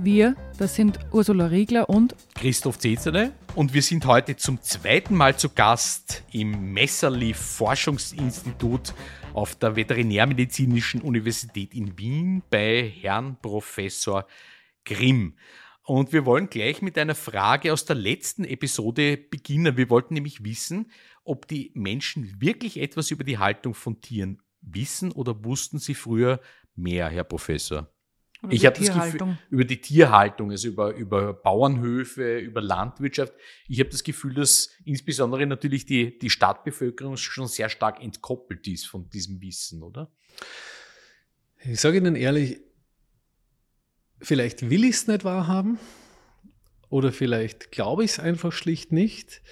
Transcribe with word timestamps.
Wir, 0.00 0.36
das 0.58 0.76
sind 0.76 1.00
Ursula 1.10 1.46
Riegler 1.46 1.88
und 1.90 2.14
Christoph 2.36 2.78
Zezerle 2.78 3.32
und 3.56 3.74
wir 3.74 3.82
sind 3.82 4.06
heute 4.06 4.36
zum 4.36 4.62
zweiten 4.62 5.16
Mal 5.16 5.36
zu 5.36 5.48
Gast 5.48 6.22
im 6.30 6.72
Messerli 6.72 7.34
Forschungsinstitut 7.34 8.94
auf 9.34 9.56
der 9.56 9.74
Veterinärmedizinischen 9.74 11.02
Universität 11.02 11.74
in 11.74 11.98
Wien 11.98 12.44
bei 12.48 12.88
Herrn 13.00 13.38
Professor 13.42 14.28
Grimm. 14.84 15.34
Und 15.82 16.12
wir 16.12 16.24
wollen 16.24 16.48
gleich 16.48 16.80
mit 16.80 16.96
einer 16.96 17.16
Frage 17.16 17.72
aus 17.72 17.84
der 17.84 17.96
letzten 17.96 18.44
Episode 18.44 19.16
beginnen. 19.16 19.76
Wir 19.76 19.90
wollten 19.90 20.14
nämlich 20.14 20.44
wissen, 20.44 20.92
ob 21.24 21.48
die 21.48 21.72
Menschen 21.74 22.40
wirklich 22.40 22.80
etwas 22.80 23.10
über 23.10 23.24
die 23.24 23.38
Haltung 23.38 23.74
von 23.74 24.00
Tieren 24.00 24.40
wissen 24.60 25.10
oder 25.10 25.44
wussten 25.44 25.80
sie 25.80 25.94
früher 25.94 26.40
mehr, 26.76 27.08
Herr 27.08 27.24
Professor? 27.24 27.92
Oder 28.42 28.52
ich 28.52 28.66
habe 28.66 28.78
das 28.78 28.94
Gefühl, 28.94 29.36
über 29.50 29.64
die 29.64 29.80
Tierhaltung, 29.80 30.50
also 30.52 30.68
über, 30.68 30.94
über 30.94 31.32
Bauernhöfe, 31.34 32.38
über 32.38 32.60
Landwirtschaft. 32.60 33.32
Ich 33.66 33.80
habe 33.80 33.90
das 33.90 34.04
Gefühl, 34.04 34.34
dass 34.34 34.70
insbesondere 34.84 35.44
natürlich 35.46 35.86
die, 35.86 36.18
die 36.18 36.30
Stadtbevölkerung 36.30 37.16
schon 37.16 37.48
sehr 37.48 37.68
stark 37.68 38.02
entkoppelt 38.02 38.66
ist 38.68 38.86
von 38.86 39.08
diesem 39.10 39.40
Wissen, 39.40 39.82
oder? 39.82 40.12
Ich 41.64 41.80
sage 41.80 41.98
Ihnen 41.98 42.14
ehrlich, 42.14 42.60
vielleicht 44.20 44.70
will 44.70 44.84
ich 44.84 44.90
es 44.90 45.08
nicht 45.08 45.24
wahrhaben 45.24 45.78
oder 46.88 47.12
vielleicht 47.12 47.72
glaube 47.72 48.04
ich 48.04 48.12
es 48.12 48.20
einfach 48.20 48.52
schlicht 48.52 48.92
nicht. 48.92 49.42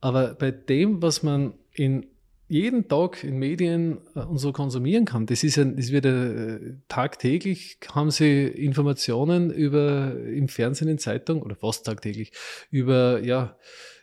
Aber 0.00 0.34
bei 0.34 0.50
dem, 0.50 1.00
was 1.00 1.22
man 1.22 1.54
in 1.72 2.06
jeden 2.52 2.86
Tag 2.86 3.24
in 3.24 3.38
Medien 3.38 3.98
äh, 4.14 4.20
und 4.20 4.38
so 4.38 4.52
konsumieren 4.52 5.04
kann, 5.04 5.26
das 5.26 5.42
ist 5.42 5.56
ja, 5.56 5.64
das 5.64 5.90
wird 5.90 6.04
ja, 6.04 6.24
äh, 6.24 6.74
tagtäglich 6.88 7.78
haben 7.94 8.10
Sie 8.10 8.44
Informationen 8.46 9.50
über 9.50 10.14
im 10.14 10.48
Fernsehen, 10.48 10.88
in 10.88 10.98
Zeitung 10.98 11.42
oder 11.42 11.56
fast 11.56 11.86
tagtäglich 11.86 12.32
über 12.70 13.20
ja 13.20 13.56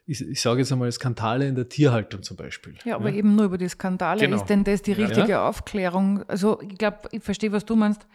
ich, 0.10 0.28
ich 0.28 0.42
sage 0.42 0.62
jetzt 0.62 0.72
einmal 0.72 0.92
Skandale 0.92 1.48
in 1.48 1.54
der 1.54 1.70
Tierhaltung 1.70 2.24
zum 2.24 2.36
Beispiel. 2.36 2.74
Ja, 2.84 2.96
aber 2.96 3.12
eben 3.12 3.36
nur 3.36 3.46
über 3.46 3.60
die 3.60 3.70
Skandale. 3.70 4.22
Genau. 4.22 4.38
Ist 4.38 4.46
denn 4.46 4.64
das 4.64 4.82
die 4.82 4.94
Ja. 4.94 5.06
richtige 5.06 5.42
Aufklärung? 5.42 6.24
Also 6.28 6.60
ich 6.62 6.80
glaube, 6.80 7.10
ich 7.12 7.22
verstehe, 7.22 7.52
was 7.52 7.64
du 7.64 7.76
meinst. 7.76 8.08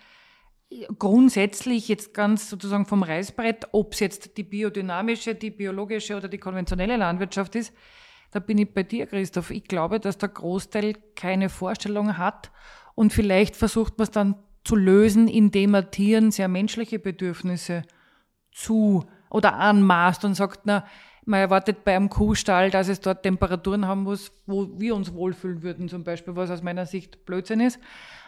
Grundsätzlich 0.99 1.87
jetzt 1.87 2.13
ganz 2.13 2.51
sozusagen 2.51 2.85
vom 2.85 3.05
Reißbrett, 3.05 3.69
ob 3.71 3.93
es 3.93 4.01
jetzt 4.01 4.37
die 4.37 4.43
biodynamische, 4.43 5.37
die 5.37 5.53
biologische 5.53 6.17
oder 6.17 6.27
die 6.27 6.39
konventionelle 6.39 6.97
Landwirtschaft 6.97 7.55
ist, 7.55 7.73
da 8.35 8.41
bin 8.41 8.59
ich 8.59 8.75
bei 8.75 8.83
dir, 8.83 9.07
Christoph. 9.07 9.53
Ich 9.53 9.63
glaube, 9.63 10.01
dass 10.01 10.19
der 10.19 10.29
Großteil 10.29 10.95
keine 11.15 11.49
Vorstellung 11.49 12.19
hat 12.19 12.51
und 12.97 13.13
vielleicht 13.13 13.55
versucht 13.55 13.97
man 13.97 14.03
es 14.03 14.11
dann 14.11 14.35
zu 14.65 14.75
lösen, 14.75 15.29
indem 15.29 15.71
man 15.71 15.93
Tieren 15.93 16.33
sehr 16.33 16.49
menschliche 16.49 16.99
Bedürfnisse 16.99 17.83
zu 18.51 19.05
oder 19.31 19.55
anmaßt 19.55 20.25
und 20.25 20.35
sagt, 20.35 20.63
na, 20.65 20.85
man 21.25 21.41
erwartet 21.41 21.85
bei 21.85 21.95
einem 21.95 22.11
Kuhstall, 22.11 22.71
dass 22.71 22.89
es 22.89 23.01
dort 23.01 23.23
Temperaturen 23.23 23.87
haben 23.87 24.03
muss, 24.03 24.33
wo 24.47 24.69
wir 24.81 24.97
uns 24.97 25.15
wohlfühlen 25.15 25.63
würden, 25.63 25.89
zum 25.89 26.03
Beispiel, 26.03 26.35
was 26.35 26.51
aus 26.51 26.63
meiner 26.63 26.87
Sicht 26.87 27.25
Blödsinn 27.27 27.61
ist. 27.61 27.79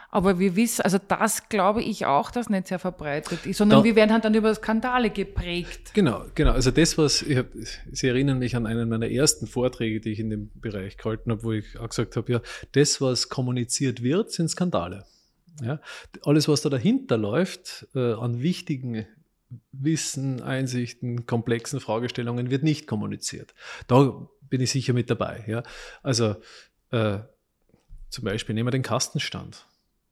Aber 0.09 0.39
wir 0.39 0.55
wissen, 0.55 0.83
also 0.83 0.97
das 1.05 1.49
glaube 1.49 1.83
ich 1.83 2.05
auch, 2.05 2.31
dass 2.31 2.49
nicht 2.49 2.67
sehr 2.67 2.79
verbreitet 2.79 3.45
ist, 3.45 3.57
sondern 3.57 3.79
Da- 3.79 3.83
wir 3.83 3.95
werden 3.95 4.11
halt 4.13 4.23
dann 4.25 4.33
über 4.33 4.55
Skandale 4.55 5.09
geprägt. 5.09 5.93
Genau, 5.93 6.25
genau. 6.33 6.51
Also 6.53 6.71
das, 6.71 6.97
was 6.97 7.21
ich 7.21 7.37
hab, 7.37 7.47
Sie 7.91 8.07
erinnern 8.07 8.39
mich 8.39 8.55
an 8.55 8.65
einen 8.65 8.87
meiner 8.89 9.09
ersten 9.09 9.47
Vorträge, 9.47 9.99
die 9.99 10.11
ich 10.13 10.19
in 10.19 10.29
dem 10.29 10.49
Bereich 10.55 10.97
gehalten 10.97 11.31
habe, 11.31 11.43
wo 11.43 11.51
ich 11.51 11.77
auch 11.77 11.89
gesagt 11.89 12.15
habe, 12.15 12.31
ja, 12.31 12.41
das, 12.71 13.01
was 13.01 13.27
kommuniziert 13.29 14.01
wird, 14.01 14.31
sind 14.31 14.49
Skandale. 14.49 15.05
Ja, 15.61 15.81
alles, 16.23 16.47
was 16.47 16.61
da 16.61 16.69
dahinter 16.69 17.17
läuft, 17.17 17.87
äh, 17.95 18.13
an 18.13 18.41
wichtigen 18.41 19.07
Wissen, 19.71 20.41
Einsichten, 20.41 21.25
komplexen 21.25 21.79
Fragestellungen, 21.79 22.49
wird 22.51 22.63
nicht 22.63 22.85
kommuniziert. 22.87 23.53
Da 23.87 24.27
bin 24.49 24.61
ich 24.61 24.71
sicher 24.71 24.93
mit 24.93 25.09
dabei. 25.09 25.43
Ja. 25.47 25.63
Also 26.03 26.35
äh, 26.91 27.19
zum 28.09 28.23
Beispiel 28.23 28.55
nehmen 28.55 28.67
wir 28.67 28.71
den 28.71 28.83
Kastenstand 28.83 29.65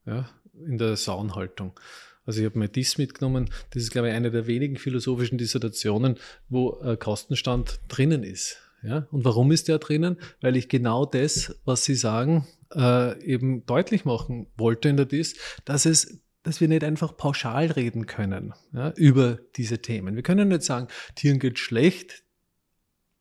ja, 0.06 0.30
in 0.66 0.78
der 0.78 0.96
Sauenhaltung. 0.96 1.80
Also 2.26 2.40
ich 2.40 2.46
habe 2.46 2.58
mir 2.58 2.70
dies 2.70 2.98
mitgenommen, 2.98 3.50
das 3.72 3.84
ist, 3.84 3.92
glaube 3.92 4.10
ich, 4.10 4.14
eine 4.14 4.32
der 4.32 4.48
wenigen 4.48 4.78
philosophischen 4.78 5.38
Dissertationen, 5.38 6.18
wo 6.50 6.80
äh, 6.82 6.98
Kostenstand 6.98 7.80
drinnen 7.88 8.24
ist. 8.24 8.58
Ja? 8.82 9.08
Und 9.12 9.26
warum 9.26 9.52
ist 9.52 9.68
der 9.68 9.80
drinnen? 9.80 10.18
Weil 10.42 10.56
ich 10.56 10.70
genau 10.70 11.06
das, 11.06 11.56
was 11.66 11.86
Sie 11.86 11.96
sagen, 11.96 12.48
äh, 12.74 13.22
eben 13.24 13.66
deutlich 13.66 14.06
machen 14.06 14.48
wollte 14.58 14.90
in 14.90 14.98
der 14.98 15.06
Dis, 15.06 15.36
dass 15.66 15.86
es 15.86 16.20
dass 16.44 16.62
wir 16.62 16.68
nicht 16.68 16.84
einfach 16.84 17.18
pauschal 17.18 17.72
reden 17.72 18.06
können 18.06 18.54
ja, 18.72 18.92
über 18.92 19.40
diese 19.56 19.80
Themen. 19.80 20.16
Wir 20.16 20.22
können 20.22 20.50
nicht 20.50 20.62
sagen, 20.62 20.90
Tieren 21.16 21.40
geht 21.40 21.58
schlecht, 21.58 22.24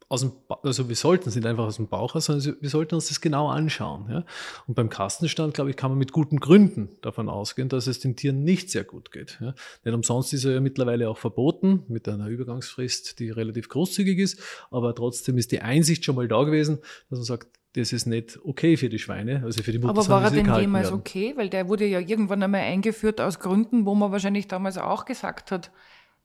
aus 0.09 0.21
dem, 0.21 0.33
Ba- 0.49 0.59
also 0.63 0.89
wir 0.89 0.97
sollten 0.97 1.29
es 1.29 1.35
nicht 1.35 1.47
einfach 1.47 1.65
aus 1.65 1.77
dem 1.77 1.89
Bauch 1.89 2.15
aus, 2.15 2.27
sondern 2.27 2.57
wir 2.61 2.71
sollten 2.71 2.95
uns 2.95 3.09
das 3.09 3.21
genau 3.21 3.49
anschauen. 3.49 4.07
Ja? 4.11 4.25
Und 4.67 4.75
beim 4.75 4.89
Kastenstand, 4.89 5.55
glaube 5.55 5.71
ich, 5.71 5.77
kann 5.77 5.91
man 5.91 5.99
mit 5.99 6.13
guten 6.13 6.41
Gründen 6.41 6.89
davon 7.03 7.29
ausgehen, 7.29 7.69
dass 7.69 7.87
es 7.87 8.01
den 8.01 8.17
Tieren 8.17 8.45
nicht 8.45 8.71
sehr 8.71 8.85
gut 8.85 9.13
geht. 9.13 9.39
Ja? 9.41 9.55
Nicht 9.85 9.95
umsonst 9.95 10.33
ist 10.33 10.45
er 10.45 10.53
ja 10.53 10.61
mittlerweile 10.61 11.09
auch 11.09 11.19
verboten, 11.19 11.85
mit 11.89 12.09
einer 12.09 12.29
Übergangsfrist, 12.29 13.19
die 13.19 13.31
relativ 13.31 13.69
großzügig 13.69 14.19
ist, 14.19 14.41
aber 14.71 14.95
trotzdem 14.95 15.39
ist 15.39 15.53
die 15.53 15.61
Einsicht 15.63 16.05
schon 16.05 16.17
mal 16.17 16.29
da 16.29 16.43
gewesen, 16.45 16.79
dass 17.11 17.19
man 17.19 17.25
sagt, 17.25 17.49
das 17.77 17.93
ist 17.93 18.07
nicht 18.07 18.39
okay 18.45 18.77
für 18.77 18.89
die 18.89 19.01
Schweine, 19.01 19.43
also 19.45 19.63
für 19.63 19.73
die 19.73 19.79
Mutter 19.79 19.91
Aber 19.91 20.09
war 20.09 20.23
er 20.25 20.31
denn 20.31 20.47
jemals 20.55 20.89
werden. 20.89 21.01
okay? 21.01 21.33
Weil 21.37 21.49
der 21.49 21.69
wurde 21.69 21.85
ja 21.87 21.99
irgendwann 21.99 22.41
einmal 22.41 22.61
eingeführt 22.61 23.21
aus 23.21 23.41
Gründen, 23.41 23.85
wo 23.85 23.97
man 23.97 24.13
wahrscheinlich 24.13 24.47
damals 24.47 24.79
auch 24.79 25.05
gesagt 25.07 25.51
hat, 25.51 25.73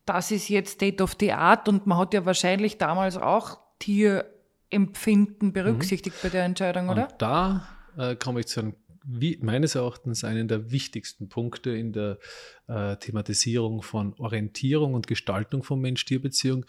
das 0.05 0.29
ist 0.29 0.47
jetzt 0.49 0.73
State 0.73 1.01
of 1.03 1.15
the 1.19 1.31
Art 1.31 1.67
und 1.67 1.87
man 1.87 1.97
hat 1.97 2.13
ja 2.13 2.25
wahrscheinlich 2.25 2.77
damals 2.77 3.17
auch 3.17 3.57
Tierempfinden 3.79 5.53
berücksichtigt 5.53 6.17
bei 6.21 6.29
der 6.29 6.43
Entscheidung, 6.43 6.89
oder? 6.89 7.09
Und 7.11 7.21
da 7.21 7.67
äh, 7.97 8.15
komme 8.15 8.41
ich 8.41 8.47
zu 8.47 8.59
einem, 8.59 8.75
wie, 9.03 9.39
meines 9.41 9.75
Erachtens 9.75 10.23
einen 10.23 10.47
der 10.47 10.71
wichtigsten 10.71 11.29
Punkte 11.29 11.71
in 11.71 11.93
der 11.93 12.19
äh, 12.67 12.97
Thematisierung 12.97 13.81
von 13.81 14.13
Orientierung 14.19 14.93
und 14.93 15.07
Gestaltung 15.07 15.63
von 15.63 15.79
Mensch-Tier-Beziehung, 15.79 16.65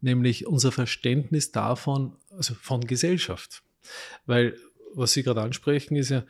nämlich 0.00 0.46
unser 0.46 0.72
Verständnis 0.72 1.52
davon, 1.52 2.16
also 2.30 2.54
von 2.54 2.80
Gesellschaft. 2.80 3.62
Weil, 4.26 4.56
was 4.94 5.12
Sie 5.12 5.22
gerade 5.22 5.42
ansprechen, 5.42 5.96
ist 5.96 6.10
ja, 6.10 6.24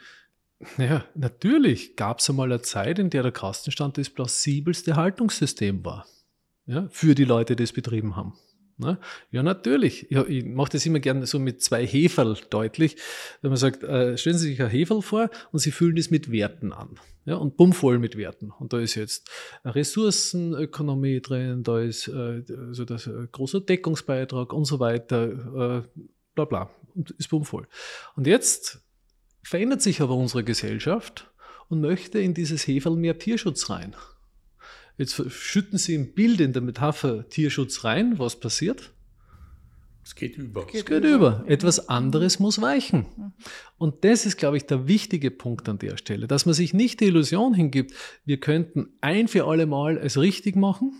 naja, 0.76 1.04
natürlich 1.14 1.96
gab 1.96 2.20
es 2.20 2.30
einmal 2.30 2.50
eine 2.50 2.62
Zeit, 2.62 2.98
in 2.98 3.10
der 3.10 3.22
der 3.22 3.32
Kastenstand 3.32 3.98
das 3.98 4.10
plausibelste 4.10 4.96
Haltungssystem 4.96 5.84
war. 5.84 6.06
Ja, 6.66 6.88
für 6.90 7.14
die 7.14 7.24
Leute, 7.24 7.56
die 7.56 7.62
es 7.62 7.72
betrieben 7.72 8.16
haben. 8.16 8.34
Ne? 8.76 8.98
Ja, 9.30 9.42
natürlich. 9.42 10.08
Ja, 10.10 10.26
ich 10.26 10.44
mache 10.44 10.72
das 10.72 10.84
immer 10.84 10.98
gerne 10.98 11.26
so 11.26 11.38
mit 11.38 11.62
zwei 11.62 11.86
Heferl 11.86 12.36
deutlich. 12.50 12.96
Wenn 13.40 13.50
man 13.50 13.56
sagt, 13.56 13.84
äh, 13.84 14.18
stellen 14.18 14.36
Sie 14.36 14.48
sich 14.48 14.60
ein 14.60 14.68
Heferl 14.68 15.02
vor 15.02 15.30
und 15.52 15.60
Sie 15.60 15.70
füllen 15.70 15.96
das 15.96 16.10
mit 16.10 16.32
Werten 16.32 16.72
an. 16.72 16.98
Ja, 17.24 17.36
und 17.36 17.56
bummvoll 17.56 17.98
mit 17.98 18.16
Werten. 18.16 18.50
Und 18.50 18.72
da 18.72 18.80
ist 18.80 18.96
jetzt 18.96 19.30
eine 19.62 19.74
Ressourcenökonomie 19.76 21.20
drin, 21.20 21.62
da 21.62 21.80
ist 21.80 22.08
äh, 22.08 22.42
also 22.68 22.84
das 22.84 23.06
äh, 23.06 23.28
großer 23.30 23.60
Deckungsbeitrag 23.60 24.52
und 24.52 24.64
so 24.66 24.78
weiter, 24.80 25.84
äh, 25.84 26.02
bla 26.34 26.44
bla. 26.44 26.70
Und 26.94 27.12
ist 27.12 27.28
bummvoll. 27.28 27.66
Und 28.14 28.26
jetzt 28.26 28.82
verändert 29.42 29.82
sich 29.82 30.00
aber 30.00 30.16
unsere 30.16 30.44
Gesellschaft 30.44 31.32
und 31.68 31.80
möchte 31.80 32.18
in 32.18 32.34
dieses 32.34 32.66
Heferl 32.66 32.96
mehr 32.96 33.18
Tierschutz 33.18 33.70
rein. 33.70 33.96
Jetzt 34.96 35.30
schütten 35.30 35.78
Sie 35.78 35.94
im 35.94 36.14
Bild 36.14 36.40
in 36.40 36.52
der 36.52 36.62
Metapher 36.62 37.28
Tierschutz 37.28 37.84
rein. 37.84 38.18
Was 38.18 38.38
passiert? 38.38 38.92
Es 40.04 40.14
geht 40.14 40.36
über. 40.36 40.66
Es 40.72 40.84
geht 40.84 41.04
über. 41.04 41.44
Etwas 41.46 41.88
anderes 41.88 42.38
muss 42.38 42.60
weichen. 42.60 43.06
Und 43.78 44.04
das 44.04 44.26
ist, 44.26 44.36
glaube 44.36 44.58
ich, 44.58 44.66
der 44.66 44.86
wichtige 44.86 45.30
Punkt 45.30 45.68
an 45.68 45.78
der 45.78 45.96
Stelle, 45.96 46.28
dass 46.28 46.44
man 46.44 46.54
sich 46.54 46.74
nicht 46.74 47.00
die 47.00 47.06
Illusion 47.06 47.54
hingibt, 47.54 47.94
wir 48.24 48.38
könnten 48.38 48.88
ein 49.00 49.28
für 49.28 49.46
alle 49.46 49.66
Mal 49.66 49.96
es 49.96 50.18
richtig 50.18 50.56
machen, 50.56 50.92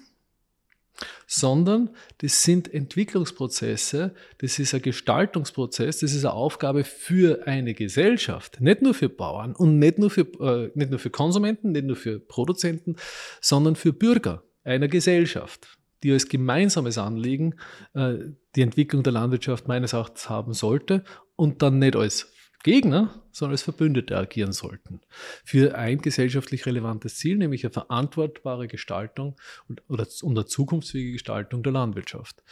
sondern 1.27 1.91
das 2.19 2.43
sind 2.43 2.73
Entwicklungsprozesse, 2.73 4.15
das 4.39 4.59
ist 4.59 4.75
ein 4.75 4.83
Gestaltungsprozess, 4.83 5.99
das 5.99 6.13
ist 6.13 6.25
eine 6.25 6.35
Aufgabe 6.35 6.85
für 6.85 7.47
eine 7.47 7.75
Gesellschaft, 7.75 8.61
nicht 8.61 8.83
nur 8.83 8.95
für 8.95 9.09
Bauern 9.09 9.55
und 9.55 9.79
nicht 9.79 9.99
nur 9.99 10.11
für, 10.11 10.23
äh, 10.41 10.71
nicht 10.75 10.91
nur 10.91 10.99
für 10.99 11.11
Konsumenten, 11.11 11.73
nicht 11.73 11.87
nur 11.87 11.97
für 11.97 12.19
Produzenten, 12.21 12.97
sondern 13.41 13.77
für 13.77 13.93
Bürger 13.93 14.43
einer 14.65 14.89
Gesellschaft, 14.89 15.79
die 16.03 16.13
als 16.13 16.29
gemeinsames 16.29 16.99
Anliegen 16.99 17.57
äh, 17.95 18.15
die 18.55 18.63
Entwicklung 18.63 19.03
der 19.03 19.13
Landwirtschaft 19.13 19.69
meines 19.69 19.93
Erachtens 19.93 20.29
haben 20.29 20.53
sollte 20.53 21.05
und 21.37 21.63
dann 21.63 21.79
nicht 21.79 21.97
als 21.97 22.34
Gegner, 22.65 23.23
sondern 23.31 23.53
als 23.53 23.63
Verbündete 23.63 24.17
agieren 24.17 24.53
sollten. 24.53 25.01
Für 25.45 25.77
ein 25.77 26.01
gesellschaftlich 26.01 26.67
relevantes 26.67 27.17
Ziel, 27.17 27.37
nämlich 27.37 27.63
eine 27.65 27.73
verantwortbare 27.73 28.67
Gestaltung 28.69 29.37
und, 29.69 29.83
oder 29.89 30.09
eine 30.25 30.47
zukunftsfähige 30.47 31.13
Gestaltung 31.13 31.63
der 31.63 31.73
Landwirtschaft. 31.73 32.43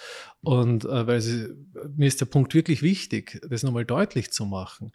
Und 0.43 0.85
äh, 0.85 1.07
weil 1.07 1.21
sie, 1.21 1.49
mir 1.97 2.07
ist 2.07 2.21
der 2.21 2.27
Punkt 2.27 2.55
wirklich 2.55 2.83
wichtig, 2.83 3.41
das 3.49 3.63
nochmal 3.63 3.87
deutlich 3.87 4.31
zu 4.31 4.45
machen. 4.45 4.93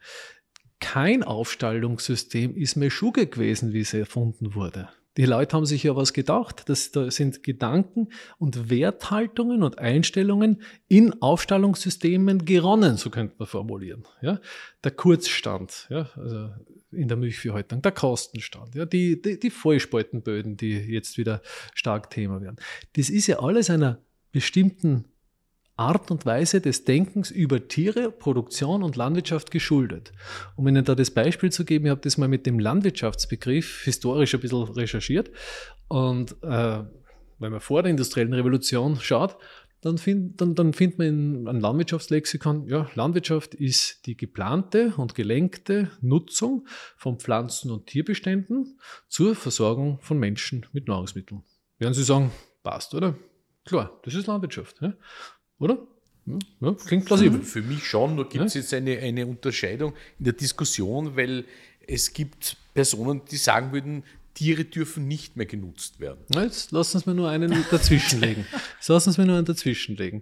Kein 0.79 1.23
Aufstallungssystem 1.23 2.55
ist 2.55 2.75
Meschuge 2.75 3.25
gewesen, 3.25 3.73
wie 3.73 3.81
es 3.81 3.93
erfunden 3.95 4.53
wurde. 4.53 4.87
Die 5.17 5.25
Leute 5.25 5.57
haben 5.57 5.65
sich 5.65 5.83
ja 5.83 5.95
was 5.95 6.13
gedacht. 6.13 6.69
Das, 6.69 6.91
da 6.91 7.09
sind 7.09 7.43
Gedanken 7.43 8.09
und 8.37 8.69
Werthaltungen 8.69 9.63
und 9.63 9.79
Einstellungen 9.79 10.61
in 10.87 11.21
Aufstallungssystemen 11.21 12.45
geronnen, 12.45 12.97
so 12.97 13.09
könnte 13.09 13.35
man 13.39 13.47
formulieren. 13.47 14.03
Ja? 14.21 14.39
Der 14.83 14.91
Kurzstand, 14.91 15.87
ja? 15.89 16.09
also 16.15 16.51
in 16.91 17.07
der 17.07 17.17
Milchviehhaltung, 17.17 17.81
der 17.81 17.91
Kostenstand, 17.91 18.75
ja? 18.75 18.85
die, 18.85 19.21
die, 19.21 19.39
die 19.39 19.49
Vollspaltenböden, 19.49 20.55
die 20.55 20.77
jetzt 20.77 21.17
wieder 21.17 21.41
stark 21.73 22.11
Thema 22.11 22.41
werden. 22.41 22.57
Das 22.95 23.09
ist 23.09 23.27
ja 23.27 23.39
alles 23.39 23.69
einer 23.69 23.99
bestimmten 24.31 25.05
Art 25.77 26.11
und 26.11 26.25
Weise 26.25 26.59
des 26.59 26.83
Denkens 26.83 27.31
über 27.31 27.67
Tiere, 27.67 28.11
Produktion 28.11 28.83
und 28.83 28.95
Landwirtschaft 28.95 29.51
geschuldet. 29.51 30.11
Um 30.55 30.67
Ihnen 30.67 30.83
da 30.83 30.95
das 30.95 31.11
Beispiel 31.11 31.51
zu 31.51 31.65
geben, 31.65 31.85
ich 31.85 31.91
habe 31.91 32.01
das 32.01 32.17
mal 32.17 32.27
mit 32.27 32.45
dem 32.45 32.59
Landwirtschaftsbegriff 32.59 33.83
historisch 33.83 34.33
ein 34.33 34.41
bisschen 34.41 34.63
recherchiert. 34.63 35.31
Und 35.87 36.35
äh, 36.43 36.83
wenn 37.39 37.51
man 37.51 37.61
vor 37.61 37.83
der 37.83 37.91
industriellen 37.91 38.33
Revolution 38.33 38.97
schaut, 38.99 39.37
dann, 39.81 39.97
find, 39.97 40.41
dann, 40.41 40.55
dann 40.55 40.73
findet 40.73 40.97
man 40.97 41.07
in 41.07 41.47
einem 41.47 41.59
Landwirtschaftslexikon, 41.59 42.67
ja, 42.67 42.89
Landwirtschaft 42.95 43.53
ist 43.53 44.05
die 44.07 44.17
geplante 44.17 44.93
und 44.97 45.13
gelenkte 45.13 45.91
Nutzung 46.01 46.67
von 46.97 47.19
Pflanzen- 47.19 47.71
und 47.71 47.85
Tierbeständen 47.85 48.79
zur 49.07 49.35
Versorgung 49.35 49.99
von 50.01 50.17
Menschen 50.17 50.65
mit 50.73 50.87
Nahrungsmitteln. 50.87 51.43
Werden 51.77 51.93
Sie 51.93 52.03
sagen, 52.03 52.31
passt, 52.63 52.95
oder? 52.95 53.15
Klar, 53.65 53.99
das 54.03 54.15
ist 54.15 54.27
Landwirtschaft. 54.27 54.81
Ja? 54.81 54.93
Oder? 55.59 55.79
Ja, 56.59 56.73
klingt 56.73 57.05
plausibel. 57.05 57.39
Für, 57.41 57.61
für 57.61 57.67
mich 57.67 57.83
schon, 57.85 58.15
nur 58.15 58.27
gibt 58.27 58.45
es 58.45 58.53
ja? 58.53 58.61
jetzt 58.61 58.73
eine, 58.73 58.97
eine 58.99 59.25
Unterscheidung 59.25 59.93
in 60.19 60.25
der 60.25 60.33
Diskussion, 60.33 61.15
weil 61.15 61.45
es 61.87 62.11
gibt 62.11 62.57
Personen, 62.73 63.21
die 63.31 63.37
sagen 63.37 63.71
würden, 63.71 64.03
Tiere 64.33 64.65
dürfen 64.65 65.07
nicht 65.07 65.35
mehr 65.35 65.45
genutzt 65.45 65.99
werden. 65.99 66.19
Jetzt 66.29 66.71
lassen 66.71 66.99
Sie 66.99 67.09
mir 67.09 67.15
nur 67.15 67.29
einen 67.29 67.65
dazwischenlegen. 67.71 68.45
Jetzt 68.77 68.89
lassen 68.89 69.11
Sie 69.11 69.21
mir 69.21 69.27
nur 69.27 69.37
einen 69.37 69.45
dazwischenlegen. 69.45 70.21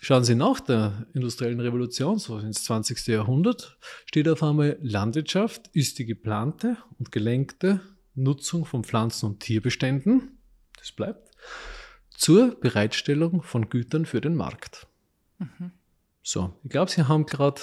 Schauen 0.00 0.24
Sie 0.24 0.34
nach 0.34 0.60
der 0.60 1.06
industriellen 1.12 1.60
Revolution, 1.60 2.18
so 2.18 2.38
ins 2.38 2.64
20. 2.64 3.06
Jahrhundert, 3.08 3.78
steht 4.06 4.28
auf 4.28 4.42
einmal 4.42 4.78
Landwirtschaft 4.80 5.68
ist 5.74 5.98
die 5.98 6.06
geplante 6.06 6.76
und 6.98 7.12
gelenkte 7.12 7.80
Nutzung 8.14 8.64
von 8.64 8.84
Pflanzen- 8.84 9.26
und 9.26 9.40
Tierbeständen. 9.40 10.38
Das 10.78 10.92
bleibt 10.92 11.30
zur 12.22 12.54
Bereitstellung 12.60 13.42
von 13.42 13.68
Gütern 13.68 14.06
für 14.06 14.20
den 14.20 14.36
Markt. 14.36 14.86
Mhm. 15.40 15.72
So, 16.22 16.54
ich 16.62 16.70
glaube, 16.70 16.88
Sie 16.88 17.02
haben 17.02 17.26
gerade 17.26 17.60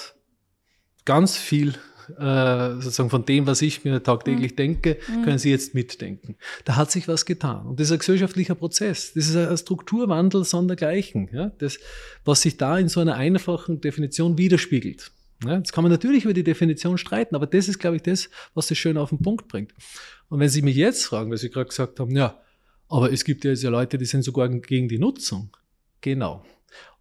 ganz 1.06 1.38
viel 1.38 1.76
äh, 2.18 2.72
sozusagen 2.74 3.08
von 3.08 3.24
dem, 3.24 3.46
was 3.46 3.62
ich 3.62 3.84
mir 3.84 4.02
tagtäglich 4.02 4.52
mhm. 4.52 4.56
denke, 4.56 4.98
mhm. 5.08 5.22
können 5.22 5.38
Sie 5.38 5.50
jetzt 5.50 5.74
mitdenken. 5.74 6.36
Da 6.66 6.76
hat 6.76 6.90
sich 6.90 7.08
was 7.08 7.24
getan. 7.24 7.68
Und 7.68 7.80
das 7.80 7.86
ist 7.86 7.92
ein 7.92 8.00
gesellschaftlicher 8.00 8.54
Prozess. 8.54 9.14
Das 9.14 9.28
ist 9.28 9.36
ein 9.36 9.56
Strukturwandel 9.56 10.44
sondergleichen. 10.44 11.30
Ja? 11.32 11.52
Das, 11.56 11.78
was 12.26 12.42
sich 12.42 12.58
da 12.58 12.76
in 12.76 12.90
so 12.90 13.00
einer 13.00 13.14
einfachen 13.14 13.80
Definition 13.80 14.36
widerspiegelt. 14.36 15.10
Ja, 15.42 15.56
jetzt 15.56 15.72
kann 15.72 15.84
man 15.84 15.90
natürlich 15.90 16.24
über 16.24 16.34
die 16.34 16.44
Definition 16.44 16.98
streiten, 16.98 17.34
aber 17.34 17.46
das 17.46 17.66
ist, 17.66 17.78
glaube 17.78 17.96
ich, 17.96 18.02
das, 18.02 18.28
was 18.52 18.70
es 18.70 18.76
schön 18.76 18.98
auf 18.98 19.08
den 19.08 19.22
Punkt 19.22 19.48
bringt. 19.48 19.72
Und 20.28 20.38
wenn 20.38 20.50
Sie 20.50 20.60
mich 20.60 20.76
jetzt 20.76 21.06
fragen, 21.06 21.30
weil 21.30 21.38
Sie 21.38 21.48
gerade 21.48 21.70
gesagt 21.70 21.98
haben, 21.98 22.14
ja, 22.14 22.38
aber 22.90 23.12
es 23.12 23.24
gibt 23.24 23.44
ja 23.44 23.50
jetzt 23.50 23.62
ja 23.62 23.70
Leute, 23.70 23.96
die 23.96 24.04
sind 24.04 24.22
sogar 24.22 24.48
gegen 24.48 24.88
die 24.88 24.98
Nutzung. 24.98 25.56
Genau. 26.00 26.44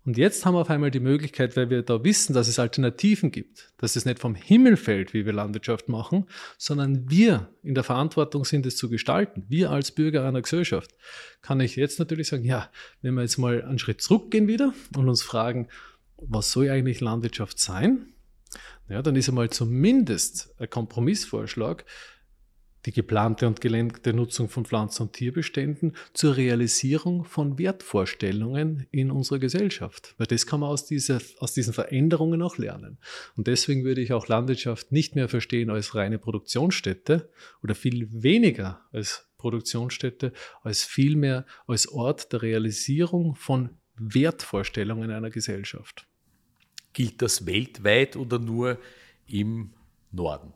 Und 0.06 0.18
jetzt 0.18 0.45
haben 0.45 0.53
wir 0.53 0.62
auf 0.62 0.69
einmal 0.69 0.91
die 0.91 1.01
Möglichkeit, 1.01 1.57
weil 1.57 1.69
wir 1.69 1.81
da 1.83 2.03
wissen, 2.03 2.33
dass 2.33 2.47
es 2.47 2.57
Alternativen 2.57 3.31
gibt, 3.31 3.74
dass 3.77 3.95
es 3.95 4.06
nicht 4.06 4.19
vom 4.19 4.33
Himmel 4.33 4.77
fällt, 4.77 5.13
wie 5.13 5.25
wir 5.25 5.33
Landwirtschaft 5.33 5.89
machen, 5.89 6.25
sondern 6.57 7.09
wir 7.09 7.50
in 7.63 7.75
der 7.75 7.83
Verantwortung 7.83 8.45
sind, 8.45 8.65
es 8.65 8.77
zu 8.77 8.89
gestalten. 8.89 9.44
Wir 9.50 9.71
als 9.71 9.91
Bürger 9.91 10.25
einer 10.25 10.41
Gesellschaft. 10.41 10.95
Kann 11.41 11.59
ich 11.59 11.75
jetzt 11.75 12.00
natürlich 12.00 12.30
sagen, 12.30 12.45
ja, 12.45 12.71
wenn 13.01 13.13
wir 13.13 13.21
jetzt 13.21 13.38
mal 13.38 13.62
einen 13.62 13.77
Schritt 13.77 14.01
zurückgehen 14.01 14.47
wieder 14.47 14.74
und 14.95 15.09
uns 15.09 15.21
fragen, 15.21 15.68
was 16.18 16.51
soll 16.51 16.69
eigentlich 16.69 17.01
Landwirtschaft 17.01 17.59
sein? 17.59 18.13
Ja, 18.88 19.01
dann 19.01 19.15
ist 19.15 19.30
einmal 19.30 19.50
zumindest 19.50 20.56
ein 20.59 20.69
Kompromissvorschlag, 20.69 21.86
die 22.89 22.94
geplante 22.94 23.45
und 23.45 23.62
gelenkte 23.62 24.13
Nutzung 24.13 24.50
von 24.50 24.65
Pflanzen- 24.65 25.03
und 25.03 25.13
Tierbeständen 25.13 25.95
zur 26.12 26.38
Realisierung 26.38 27.24
von 27.24 27.59
Wertvorstellungen 27.59 28.88
in 28.89 29.12
unserer 29.12 29.38
Gesellschaft. 29.38 30.15
Weil 30.18 30.25
das 30.25 30.47
kann 30.47 30.62
man 30.62 30.69
aus, 30.69 30.88
dieser, 30.88 31.21
aus 31.38 31.53
diesen 31.53 31.71
Veränderungen 31.71 32.41
auch 32.41 32.57
lernen. 32.57 32.97
Und 33.38 33.45
deswegen 33.45 33.83
würde 33.83 34.01
ich 34.01 34.12
auch 34.12 34.27
Landwirtschaft 34.27 34.91
nicht 34.91 35.13
mehr 35.13 35.30
verstehen 35.30 35.69
als 35.69 35.94
reine 35.94 36.18
Produktionsstätte 36.18 37.30
oder 37.62 37.75
viel 37.75 38.07
weniger 38.12 38.81
als 38.91 39.30
Produktionsstätte, 39.38 40.33
als 40.63 40.83
vielmehr 40.83 41.45
als 41.68 41.89
Ort 41.89 42.33
der 42.33 42.41
Realisierung 42.41 43.36
von 43.36 43.69
Wertvorstellungen 43.97 45.12
einer 45.12 45.30
Gesellschaft. 45.30 46.07
Gilt 46.94 47.21
das 47.21 47.45
weltweit 47.45 48.15
oder 48.15 48.39
nur 48.39 48.80
im 49.27 49.75
Norden? 50.12 50.53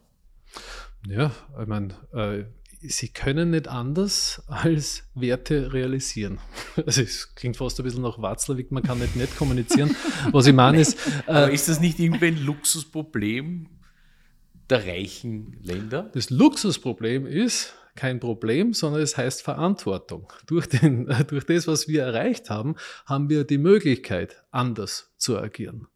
Ja, 1.08 1.32
ich 1.62 1.68
meine, 1.68 1.94
äh, 2.14 2.46
sie 2.82 3.10
können 3.10 3.52
nicht 3.52 3.68
anders 3.68 4.42
als 4.48 5.04
Werte 5.16 5.74
realisieren. 5.74 6.40
Also 6.86 7.02
es 7.02 7.36
klingt 7.36 7.58
fast 7.58 7.80
ein 7.80 7.84
bisschen 7.84 8.02
nach 8.02 8.20
Watzlawick, 8.20 8.72
man 8.72 8.84
kann 8.84 9.00
nicht 9.00 9.16
nett 9.16 9.36
kommunizieren. 9.38 9.96
Was 10.32 10.48
ich 10.48 10.54
meine 10.54 10.80
ist... 10.82 10.98
Äh, 11.28 11.32
Aber 11.32 11.52
ist 11.52 11.70
das 11.70 11.80
nicht 11.80 12.00
irgendwie 12.00 12.28
ein 12.28 12.44
Luxusproblem 12.44 13.68
der 14.70 14.88
reichen 14.88 15.60
Länder? 15.62 16.10
Das 16.14 16.30
Luxusproblem 16.30 17.28
ist 17.28 17.76
kein 17.96 18.20
Problem, 18.20 18.74
sondern 18.74 19.02
es 19.02 19.18
heißt 19.18 19.44
Verantwortung. 19.44 20.32
Durch, 20.48 20.68
den, 20.68 21.06
durch 21.28 21.46
das, 21.46 21.68
was 21.68 21.88
wir 21.88 22.04
erreicht 22.04 22.50
haben, 22.50 22.76
haben 23.06 23.30
wir 23.30 23.44
die 23.44 23.58
Möglichkeit, 23.60 24.44
anders 24.52 25.14
zu 25.18 25.38
agieren. 25.38 25.88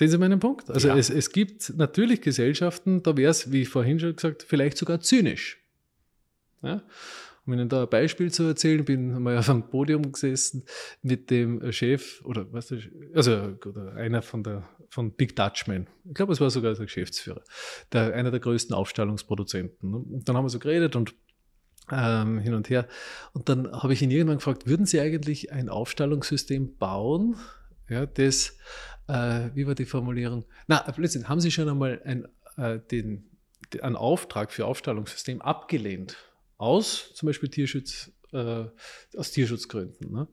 Sehen 0.00 0.08
Sie 0.08 0.16
meinen 0.16 0.40
Punkt? 0.40 0.70
Also 0.70 0.88
ja. 0.88 0.96
es, 0.96 1.10
es 1.10 1.30
gibt 1.30 1.74
natürlich 1.76 2.22
Gesellschaften, 2.22 3.02
da 3.02 3.18
wäre 3.18 3.30
es, 3.32 3.52
wie 3.52 3.66
vorhin 3.66 4.00
schon 4.00 4.16
gesagt, 4.16 4.46
vielleicht 4.48 4.78
sogar 4.78 5.02
zynisch. 5.02 5.62
Ja? 6.62 6.82
Um 7.44 7.52
Ihnen 7.52 7.68
da 7.68 7.82
ein 7.82 7.90
Beispiel 7.90 8.32
zu 8.32 8.44
erzählen, 8.44 8.82
bin 8.82 9.22
mal 9.22 9.36
auf 9.36 9.50
einem 9.50 9.68
Podium 9.68 10.10
gesessen 10.10 10.64
mit 11.02 11.30
dem 11.30 11.70
Chef 11.70 12.24
oder 12.24 12.50
was 12.50 12.72
also 13.12 13.58
oder 13.66 13.92
einer 13.92 14.22
von 14.22 14.42
der 14.42 14.66
von 14.88 15.12
Big 15.12 15.36
Dutchman. 15.36 15.86
Ich 16.06 16.14
glaube, 16.14 16.32
es 16.32 16.40
war 16.40 16.48
sogar 16.48 16.72
der 16.72 16.86
Geschäftsführer, 16.86 17.42
der, 17.92 18.14
einer 18.14 18.30
der 18.30 18.40
größten 18.40 18.74
Aufstellungsproduzenten. 18.74 19.92
Und 19.92 20.26
dann 20.26 20.34
haben 20.34 20.46
wir 20.46 20.48
so 20.48 20.60
geredet 20.60 20.96
und 20.96 21.14
ähm, 21.92 22.38
hin 22.38 22.54
und 22.54 22.70
her. 22.70 22.88
Und 23.34 23.50
dann 23.50 23.70
habe 23.70 23.92
ich 23.92 24.00
ihn 24.00 24.10
irgendwann 24.10 24.38
gefragt, 24.38 24.66
würden 24.66 24.86
Sie 24.86 24.98
eigentlich 24.98 25.52
ein 25.52 25.68
Aufstellungssystem 25.68 26.78
bauen, 26.78 27.36
ja, 27.90 28.06
das 28.06 28.56
äh, 29.10 29.50
wie 29.54 29.66
war 29.66 29.74
die 29.74 29.86
Formulierung? 29.86 30.44
Na, 30.66 30.78
plötzlich 30.92 31.28
haben 31.28 31.40
Sie 31.40 31.50
schon 31.50 31.68
einmal 31.68 32.00
ein, 32.04 32.28
äh, 32.56 32.78
den, 32.90 33.28
einen 33.80 33.96
Auftrag 33.96 34.52
für 34.52 34.66
Aufstallungssystem 34.66 35.42
abgelehnt 35.42 36.16
aus 36.56 37.12
zum 37.14 37.26
Beispiel 37.26 37.48
Tierschutz, 37.48 38.12
äh, 38.32 38.66
aus 39.16 39.32
Tierschutzgründen. 39.32 40.12
Ne? 40.12 40.28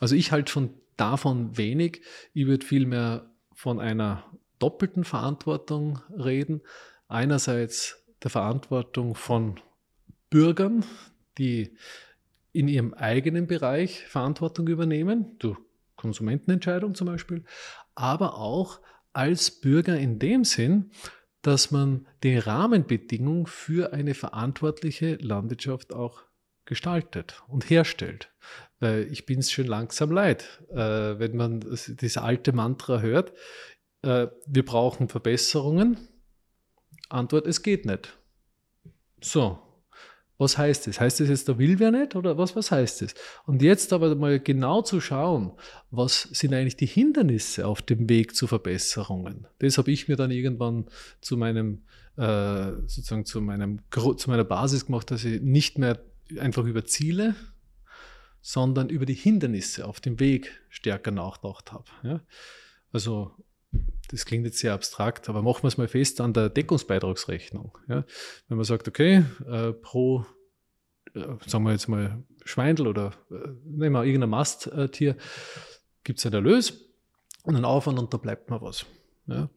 Also 0.00 0.14
ich 0.14 0.30
halte 0.30 0.52
von 0.52 0.70
davon 0.96 1.56
wenig. 1.56 2.02
Ich 2.32 2.46
würde 2.46 2.64
vielmehr 2.64 3.30
von 3.54 3.80
einer 3.80 4.24
doppelten 4.58 5.04
Verantwortung 5.04 5.98
reden. 6.16 6.60
Einerseits 7.08 8.04
der 8.22 8.30
Verantwortung 8.30 9.14
von 9.14 9.60
Bürgern, 10.30 10.84
die 11.38 11.76
in 12.52 12.68
ihrem 12.68 12.94
eigenen 12.94 13.46
Bereich 13.46 14.04
Verantwortung 14.06 14.66
übernehmen, 14.68 15.36
durch 15.38 15.58
Konsumentenentscheidung 15.96 16.94
zum 16.94 17.06
Beispiel, 17.06 17.44
aber 17.94 18.38
auch 18.38 18.80
als 19.12 19.50
Bürger 19.50 19.98
in 19.98 20.18
dem 20.18 20.44
Sinn, 20.44 20.90
dass 21.42 21.70
man 21.70 22.06
die 22.22 22.36
Rahmenbedingungen 22.36 23.46
für 23.46 23.92
eine 23.92 24.14
verantwortliche 24.14 25.16
Landwirtschaft 25.16 25.92
auch 25.92 26.22
gestaltet 26.64 27.42
und 27.48 27.70
herstellt. 27.70 28.30
Weil 28.80 29.08
ich 29.10 29.26
bin 29.26 29.40
es 29.40 29.50
schon 29.50 29.66
langsam 29.66 30.10
leid, 30.10 30.62
äh, 30.70 31.18
wenn 31.18 31.36
man 31.36 31.60
dieses 31.60 32.18
alte 32.18 32.52
Mantra 32.52 33.00
hört, 33.00 33.32
äh, 34.02 34.28
wir 34.46 34.64
brauchen 34.64 35.08
Verbesserungen. 35.08 35.96
Antwort, 37.08 37.46
es 37.46 37.62
geht 37.62 37.86
nicht. 37.86 38.16
So, 39.20 39.58
was 40.38 40.56
heißt 40.56 40.86
das? 40.86 41.00
Heißt 41.00 41.18
das 41.18 41.28
jetzt, 41.28 41.48
da 41.48 41.58
will 41.58 41.80
wer 41.80 41.90
nicht 41.90 42.14
oder 42.14 42.38
was, 42.38 42.54
was 42.54 42.70
heißt 42.70 43.02
das? 43.02 43.14
Und 43.44 43.60
jetzt 43.60 43.92
aber 43.92 44.14
mal 44.14 44.38
genau 44.38 44.82
zu 44.82 45.00
schauen, 45.00 45.52
was 45.90 46.22
sind 46.22 46.54
eigentlich 46.54 46.76
die 46.76 46.86
Hindernisse 46.86 47.66
auf 47.66 47.82
dem 47.82 48.08
Weg 48.08 48.36
zu 48.36 48.46
Verbesserungen? 48.46 49.48
Das 49.58 49.78
habe 49.78 49.90
ich 49.90 50.06
mir 50.06 50.16
dann 50.16 50.30
irgendwann 50.30 50.86
zu 51.20 51.36
meinem, 51.36 51.82
äh, 52.16 52.70
sozusagen 52.86 53.24
zu 53.24 53.40
meinem, 53.40 53.80
zu 53.90 54.30
meiner 54.30 54.44
Basis 54.44 54.86
gemacht, 54.86 55.10
dass 55.10 55.24
ich 55.24 55.42
nicht 55.42 55.76
mehr 55.76 56.00
einfach 56.38 56.64
über 56.64 56.84
Ziele, 56.84 57.34
sondern 58.40 58.90
über 58.90 59.06
die 59.06 59.14
Hindernisse 59.14 59.86
auf 59.86 60.00
dem 60.00 60.20
Weg 60.20 60.52
stärker 60.68 61.10
nachgedacht 61.10 61.72
habe. 61.72 61.86
Ja? 62.04 62.20
Also 62.92 63.32
das 64.10 64.24
klingt 64.24 64.46
jetzt 64.46 64.58
sehr 64.58 64.72
abstrakt, 64.72 65.28
aber 65.28 65.42
machen 65.42 65.62
wir 65.62 65.68
es 65.68 65.78
mal 65.78 65.88
fest 65.88 66.20
an 66.20 66.32
der 66.32 66.48
Deckungsbeitragsrechnung. 66.48 67.76
Ja? 67.88 68.04
Wenn 68.48 68.56
man 68.56 68.64
sagt, 68.64 68.88
okay, 68.88 69.24
äh, 69.46 69.72
pro, 69.72 70.24
äh, 71.14 71.20
sagen 71.46 71.64
wir 71.64 71.72
jetzt 71.72 71.88
mal 71.88 72.22
Schweindel 72.44 72.86
oder 72.86 73.12
äh, 73.30 73.48
nehmen 73.64 73.94
wir 73.94 74.04
irgendein 74.04 74.30
Masttier, 74.30 75.16
gibt 76.04 76.18
es 76.18 76.26
einen 76.26 76.34
Erlös 76.34 76.88
und 77.42 77.56
einen 77.56 77.66
Aufwand 77.66 77.98
und 77.98 78.12
da 78.12 78.16
bleibt 78.16 78.48
mal 78.48 78.62
was. 78.62 78.86
Ja? 79.26 79.50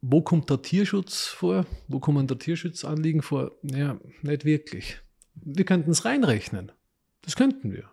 Wo 0.00 0.22
kommt 0.22 0.48
der 0.48 0.62
Tierschutz 0.62 1.26
vor? 1.26 1.66
Wo 1.86 2.00
kommen 2.00 2.26
der 2.26 2.38
Tierschutzanliegen 2.38 3.20
vor? 3.20 3.52
Ja, 3.62 4.00
nicht 4.22 4.46
wirklich. 4.46 4.98
Wir 5.34 5.66
könnten 5.66 5.90
es 5.90 6.06
reinrechnen. 6.06 6.72
Das 7.20 7.36
könnten 7.36 7.72
wir. 7.72 7.90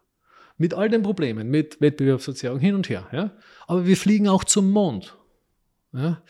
Mit 0.57 0.73
all 0.73 0.89
den 0.89 1.03
Problemen, 1.03 1.49
mit 1.49 1.79
Wettbewerbssozialung 1.81 2.59
hin 2.59 2.75
und 2.75 2.89
her. 2.89 3.07
Ja? 3.11 3.37
Aber 3.67 3.85
wir 3.85 3.97
fliegen 3.97 4.27
auch 4.27 4.43
zum 4.43 4.71
Mond. 4.71 5.17
Ja? 5.93 6.23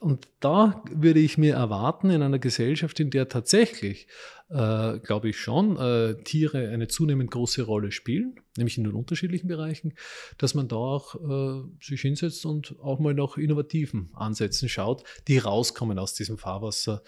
Und 0.00 0.28
da 0.40 0.82
würde 0.90 1.20
ich 1.20 1.38
mir 1.38 1.54
erwarten, 1.54 2.10
in 2.10 2.22
einer 2.22 2.38
Gesellschaft, 2.38 2.98
in 3.00 3.10
der 3.10 3.28
tatsächlich, 3.28 4.06
äh, 4.50 4.98
glaube 4.98 5.30
ich 5.30 5.38
schon, 5.38 5.76
äh, 5.76 6.22
Tiere 6.24 6.68
eine 6.68 6.88
zunehmend 6.88 7.30
große 7.30 7.62
Rolle 7.62 7.90
spielen, 7.90 8.34
nämlich 8.56 8.76
in 8.76 8.84
den 8.84 8.92
unterschiedlichen 8.92 9.48
Bereichen, 9.48 9.94
dass 10.36 10.54
man 10.54 10.68
da 10.68 10.76
auch 10.76 11.14
äh, 11.14 11.62
sich 11.80 12.02
hinsetzt 12.02 12.44
und 12.44 12.78
auch 12.80 12.98
mal 12.98 13.14
nach 13.14 13.36
innovativen 13.38 14.10
Ansätzen 14.14 14.68
schaut, 14.68 15.04
die 15.28 15.38
rauskommen 15.38 15.98
aus 15.98 16.14
diesem 16.14 16.38
Fahrwasser 16.38 17.02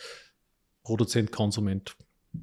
Produzent, 0.83 1.33
Konsument, 1.33 1.97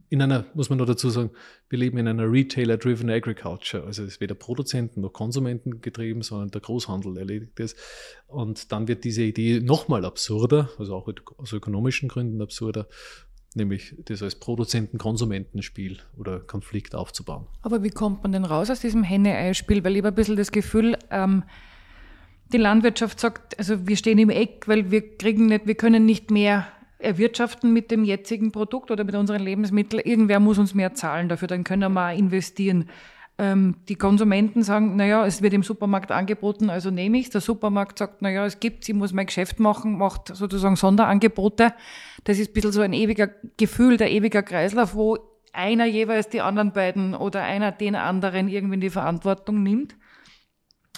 in 0.10 0.22
einer, 0.22 0.46
muss 0.54 0.70
man 0.70 0.80
noch 0.80 0.86
dazu 0.86 1.10
sagen, 1.10 1.32
wir 1.70 1.80
leben 1.80 1.98
in 1.98 2.08
einer 2.08 2.32
Retailer-driven 2.32 3.10
Agriculture. 3.10 3.84
Also 3.84 4.04
es 4.04 4.13
ist 4.13 4.22
weder 4.22 4.36
Produzenten 4.36 5.02
noch 5.02 5.13
Konsumenten 5.13 5.82
getrieben, 5.82 6.22
sondern 6.22 6.50
der 6.50 6.62
Großhandel 6.62 7.18
erledigt 7.18 7.54
das. 7.56 7.75
Und 8.28 8.72
dann 8.72 8.88
wird 8.88 9.04
diese 9.04 9.24
Idee 9.24 9.60
nochmal 9.60 10.06
absurder, 10.06 10.70
also 10.80 10.96
auch 10.96 11.10
aus 11.38 11.54
ökonomischen 11.54 12.10
Gründen 12.10 12.42
absurder, 12.42 12.88
nämlich 13.56 13.96
das 14.06 14.24
als 14.24 14.36
Produzenten-Konsumenten-Spiel 14.36 16.00
oder 16.18 16.40
Konflikt 16.40 16.96
aufzubauen. 16.96 17.48
Aber 17.62 17.84
wie 17.84 17.90
kommt 17.90 18.24
man 18.24 18.32
denn 18.32 18.46
raus 18.46 18.70
aus 18.70 18.80
diesem 18.80 19.04
Henne-Ei-Spiel? 19.04 19.84
Weil 19.84 19.94
ich 19.94 20.00
habe 20.00 20.10
ein 20.10 20.16
bisschen 20.16 20.38
das 20.38 20.52
Gefühl, 20.52 20.98
ähm, 21.12 21.44
die 22.52 22.58
Landwirtschaft 22.58 23.20
sagt, 23.20 23.58
also 23.58 23.88
wir 23.88 23.98
stehen 23.98 24.20
im 24.20 24.30
Eck, 24.30 24.68
weil 24.68 24.92
wir 24.92 25.18
kriegen 25.18 25.48
nicht, 25.48 25.66
wir 25.66 25.75
können 25.75 26.06
nicht 26.06 26.30
mehr 26.32 26.68
erwirtschaften 27.03 27.74
mit 27.74 27.91
dem 27.91 28.03
jetzigen 28.03 28.51
Produkt 28.51 28.91
oder 28.91 29.03
mit 29.03 29.15
unseren 29.15 29.41
Lebensmitteln. 29.41 30.01
Irgendwer 30.03 30.39
muss 30.39 30.57
uns 30.57 30.74
mehr 30.74 30.93
zahlen 30.93 31.29
dafür, 31.29 31.48
dann 31.48 31.63
können 31.63 31.93
wir 31.93 32.13
investieren. 32.13 32.89
Ähm, 33.39 33.77
die 33.89 33.95
Konsumenten 33.95 34.62
sagen, 34.62 34.95
naja, 34.95 35.25
es 35.25 35.41
wird 35.41 35.53
im 35.53 35.63
Supermarkt 35.63 36.12
angeboten, 36.12 36.69
also 36.69 36.91
nehme 36.91 37.17
ich 37.17 37.25
es. 37.25 37.31
Der 37.31 37.41
Supermarkt 37.41 37.98
sagt, 37.98 38.22
naja, 38.22 38.45
es 38.45 38.60
gibt 38.60 38.88
ich 38.88 38.93
muss 38.93 39.12
mein 39.12 39.25
Geschäft 39.25 39.60
machen, 39.60 39.98
macht 39.98 40.36
sozusagen 40.36 40.75
Sonderangebote. 40.75 41.74
Das 42.25 42.38
ist 42.38 42.51
ein 42.51 42.53
bisschen 42.53 42.72
so 42.72 42.81
ein 42.81 42.93
ewiger 42.93 43.29
Gefühl, 43.57 43.98
der 43.98 44.12
ewiger 44.12 44.43
Kreislauf, 44.43 44.93
wo 44.93 45.17
einer 45.51 45.86
jeweils 45.86 46.29
die 46.29 46.41
anderen 46.41 46.74
beiden 46.74 47.15
oder 47.15 47.43
einer 47.43 47.72
den 47.72 47.95
anderen 47.95 48.50
irgendwie 48.50 48.75
in 48.75 48.81
die 48.81 48.89
Verantwortung 48.89 49.63
nimmt. 49.63 49.95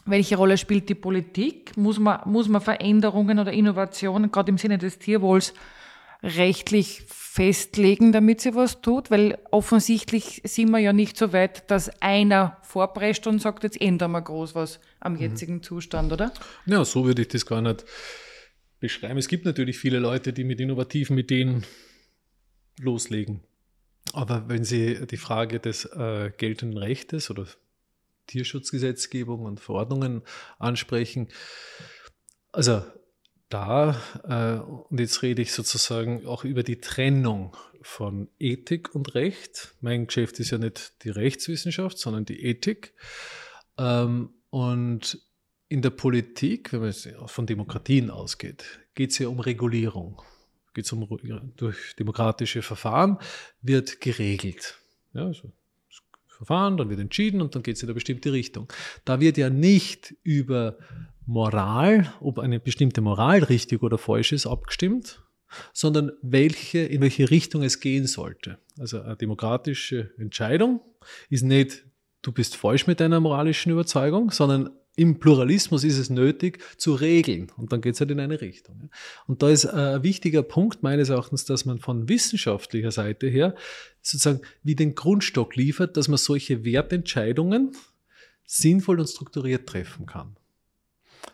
Welche 0.05 0.38
Rolle 0.38 0.57
spielt 0.57 0.89
die 0.89 0.95
Politik? 0.95 1.75
Muss 1.77 2.00
man, 2.00 2.19
muss 2.25 2.47
man 2.47 2.62
Veränderungen 2.62 3.39
oder 3.39 3.51
Innovationen, 3.51 4.31
gerade 4.31 4.51
im 4.51 4.57
Sinne 4.57 4.77
des 4.77 5.00
Tierwohls, 5.00 5.53
rechtlich 6.25 7.03
festlegen, 7.08 8.12
damit 8.12 8.41
sie 8.41 8.55
was 8.55 8.82
tut? 8.82 9.12
Weil 9.12 9.38
offensichtlich 9.51 10.41
sind 10.44 10.72
wir 10.72 10.79
ja 10.79 10.91
nicht 10.91 11.17
so 11.17 11.32
weit, 11.32 11.70
dass 11.70 11.89
einer 12.01 12.58
vorprescht 12.63 13.27
und 13.27 13.41
sagt, 13.41 13.63
jetzt 13.63 13.79
ändern 13.79 14.12
wir 14.12 14.22
groß 14.22 14.55
was 14.55 14.79
am 15.00 15.13
mhm. 15.13 15.20
jetzigen 15.20 15.55
mhm. 15.55 15.63
Zustand, 15.63 16.12
oder? 16.12 16.34
Ja, 16.65 16.84
so 16.84 17.05
würde 17.05 17.22
ich 17.22 17.27
das 17.27 17.46
gar 17.46 17.62
nicht 17.62 17.86
beschreiben. 18.79 19.17
Es 19.17 19.27
gibt 19.27 19.46
natürlich 19.46 19.77
viele 19.77 20.00
Leute, 20.00 20.34
die 20.34 20.44
mit 20.44 20.60
innovativen 20.60 21.17
Ideen 21.17 21.63
loslegen. 22.79 23.41
Aber 24.13 24.48
wenn 24.48 24.63
Sie 24.63 25.05
die 25.08 25.17
Frage 25.17 25.60
des 25.60 25.86
äh, 25.86 26.32
geltenden 26.38 26.77
Rechtes 26.77 27.29
oder 27.29 27.48
Tierschutzgesetzgebung 28.27 29.41
und 29.41 29.60
Verordnungen 29.60 30.22
ansprechen, 30.58 31.27
also 32.51 32.84
da, 33.55 34.01
äh, 34.27 34.59
und 34.59 35.00
jetzt 35.00 35.21
rede 35.21 35.41
ich 35.41 35.53
sozusagen 35.53 36.25
auch 36.25 36.43
über 36.43 36.62
die 36.62 36.81
Trennung 36.81 37.55
von 37.81 38.27
Ethik 38.38 38.93
und 38.93 39.15
Recht. 39.15 39.74
Mein 39.79 40.07
Geschäft 40.07 40.39
ist 40.39 40.51
ja 40.51 40.57
nicht 40.57 41.05
die 41.05 41.09
Rechtswissenschaft, 41.09 41.97
sondern 41.97 42.25
die 42.25 42.43
Ethik. 42.43 42.93
Ähm, 43.77 44.31
und 44.50 45.19
in 45.69 45.81
der 45.81 45.91
Politik, 45.91 46.74
wenn 46.74 46.81
man 46.81 46.93
von 47.27 47.45
Demokratien 47.45 48.09
ausgeht, 48.09 48.65
geht 48.93 49.12
es 49.12 49.19
ja 49.19 49.29
um 49.29 49.39
Regulierung. 49.39 50.21
Geht 50.74 50.85
es 50.85 50.91
um 50.91 51.07
durch 51.55 51.95
demokratische 51.97 52.62
Verfahren, 52.62 53.19
wird 53.62 54.01
geregelt. 54.01 54.77
Ja, 55.13 55.27
also 55.27 55.53
Verfahren, 56.27 56.75
dann 56.75 56.89
wird 56.89 57.00
entschieden 57.00 57.41
und 57.41 57.55
dann 57.55 57.63
geht 57.63 57.77
es 57.77 57.83
in 57.83 57.88
eine 57.88 57.93
bestimmte 57.93 58.33
Richtung. 58.33 58.67
Da 59.05 59.21
wird 59.21 59.38
ja 59.38 59.50
nicht 59.50 60.13
über 60.24 60.77
Moral, 61.25 62.13
ob 62.20 62.39
eine 62.39 62.60
bestimmte 62.60 63.01
Moral 63.01 63.44
richtig 63.44 63.82
oder 63.82 63.98
falsch 63.98 64.32
ist, 64.32 64.46
abgestimmt, 64.46 65.24
sondern 65.74 66.12
welche, 66.22 66.79
in 66.79 67.01
welche 67.01 67.29
Richtung 67.29 67.63
es 67.63 67.79
gehen 67.79 68.08
sollte. 68.08 68.60
Also 68.77 69.01
eine 69.01 69.15
demokratische 69.15 70.12
Entscheidung 70.17 70.82
ist 71.29 71.44
nicht, 71.44 71.86
du 72.22 72.32
bist 72.32 72.55
falsch 72.55 72.88
mit 72.88 73.00
deiner 73.00 73.20
moralischen 73.20 73.72
Überzeugung, 73.72 74.32
sondern 74.32 74.70
im 74.98 75.20
Pluralismus 75.20 75.84
ist 75.84 75.98
es 75.98 76.10
nötig 76.10 76.60
zu 76.77 76.94
regeln 76.94 77.51
und 77.58 77.74
dann 77.74 77.82
geht 77.82 77.96
es 77.96 78.00
halt 78.00 78.12
in 78.12 78.20
eine 78.20 78.39
Richtung. 78.39 78.89
Und 79.27 79.44
da 79.44 79.50
ist 79.50 79.65
ein 79.65 80.03
wichtiger 80.03 80.41
Punkt 80.41 80.84
meines 80.84 81.10
Erachtens, 81.10 81.44
dass 81.44 81.65
man 81.65 81.79
von 81.79 82.08
wissenschaftlicher 82.08 82.91
Seite 82.91 83.27
her 83.27 83.55
sozusagen 84.01 84.41
wie 84.63 84.75
den 84.75 84.96
Grundstock 84.96 85.55
liefert, 85.55 85.98
dass 85.98 86.08
man 86.08 86.17
solche 86.17 86.63
Wertentscheidungen 86.63 87.75
sinnvoll 88.46 89.00
und 89.00 89.08
strukturiert 89.08 89.67
treffen 89.67 90.05
kann. 90.05 90.38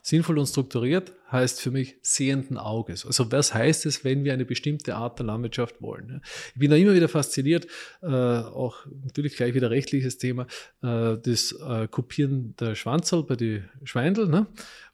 Sinnvoll 0.01 0.39
und 0.39 0.47
strukturiert 0.47 1.13
heißt 1.31 1.61
für 1.61 1.71
mich 1.71 1.95
sehenden 2.01 2.57
Auges. 2.57 3.05
Also 3.05 3.31
was 3.31 3.53
heißt 3.53 3.85
es, 3.85 4.03
wenn 4.03 4.23
wir 4.23 4.33
eine 4.33 4.45
bestimmte 4.45 4.95
Art 4.95 5.19
der 5.19 5.27
Landwirtschaft 5.27 5.81
wollen? 5.81 6.21
Ich 6.53 6.59
bin 6.59 6.71
da 6.71 6.75
immer 6.75 6.93
wieder 6.93 7.07
fasziniert, 7.07 7.67
äh, 8.01 8.07
auch 8.07 8.85
natürlich 9.03 9.35
gleich 9.35 9.53
wieder 9.53 9.69
rechtliches 9.69 10.17
Thema, 10.17 10.47
äh, 10.81 11.17
das 11.17 11.51
äh, 11.51 11.87
Kopieren 11.87 12.55
der 12.59 12.75
Schwanzerl 12.75 13.23
bei 13.23 13.35
den 13.35 13.69
Schweindel, 13.83 14.27
ne? 14.27 14.47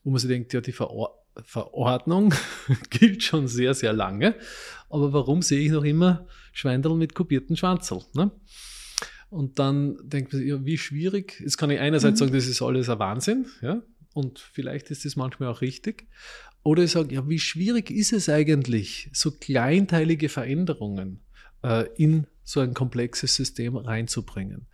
wo 0.04 0.12
man 0.12 0.20
sich 0.20 0.30
denkt, 0.30 0.54
ja, 0.54 0.62
die 0.62 0.72
Veror 0.72 1.13
Verordnung 1.44 2.34
gilt 2.89 3.22
schon 3.22 3.48
sehr, 3.48 3.75
sehr 3.75 3.94
lange, 3.94 4.34
aber 4.89 5.13
warum 5.13 5.44
sehe 5.44 5.60
ich 5.60 5.72
noch 5.72 5.84
immer 5.84 6.25
Schweindel 6.51 6.96
mit 6.96 7.13
kopierten 7.13 7.56
Schwanzerl? 7.56 8.04
Ne? 8.16 8.32
Und 9.30 9.60
dann 9.60 9.98
denkt 10.01 10.34
man, 10.34 10.46
ja, 10.46 10.63
wie 10.66 10.77
schwierig. 10.77 11.39
Jetzt 11.39 11.58
kann 11.58 11.70
ich 11.70 11.80
einerseits 11.80 12.20
mhm. 12.20 12.25
sagen, 12.25 12.34
das 12.34 12.48
ist 12.48 12.62
alles 12.62 12.89
ein 12.89 13.00
Wahnsinn, 13.00 13.46
ja, 13.62 13.82
und 14.17 14.39
vielleicht 14.39 14.89
ist 14.89 15.05
es 15.05 15.15
manchmal 15.15 15.50
auch 15.50 15.62
richtig. 15.62 16.07
Oder 16.63 16.83
ich 16.83 16.91
sage, 16.91 17.13
ja, 17.13 17.29
wie 17.29 17.38
schwierig 17.38 17.91
ist 17.91 18.13
es 18.13 18.29
eigentlich, 18.29 19.12
so 19.13 19.29
kleinteilige 19.29 20.27
Veränderungen 20.27 21.21
äh, 21.63 21.86
in 21.97 22.25
so 22.43 22.59
ein 22.59 22.74
komplexes 22.74 23.36
System 23.36 23.77
reinzubringen? 23.77 24.65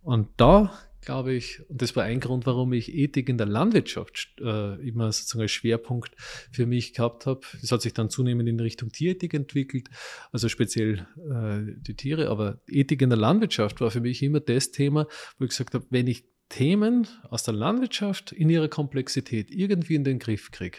Und 0.00 0.28
da 0.38 0.72
glaube 1.02 1.34
ich, 1.34 1.60
und 1.68 1.82
das 1.82 1.94
war 1.94 2.04
ein 2.04 2.20
Grund, 2.20 2.46
warum 2.46 2.72
ich 2.72 2.92
Ethik 2.92 3.28
in 3.28 3.36
der 3.36 3.46
Landwirtschaft 3.46 4.34
äh, 4.40 4.74
immer 4.80 5.12
sozusagen 5.12 5.42
als 5.42 5.52
Schwerpunkt 5.52 6.10
für 6.50 6.66
mich 6.66 6.94
gehabt 6.94 7.26
habe. 7.26 7.42
Das 7.60 7.70
hat 7.70 7.82
sich 7.82 7.92
dann 7.92 8.10
zunehmend 8.10 8.48
in 8.48 8.58
Richtung 8.58 8.90
Tierethik 8.90 9.34
entwickelt, 9.34 9.88
also 10.32 10.48
speziell 10.48 11.06
äh, 11.16 11.74
die 11.80 11.94
Tiere, 11.94 12.28
aber 12.28 12.60
Ethik 12.66 13.02
in 13.02 13.10
der 13.10 13.18
Landwirtschaft 13.18 13.80
war 13.80 13.90
für 13.90 14.00
mich 14.00 14.22
immer 14.22 14.40
das 14.40 14.72
Thema, 14.72 15.06
wo 15.38 15.44
ich 15.44 15.50
gesagt 15.50 15.74
habe, 15.74 15.86
wenn 15.90 16.08
ich 16.08 16.24
Themen 16.48 17.08
aus 17.28 17.42
der 17.42 17.54
Landwirtschaft 17.54 18.32
in 18.32 18.50
ihrer 18.50 18.68
Komplexität 18.68 19.50
irgendwie 19.50 19.94
in 19.94 20.04
den 20.04 20.18
Griff 20.18 20.50
kriege, 20.50 20.78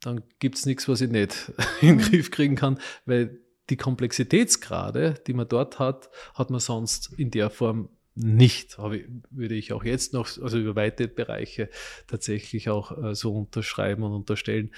dann 0.00 0.22
gibt 0.38 0.56
es 0.56 0.66
nichts, 0.66 0.88
was 0.88 1.00
ich 1.00 1.10
nicht 1.10 1.52
in 1.80 1.98
den. 1.98 2.08
Griff 2.08 2.30
kriegen 2.30 2.56
kann, 2.56 2.78
weil 3.04 3.40
die 3.68 3.76
Komplexitätsgrade, 3.76 5.14
die 5.26 5.32
man 5.32 5.48
dort 5.48 5.78
hat, 5.78 6.10
hat 6.34 6.50
man 6.50 6.60
sonst 6.60 7.12
in 7.18 7.30
der 7.30 7.50
Form 7.50 7.90
nicht, 8.14 8.76
ich, 8.78 9.08
würde 9.30 9.54
ich 9.54 9.72
auch 9.72 9.84
jetzt 9.84 10.12
noch, 10.12 10.26
also 10.42 10.58
über 10.58 10.74
weite 10.74 11.08
Bereiche 11.08 11.70
tatsächlich 12.06 12.68
auch 12.68 13.02
äh, 13.02 13.14
so 13.14 13.34
unterschreiben 13.34 14.02
und 14.02 14.12
unterstellen. 14.12 14.72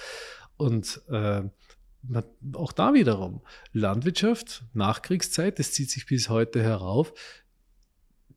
Und 0.57 1.01
äh, 1.09 1.43
auch 2.55 2.73
da 2.73 2.95
wiederum, 2.95 3.43
Landwirtschaft, 3.73 4.65
Nachkriegszeit, 4.75 5.59
das 5.59 5.73
zieht 5.73 5.91
sich 5.91 6.07
bis 6.07 6.29
heute 6.29 6.63
herauf. 6.63 7.15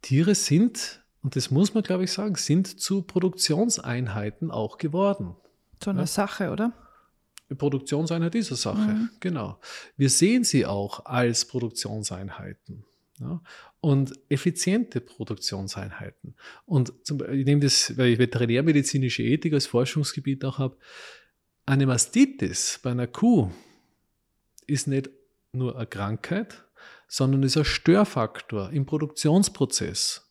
Tiere 0.02 0.36
sind 0.36 1.05
und 1.26 1.36
das 1.36 1.50
muss 1.50 1.74
man, 1.74 1.82
glaube 1.82 2.04
ich, 2.04 2.12
sagen, 2.12 2.36
sind 2.36 2.80
zu 2.80 3.02
Produktionseinheiten 3.02 4.52
auch 4.52 4.78
geworden. 4.78 5.36
So 5.84 5.90
eine 5.90 6.02
ja? 6.02 6.06
Sache, 6.06 6.52
oder? 6.52 6.72
Die 7.50 7.56
Produktionseinheit 7.56 8.36
dieser 8.36 8.56
Sache, 8.56 8.92
mhm. 8.92 9.10
genau. 9.20 9.60
Wir 9.98 10.12
sehen 10.12 10.44
sie 10.44 10.68
auch 10.68 11.04
als 11.08 11.46
Produktionseinheiten. 11.46 12.86
Ja? 13.20 13.42
Und 13.82 14.14
effiziente 14.30 15.02
Produktionseinheiten. 15.02 16.36
Und 16.68 16.94
zum, 17.02 17.20
ich 17.32 17.46
nehme 17.48 17.62
das, 17.62 17.98
weil 17.98 18.10
ich 18.10 18.20
veterinärmedizinische 18.20 19.24
Ethik 19.24 19.54
als 19.54 19.66
Forschungsgebiet 19.66 20.46
auch 20.46 20.60
habe. 20.60 20.78
Eine 21.66 21.88
Mastitis 21.88 22.80
bei 22.84 22.92
einer 22.92 23.08
Kuh 23.08 23.50
ist 24.68 24.86
nicht 24.86 25.10
nur 25.54 25.76
eine 25.76 25.88
Krankheit, 25.88 26.66
sondern 27.08 27.42
ist 27.42 27.58
ein 27.58 27.66
Störfaktor 27.66 28.70
im 28.70 28.86
Produktionsprozess. 28.86 30.25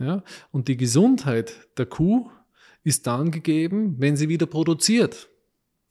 Ja? 0.00 0.24
Und 0.50 0.66
die 0.66 0.76
Gesundheit 0.76 1.54
der 1.78 1.86
Kuh 1.86 2.30
ist 2.82 3.06
dann 3.06 3.30
gegeben, 3.30 3.96
wenn 3.98 4.16
sie 4.16 4.28
wieder 4.28 4.46
produziert. 4.46 5.28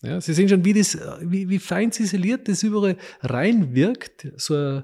Ja, 0.02 0.22
Sie 0.22 0.34
sehen 0.34 0.48
schon, 0.48 0.64
wie, 0.64 0.74
das, 0.74 0.98
wie, 1.22 1.50
wie 1.50 1.60
fein 1.60 1.92
ziseliert 1.92 2.48
das 2.48 2.64
überall 2.64 2.98
reinwirkt, 3.22 4.28
so 4.38 4.82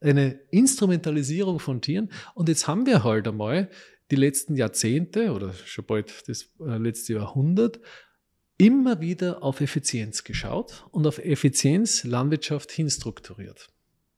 eine 0.00 0.40
Instrumentalisierung 0.50 1.58
von 1.58 1.80
Tieren. 1.80 2.10
Und 2.34 2.48
jetzt 2.48 2.68
haben 2.68 2.84
wir 2.84 3.02
halt 3.02 3.26
einmal 3.26 3.70
die 4.10 4.16
letzten 4.16 4.56
Jahrzehnte 4.56 5.32
oder 5.32 5.52
schon 5.52 5.86
bald 5.86 6.28
das 6.28 6.50
äh, 6.60 6.76
letzte 6.76 7.14
Jahrhundert 7.14 7.80
immer 8.58 9.00
wieder 9.00 9.42
auf 9.42 9.62
Effizienz 9.62 10.24
geschaut 10.24 10.84
und 10.90 11.06
auf 11.06 11.18
Effizienz 11.18 12.04
Landwirtschaft 12.04 12.70
hinstrukturiert. 12.70 13.68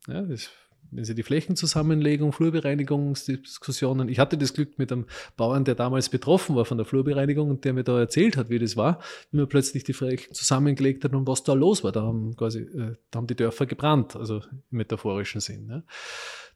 Ja, 0.08 0.22
das 0.22 0.50
wenn 0.92 1.04
Sie 1.04 1.14
die 1.14 1.22
Flächenzusammenlegung, 1.22 2.32
Flurbereinigungsdiskussionen. 2.32 4.08
Ich 4.08 4.18
hatte 4.18 4.36
das 4.36 4.52
Glück 4.52 4.78
mit 4.78 4.92
einem 4.92 5.06
Bauern, 5.36 5.64
der 5.64 5.74
damals 5.74 6.10
betroffen 6.10 6.54
war 6.54 6.64
von 6.64 6.76
der 6.76 6.86
Flurbereinigung 6.86 7.50
und 7.50 7.64
der 7.64 7.72
mir 7.72 7.82
da 7.82 7.98
erzählt 7.98 8.36
hat, 8.36 8.50
wie 8.50 8.58
das 8.58 8.76
war, 8.76 9.00
wie 9.30 9.38
man 9.38 9.48
plötzlich 9.48 9.84
die 9.84 9.94
Flächen 9.94 10.34
zusammengelegt 10.34 11.04
hat 11.04 11.14
und 11.14 11.26
was 11.26 11.42
da 11.42 11.54
los 11.54 11.82
war. 11.82 11.92
Da 11.92 12.02
haben 12.02 12.36
quasi, 12.36 12.60
äh, 12.60 12.94
da 13.10 13.16
haben 13.16 13.26
die 13.26 13.36
Dörfer 13.36 13.66
gebrannt, 13.66 14.14
also 14.14 14.36
im 14.36 14.78
metaphorischen 14.78 15.40
Sinn. 15.40 15.66
Ne? 15.66 15.84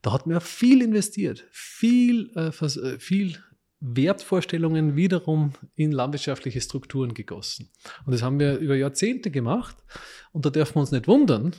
Da 0.03 0.13
hat 0.13 0.27
man 0.27 0.41
viel 0.41 0.83
investiert, 0.83 1.45
viel, 1.51 2.31
äh, 2.37 2.49
äh, 2.49 2.99
viel 2.99 3.37
Wertvorstellungen 3.81 4.97
wiederum 4.97 5.53
in 5.75 5.93
landwirtschaftliche 5.93 6.61
Strukturen 6.61 7.15
gegossen. 7.15 7.71
Und 8.05 8.13
das 8.13 8.23
haben 8.23 8.39
wir 8.39 8.59
über 8.59 8.75
Jahrzehnte 8.75 9.31
gemacht. 9.31 9.77
Und 10.33 10.47
da 10.47 10.51
dürfen 10.51 10.77
wir 10.77 10.81
uns 10.81 10.93
nicht 10.93 11.09
wundern, 11.09 11.55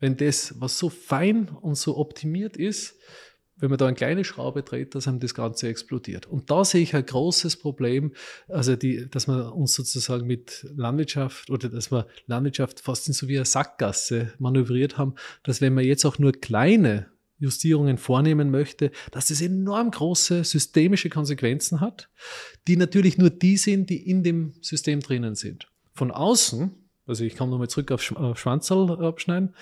wenn 0.00 0.16
das, 0.16 0.54
was 0.60 0.78
so 0.78 0.90
fein 0.90 1.48
und 1.48 1.76
so 1.76 1.96
optimiert 1.96 2.56
ist, 2.56 2.96
wenn 3.56 3.70
man 3.70 3.78
da 3.78 3.86
eine 3.86 3.94
kleine 3.94 4.24
Schraube 4.24 4.62
dreht, 4.62 4.94
dass 4.94 5.06
einem 5.06 5.20
das 5.20 5.34
Ganze 5.34 5.68
explodiert. 5.68 6.26
Und 6.26 6.50
da 6.50 6.64
sehe 6.64 6.82
ich 6.82 6.94
ein 6.94 7.06
großes 7.06 7.56
Problem, 7.56 8.12
also 8.48 8.74
die, 8.74 9.08
dass 9.08 9.26
man 9.26 9.48
uns 9.52 9.74
sozusagen 9.74 10.26
mit 10.26 10.66
Landwirtschaft 10.74 11.50
oder 11.50 11.68
dass 11.68 11.92
wir 11.92 12.08
Landwirtschaft 12.26 12.80
fast 12.80 13.06
in 13.06 13.14
so 13.14 13.28
wie 13.28 13.36
eine 13.36 13.44
Sackgasse 13.44 14.34
manövriert 14.38 14.98
haben, 14.98 15.14
dass 15.44 15.60
wenn 15.60 15.74
man 15.74 15.84
jetzt 15.84 16.04
auch 16.04 16.18
nur 16.18 16.32
kleine 16.32 17.06
Justierungen 17.38 17.98
vornehmen 17.98 18.50
möchte, 18.50 18.90
dass 19.10 19.28
das 19.28 19.40
enorm 19.40 19.90
große 19.90 20.44
systemische 20.44 21.10
Konsequenzen 21.10 21.80
hat, 21.80 22.08
die 22.66 22.76
natürlich 22.76 23.18
nur 23.18 23.30
die 23.30 23.56
sind, 23.56 23.90
die 23.90 24.08
in 24.08 24.22
dem 24.22 24.54
System 24.60 25.00
drinnen 25.00 25.34
sind. 25.34 25.68
Von 25.94 26.10
außen 26.10 26.83
also 27.06 27.24
ich 27.24 27.36
komme 27.36 27.50
nochmal 27.50 27.68
zurück 27.68 27.92
auf, 27.92 28.02
Sch 28.02 28.12
auf 28.12 28.38
Schwanzerl 28.38 29.04
abschneiden. 29.04 29.54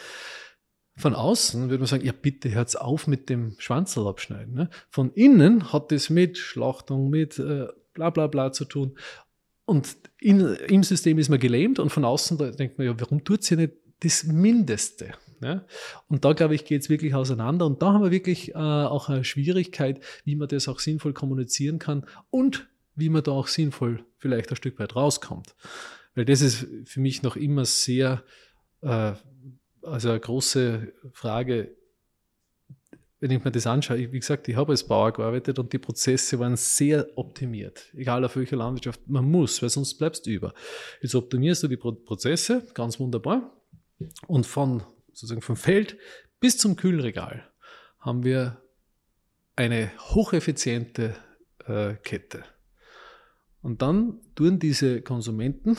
Von 0.97 1.15
außen 1.15 1.71
würde 1.71 1.79
man 1.79 1.87
sagen, 1.87 2.05
ja 2.05 2.13
bitte 2.13 2.51
hört's 2.51 2.77
auf 2.77 3.07
mit 3.07 3.29
dem 3.29 3.55
Schwanzerl 3.59 4.07
abschneiden. 4.07 4.55
Ne? 4.55 4.71
Von 4.91 5.13
innen 5.15 5.73
hat 5.73 5.91
das 5.91 6.11
mit 6.11 6.37
Schlachtung, 6.37 7.09
mit 7.09 7.39
äh, 7.39 7.69
bla 7.95 8.11
bla 8.11 8.27
bla 8.27 8.53
zu 8.53 8.65
tun. 8.65 8.99
Und 9.65 9.97
in, 10.21 10.41
im 10.41 10.83
System 10.83 11.19
ist 11.19 11.29
man 11.29 11.39
gelähmt 11.39 11.79
und 11.79 11.91
von 11.91 12.05
außen 12.05 12.37
denkt 12.57 12.79
man, 12.79 12.87
ja, 12.87 12.95
warum 12.99 13.25
tut 13.25 13.43
sie 13.43 13.57
nicht 13.57 13.73
das 14.01 14.25
Mindeste? 14.25 15.15
Ja? 15.43 15.65
Und 16.09 16.25
da, 16.25 16.33
glaube 16.33 16.55
ich, 16.55 16.65
geht 16.65 16.83
es 16.83 16.91
wirklich 16.91 17.15
auseinander. 17.15 17.67
Und 17.67 17.81
da 17.81 17.93
haben 17.93 18.03
wir 18.03 18.11
wirklich 18.11 18.51
äh, 18.51 18.59
auch 18.59 19.09
eine 19.09 19.25
Schwierigkeit, 19.25 20.01
wie 20.25 20.37
man 20.37 20.49
das 20.49 20.69
auch 20.69 20.79
sinnvoll 20.79 21.13
kommunizieren 21.13 21.79
kann 21.79 22.07
und 22.31 22.69
wie 22.95 23.09
man 23.09 23.23
da 23.23 23.33
auch 23.33 23.49
sinnvoll 23.49 24.05
vielleicht 24.19 24.51
ein 24.51 24.57
Stück 24.57 24.79
weit 24.79 24.95
rauskommt. 24.95 25.55
Weil 26.15 26.25
das 26.25 26.41
ist 26.41 26.67
für 26.85 27.01
mich 27.01 27.23
noch 27.23 27.37
immer 27.37 27.65
sehr, 27.65 28.23
äh, 28.83 29.13
also 29.83 30.11
eine 30.11 30.21
große 30.21 30.93
Frage, 31.13 31.75
wenn 33.23 33.31
ich 33.31 33.45
mir 33.45 33.53
das 33.53 33.69
anschaue, 33.69 34.13
wie 34.13 34.19
gesagt, 34.19 34.49
ich 34.49 34.57
habe 34.57 34.73
als 34.73 34.85
Bauer 34.85 35.13
gearbeitet 35.13 35.59
und 35.61 35.73
die 35.73 35.79
Prozesse 35.79 36.41
waren 36.41 36.57
sehr 36.57 37.07
optimiert. 37.17 37.89
Egal 37.95 38.25
auf 38.25 38.35
welcher 38.35 38.57
Landwirtschaft, 38.57 39.09
man 39.09 39.31
muss, 39.31 39.63
weil 39.63 39.69
sonst 39.69 39.95
bleibst 39.95 40.27
du 40.27 40.31
über. 40.31 40.53
Jetzt 41.01 41.15
optimierst 41.15 41.63
du 41.63 41.69
die 41.69 41.77
Prozesse, 41.77 42.67
ganz 42.75 42.99
wunderbar. 42.99 43.57
Und 44.27 44.45
von 44.45 44.83
sozusagen 45.13 45.41
vom 45.41 45.57
Feld 45.57 45.97
bis 46.41 46.59
zum 46.59 46.75
Kühlregal 46.75 47.49
haben 48.01 48.25
wir 48.25 48.61
eine 49.55 49.93
hocheffiziente 49.99 51.15
äh, 51.67 51.95
Kette. 52.03 52.45
Und 53.61 53.83
dann 53.83 54.19
tun 54.35 54.59
diese 54.59 55.03
Konsumenten 55.03 55.79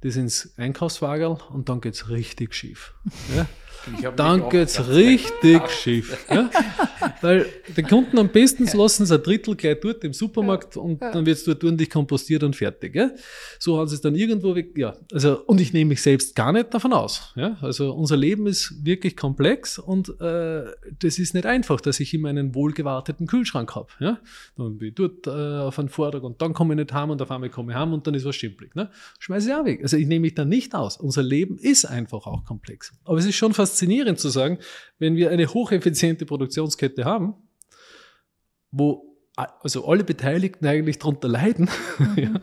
das 0.00 0.16
ins 0.16 0.52
Einkaufswagen 0.56 1.38
und 1.50 1.68
dann 1.68 1.80
geht 1.80 1.94
es 1.94 2.08
richtig 2.08 2.54
schief. 2.54 2.94
Ja? 3.36 3.46
Dann 4.10 4.48
geht 4.48 4.68
es 4.68 4.88
richtig 4.88 5.70
schief. 5.70 6.26
Ja? 6.30 6.50
Weil 7.20 7.46
den 7.76 7.86
Kunden 7.86 8.18
am 8.18 8.28
besten 8.28 8.66
lassen 8.76 9.06
sie 9.06 9.14
ein 9.14 9.22
Drittel 9.22 9.56
gleich 9.56 9.78
dort 9.80 10.04
im 10.04 10.12
Supermarkt 10.12 10.76
und 10.76 11.00
dann 11.00 11.24
wird 11.24 11.38
es 11.38 11.44
dort 11.44 11.62
ordentlich 11.64 11.90
kompostiert 11.90 12.42
und 12.42 12.56
fertig. 12.56 12.94
Ja? 12.94 13.10
So 13.58 13.78
haben 13.78 13.88
sie 13.88 13.94
es 13.94 14.00
dann 14.00 14.14
irgendwo 14.14 14.54
weg. 14.54 14.76
Ja, 14.76 14.94
also, 15.12 15.42
und 15.46 15.60
ich 15.60 15.72
nehme 15.72 15.90
mich 15.90 16.02
selbst 16.02 16.34
gar 16.34 16.52
nicht 16.52 16.72
davon 16.74 16.92
aus. 16.92 17.32
Ja? 17.36 17.56
Also 17.60 17.92
unser 17.92 18.16
Leben 18.16 18.46
ist 18.46 18.74
wirklich 18.84 19.16
komplex 19.16 19.78
und 19.78 20.08
äh, 20.20 20.64
das 20.98 21.18
ist 21.18 21.34
nicht 21.34 21.46
einfach, 21.46 21.80
dass 21.80 22.00
ich 22.00 22.12
immer 22.14 22.28
einen 22.28 22.54
wohlgewarteten 22.54 23.26
Kühlschrank 23.26 23.74
habe. 23.74 23.88
Ja? 24.00 24.18
Dann 24.56 24.78
bin 24.78 24.88
ich 24.88 24.94
dort 24.94 25.26
äh, 25.26 25.30
auf 25.30 25.78
einen 25.78 25.88
Vortrag 25.88 26.22
und 26.22 26.42
dann 26.42 26.52
komme 26.52 26.74
ich 26.74 26.78
nicht 26.78 26.92
heim 26.92 27.10
und 27.10 27.22
auf 27.22 27.30
einmal 27.30 27.50
komme 27.50 27.72
ich 27.72 27.78
heim 27.78 27.92
und 27.92 28.06
dann 28.06 28.14
ist 28.14 28.24
was 28.24 28.36
schimpflich. 28.36 28.74
Ne? 28.74 28.90
Schmeiße 29.18 29.48
ich 29.48 29.54
auch 29.54 29.64
weg. 29.64 29.80
Also 29.88 29.96
ich 29.96 30.06
nehme 30.06 30.20
mich 30.20 30.34
da 30.34 30.44
nicht 30.44 30.74
aus. 30.74 30.98
Unser 30.98 31.22
Leben 31.22 31.56
ist 31.56 31.86
einfach 31.86 32.26
auch 32.26 32.44
komplex. 32.44 32.92
Aber 33.04 33.16
es 33.16 33.24
ist 33.24 33.36
schon 33.36 33.54
faszinierend 33.54 34.20
zu 34.20 34.28
sagen, 34.28 34.58
wenn 34.98 35.16
wir 35.16 35.30
eine 35.30 35.46
hocheffiziente 35.46 36.26
Produktionskette 36.26 37.06
haben, 37.06 37.36
wo 38.70 39.16
also 39.34 39.88
alle 39.88 40.04
Beteiligten 40.04 40.66
eigentlich 40.66 40.98
darunter 40.98 41.28
leiden, 41.28 41.70
mhm. 41.98 42.18
ja, 42.18 42.34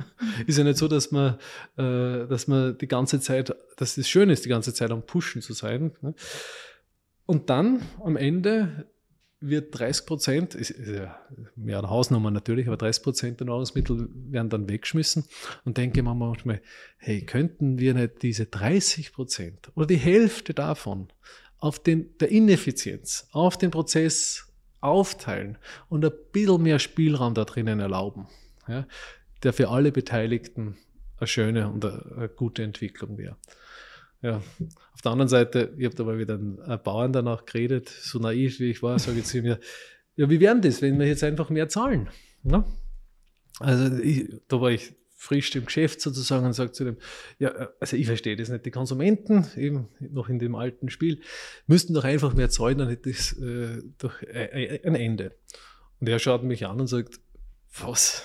ist 0.47 0.57
ja 0.57 0.63
nicht 0.63 0.79
so, 0.79 0.87
dass 0.87 1.11
man, 1.11 1.35
äh, 1.77 2.25
dass 2.25 2.47
man 2.47 2.79
die 2.79 2.87
ganze 2.87 3.19
Zeit, 3.19 3.55
dass 3.77 3.95
es 3.95 4.09
schön 4.09 4.31
ist, 4.31 4.43
die 4.43 4.49
ganze 4.49 4.73
Zeit 4.73 4.89
am 4.89 5.05
Pushen 5.05 5.43
zu 5.43 5.53
sein. 5.53 5.91
Ne? 6.01 6.15
Und 7.27 7.51
dann 7.51 7.83
am 8.03 8.17
Ende 8.17 8.87
wird 9.47 9.77
30 9.77 10.05
Prozent, 10.05 10.57
mehr 11.55 11.79
eine 11.79 11.89
Hausnummer 11.89 12.31
natürlich, 12.31 12.67
aber 12.67 12.77
30 12.77 13.03
Prozent 13.03 13.39
der 13.39 13.47
Nahrungsmittel 13.47 14.09
werden 14.11 14.49
dann 14.49 14.69
weggeschmissen 14.69 15.25
und 15.63 15.77
denke 15.77 16.03
man 16.03 16.17
manchmal, 16.17 16.61
hey, 16.97 17.21
könnten 17.21 17.79
wir 17.79 17.93
nicht 17.93 18.21
diese 18.21 18.45
30 18.45 19.13
Prozent 19.13 19.71
oder 19.75 19.85
die 19.85 19.97
Hälfte 19.97 20.53
davon 20.53 21.07
auf 21.59 21.79
den, 21.79 22.17
der 22.19 22.29
Ineffizienz, 22.29 23.27
auf 23.31 23.57
den 23.57 23.71
Prozess 23.71 24.51
aufteilen 24.81 25.57
und 25.89 26.05
ein 26.05 26.11
bisschen 26.31 26.61
mehr 26.61 26.79
Spielraum 26.79 27.33
da 27.33 27.45
drinnen 27.45 27.79
erlauben, 27.79 28.27
ja, 28.67 28.87
der 29.43 29.53
für 29.53 29.69
alle 29.69 29.91
Beteiligten 29.91 30.77
eine 31.17 31.27
schöne 31.27 31.69
und 31.69 31.85
eine, 31.85 32.05
eine 32.17 32.29
gute 32.29 32.63
Entwicklung 32.63 33.17
wäre. 33.17 33.37
Ja. 34.25 34.41
Auf 34.93 35.01
der 35.03 35.11
anderen 35.11 35.29
Seite, 35.29 35.71
ich 35.77 35.85
habe 35.85 35.95
da 35.95 36.03
mal 36.03 36.17
wieder 36.17 36.33
einen 36.33 36.57
Bauern 36.83 37.13
danach 37.13 37.45
geredet, 37.45 37.89
so 37.89 38.17
naiv 38.17 38.59
wie 38.59 38.71
ich 38.71 38.81
war, 38.81 38.97
sage 38.97 39.19
ich 39.19 39.25
zu 39.25 39.39
mir, 39.39 39.59
ja, 40.15 40.27
wie 40.31 40.39
wären 40.39 40.63
das, 40.63 40.81
wenn 40.81 40.97
wir 40.97 41.05
jetzt 41.05 41.23
einfach 41.23 41.51
mehr 41.51 41.69
zahlen? 41.69 42.09
Ne? 42.41 42.65
Also 43.59 43.95
ich, 43.97 44.33
da 44.47 44.59
war 44.59 44.71
ich 44.71 44.95
frisch 45.15 45.55
im 45.55 45.65
Geschäft 45.65 46.01
sozusagen 46.01 46.43
und 46.43 46.53
sage 46.53 46.71
zu 46.71 46.85
dem, 46.85 46.97
ja, 47.37 47.69
also 47.79 47.97
ich 47.97 48.07
verstehe 48.07 48.35
das 48.35 48.49
nicht, 48.49 48.65
die 48.65 48.71
Konsumenten, 48.71 49.45
eben 49.57 49.89
noch 49.99 50.27
in 50.27 50.39
dem 50.39 50.55
alten 50.55 50.89
Spiel, 50.89 51.21
müssten 51.67 51.93
doch 51.93 52.03
einfach 52.03 52.33
mehr 52.33 52.49
zahlen, 52.49 52.79
dann 52.79 52.89
hätte 52.89 53.11
das 53.11 53.31
äh, 53.33 53.83
doch 53.99 54.23
ein 54.23 54.95
Ende. 54.95 55.35
Und 55.99 56.09
er 56.09 56.17
schaut 56.17 56.41
mich 56.41 56.65
an 56.65 56.79
und 56.79 56.87
sagt, 56.87 57.19
was? 57.79 58.23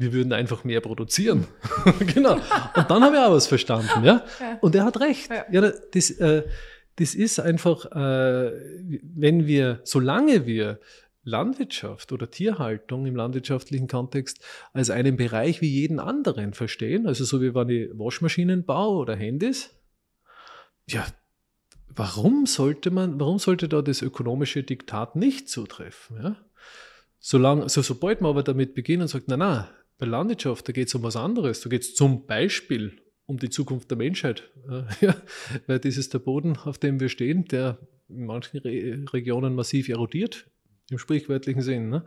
Wir 0.00 0.14
würden 0.14 0.32
einfach 0.32 0.64
mehr 0.64 0.80
produzieren. 0.80 1.46
genau. 2.14 2.34
Und 2.34 2.90
dann 2.90 3.04
habe 3.04 3.16
ich 3.16 3.22
auch 3.22 3.32
was 3.32 3.46
verstanden, 3.46 4.02
ja. 4.02 4.24
Und 4.62 4.74
er 4.74 4.84
hat 4.84 4.98
recht. 4.98 5.30
Ja, 5.30 5.44
ja 5.62 5.72
das, 5.92 6.10
äh, 6.10 6.44
das 6.96 7.14
ist 7.14 7.38
einfach, 7.38 7.84
äh, 7.92 8.52
wenn 9.14 9.46
wir, 9.46 9.80
solange 9.84 10.46
wir 10.46 10.80
Landwirtschaft 11.22 12.12
oder 12.12 12.30
Tierhaltung 12.30 13.04
im 13.04 13.14
landwirtschaftlichen 13.14 13.88
Kontext 13.88 14.40
als 14.72 14.88
einen 14.88 15.18
Bereich 15.18 15.60
wie 15.60 15.68
jeden 15.68 16.00
anderen 16.00 16.54
verstehen, 16.54 17.06
also 17.06 17.24
so 17.24 17.42
wie 17.42 17.54
wenn 17.54 17.68
ich 17.68 17.90
Waschmaschinen 17.92 18.64
baue 18.64 19.00
oder 19.00 19.16
Handys, 19.16 19.68
ja, 20.88 21.06
warum 21.88 22.46
sollte 22.46 22.90
man, 22.90 23.20
warum 23.20 23.38
sollte 23.38 23.68
da 23.68 23.82
das 23.82 24.00
ökonomische 24.00 24.62
Diktat 24.62 25.14
nicht 25.14 25.50
zutreffen? 25.50 26.22
Ja? 26.22 26.36
Solange, 27.18 27.64
also 27.64 27.82
sobald 27.82 28.22
man 28.22 28.30
aber 28.30 28.42
damit 28.42 28.74
beginnt 28.74 29.02
und 29.02 29.08
sagt, 29.08 29.28
na 29.28 29.36
na, 29.36 29.68
bei 30.00 30.06
Landwirtschaft, 30.06 30.66
da 30.66 30.72
geht 30.72 30.88
es 30.88 30.94
um 30.94 31.02
was 31.02 31.16
anderes. 31.16 31.60
Da 31.60 31.68
geht 31.68 31.82
es 31.82 31.94
zum 31.94 32.26
Beispiel 32.26 33.00
um 33.26 33.38
die 33.38 33.50
Zukunft 33.50 33.90
der 33.90 33.98
Menschheit. 33.98 34.50
Ja, 35.00 35.14
weil 35.66 35.78
das 35.78 35.96
ist 35.96 36.14
der 36.14 36.18
Boden, 36.18 36.56
auf 36.56 36.78
dem 36.78 37.00
wir 37.00 37.08
stehen, 37.08 37.44
der 37.44 37.78
in 38.08 38.26
manchen 38.26 38.58
Re 38.58 39.04
Regionen 39.12 39.54
massiv 39.54 39.88
erodiert, 39.88 40.46
im 40.90 40.98
sprichwörtlichen 40.98 41.62
Sinn. 41.62 41.88
Ne? 41.88 42.04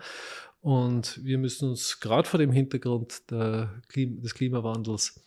Und 0.62 1.20
wir 1.24 1.38
müssen 1.38 1.70
uns 1.70 2.00
gerade 2.00 2.28
vor 2.28 2.40
dem 2.40 2.52
Hintergrund 2.52 3.24
Klima, 3.28 4.22
des 4.22 4.34
Klimawandels 4.34 5.24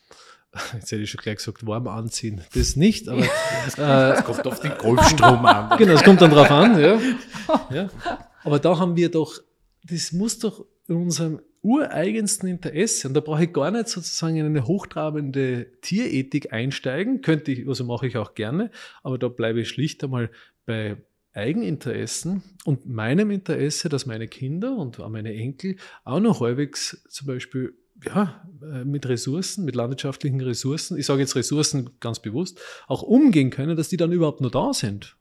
Jetzt 0.74 0.92
hätte 0.92 1.02
ich 1.02 1.11
schon 1.11 1.20
gleich 1.20 1.37
gesagt, 1.37 1.66
warm 1.66 1.87
anziehen. 1.88 2.42
Das 2.55 2.76
nicht, 2.76 3.09
aber. 3.09 3.24
Äh, 3.79 4.12
es 4.12 4.24
kommt 4.24 4.46
auf 4.46 4.61
den 4.61 4.79
Golfstrom 4.79 5.44
an. 5.44 5.76
Genau, 5.76 5.94
es 5.94 6.05
kommt 6.05 6.20
dann 6.20 6.31
drauf 6.31 6.50
an, 6.52 6.81
ja. 6.81 7.00
ja. 7.68 7.90
Aber 8.44 8.61
da 8.61 8.79
haben 8.79 8.94
wir 8.94 9.11
doch, 9.11 9.40
das 9.83 10.12
muss 10.12 10.38
doch 10.38 10.64
in 10.87 10.94
unserem 10.94 11.40
ureigensten 11.66 12.48
Interesse, 12.48 13.09
und 13.09 13.14
da 13.14 13.20
brauche 13.20 13.44
ich 13.44 13.52
gar 13.52 13.72
nicht 13.72 13.88
sozusagen 13.88 14.37
in 14.37 14.46
eine 14.46 14.66
hochtrabende 14.66 15.66
Tierethik 15.81 16.52
einsteigen, 16.52 17.22
könnte 17.22 17.50
ich, 17.50 17.66
also 17.66 17.85
mache 17.85 18.07
ich 18.07 18.16
auch 18.16 18.35
gerne, 18.35 18.70
aber 19.02 19.18
da 19.18 19.26
bleibe 19.26 19.61
ich 19.61 19.68
schlicht 19.68 20.05
einmal 20.05 20.31
bei 20.64 20.96
Eigeninteressen 21.33 22.42
und 22.64 22.87
meinem 22.87 23.31
Interesse, 23.31 23.88
dass 23.88 24.07
meine 24.07 24.29
Kinder 24.29 24.76
und 24.76 25.00
auch 25.00 25.09
meine 25.09 25.35
Enkel 25.35 25.76
auch 26.05 26.20
noch 26.20 26.40
halbwegs 26.40 27.02
zum 27.09 27.26
Beispiel 27.26 27.74
ja, 28.05 28.48
äh, 28.62 28.85
mit 28.85 29.09
Ressourcen, 29.09 29.64
mit 29.64 29.74
landwirtschaftlichen 29.74 30.40
Ressourcen, 30.40 30.98
ich 30.98 31.07
sage 31.07 31.20
jetzt 31.20 31.35
Ressourcen 31.35 31.90
ganz 31.98 32.20
bewusst, 32.20 32.61
auch 32.87 33.02
umgehen 33.02 33.50
können, 33.50 33.76
dass 33.76 33.88
die 33.88 33.96
dann 33.96 34.12
überhaupt 34.12 34.40
nur 34.40 34.50
da 34.50 34.72
sind. 34.72 35.16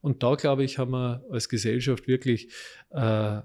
Und 0.00 0.22
da, 0.22 0.36
glaube 0.36 0.64
ich, 0.64 0.78
haben 0.78 0.92
wir 0.92 1.24
als 1.30 1.48
Gesellschaft 1.48 2.08
wirklich 2.08 2.50
äh, 2.90 3.40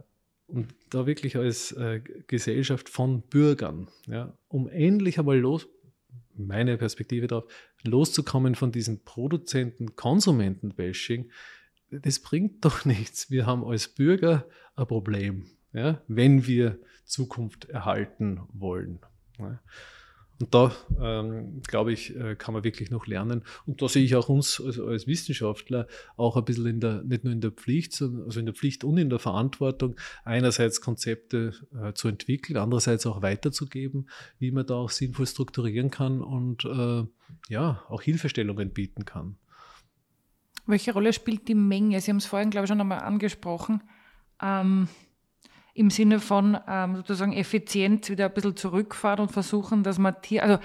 und 0.51 0.73
da 0.89 1.05
wirklich 1.05 1.37
als 1.37 1.71
äh, 1.71 2.01
Gesellschaft 2.27 2.89
von 2.89 3.21
Bürgern, 3.21 3.87
ja, 4.07 4.33
um 4.47 4.67
endlich 4.67 5.17
einmal 5.17 5.37
los, 5.37 5.67
meine 6.35 6.77
Perspektive 6.77 7.27
darauf, 7.27 7.51
loszukommen 7.83 8.55
von 8.55 8.71
diesem 8.71 9.03
Produzenten, 9.03 9.95
Konsumenten-Bashing, 9.95 11.29
das 11.89 12.19
bringt 12.19 12.63
doch 12.65 12.85
nichts. 12.85 13.31
Wir 13.31 13.45
haben 13.45 13.63
als 13.63 13.87
Bürger 13.87 14.47
ein 14.75 14.87
Problem, 14.87 15.45
ja, 15.73 16.01
wenn 16.07 16.45
wir 16.47 16.79
Zukunft 17.05 17.65
erhalten 17.65 18.41
wollen. 18.53 18.99
Ja. 19.39 19.59
Und 20.41 20.53
da, 20.55 20.71
ähm, 20.99 21.61
glaube 21.67 21.93
ich, 21.93 22.15
äh, 22.15 22.35
kann 22.35 22.53
man 22.55 22.63
wirklich 22.63 22.89
noch 22.89 23.05
lernen. 23.05 23.43
Und 23.67 23.81
da 23.81 23.87
sehe 23.87 24.03
ich 24.03 24.15
auch 24.15 24.27
uns 24.27 24.59
als, 24.59 24.79
als, 24.79 25.05
Wissenschaftler 25.05 25.87
auch 26.17 26.35
ein 26.35 26.43
bisschen 26.45 26.65
in 26.65 26.79
der, 26.79 27.03
nicht 27.03 27.23
nur 27.23 27.31
in 27.31 27.41
der 27.41 27.51
Pflicht, 27.51 27.93
sondern 27.93 28.25
also 28.25 28.39
in 28.39 28.47
der 28.47 28.55
Pflicht 28.55 28.83
und 28.83 28.97
in 28.97 29.09
der 29.09 29.19
Verantwortung, 29.19 29.95
einerseits 30.23 30.81
Konzepte 30.81 31.53
äh, 31.79 31.93
zu 31.93 32.07
entwickeln, 32.07 32.57
andererseits 32.57 33.05
auch 33.05 33.21
weiterzugeben, 33.21 34.09
wie 34.39 34.51
man 34.51 34.65
da 34.65 34.75
auch 34.75 34.89
sinnvoll 34.89 35.27
strukturieren 35.27 35.91
kann 35.91 36.21
und 36.21 36.65
äh, 36.65 37.03
ja, 37.49 37.83
auch 37.87 38.01
Hilfestellungen 38.01 38.71
bieten 38.71 39.05
kann. 39.05 39.37
Welche 40.65 40.93
Rolle 40.93 41.13
spielt 41.13 41.47
die 41.47 41.55
Menge? 41.55 42.01
Sie 42.01 42.09
haben 42.09 42.17
es 42.17 42.25
vorhin, 42.25 42.49
glaube 42.49 42.65
ich, 42.65 42.69
schon 42.69 42.81
einmal 42.81 42.99
angesprochen. 42.99 43.83
Ähm 44.41 44.87
im 45.73 45.89
Sinne 45.89 46.19
von 46.19 46.57
ähm, 46.67 46.97
sozusagen 46.97 47.33
Effizienz 47.33 48.09
wieder 48.09 48.25
ein 48.25 48.33
bisschen 48.33 48.55
zurückfahren 48.55 49.21
und 49.21 49.31
versuchen, 49.31 49.83
dass 49.83 49.97
man 49.97 50.21
Tier, 50.21 50.43
also 50.43 50.59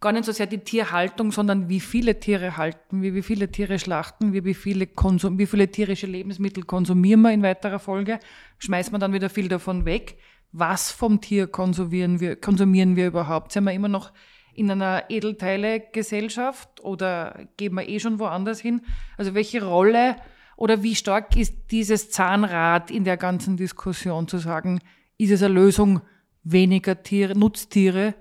gar 0.00 0.12
nicht 0.12 0.24
so 0.24 0.32
sehr 0.32 0.46
die 0.46 0.58
Tierhaltung, 0.58 1.30
sondern 1.30 1.68
wie 1.68 1.80
viele 1.80 2.18
Tiere 2.18 2.56
halten 2.56 3.02
wir, 3.02 3.14
wie 3.14 3.22
viele 3.22 3.50
Tiere 3.50 3.78
schlachten 3.78 4.32
wir, 4.32 4.44
wie 4.44 4.54
viele, 4.54 4.86
Konsum, 4.86 5.38
wie 5.38 5.46
viele 5.46 5.68
tierische 5.70 6.06
Lebensmittel 6.06 6.64
konsumieren 6.64 7.20
wir 7.20 7.32
in 7.32 7.42
weiterer 7.42 7.78
Folge, 7.78 8.18
schmeißt 8.58 8.92
man 8.92 9.00
dann 9.00 9.12
wieder 9.12 9.28
viel 9.28 9.48
davon 9.48 9.84
weg. 9.84 10.18
Was 10.52 10.90
vom 10.90 11.20
Tier 11.20 11.46
konsumieren 11.46 12.18
wir, 12.18 12.34
konsumieren 12.36 12.96
wir 12.96 13.06
überhaupt? 13.06 13.52
Sind 13.52 13.64
wir 13.64 13.72
immer 13.72 13.88
noch 13.88 14.12
in 14.54 14.70
einer 14.70 15.04
Edelteile-Gesellschaft 15.08 16.80
oder 16.80 17.46
gehen 17.56 17.74
wir 17.74 17.88
eh 17.88 18.00
schon 18.00 18.18
woanders 18.18 18.58
hin? 18.58 18.80
Also 19.16 19.34
welche 19.34 19.64
Rolle 19.64 20.16
oder 20.60 20.82
wie 20.82 20.94
stark 20.94 21.36
ist 21.36 21.54
dieses 21.70 22.10
Zahnrad 22.10 22.90
in 22.90 23.04
der 23.04 23.16
ganzen 23.16 23.56
Diskussion 23.56 24.28
zu 24.28 24.36
sagen, 24.36 24.80
ist 25.16 25.30
es 25.30 25.42
eine 25.42 25.54
Lösung, 25.54 26.02
weniger 26.44 27.02
Tiere, 27.02 27.36
Nutztiere 27.36 28.14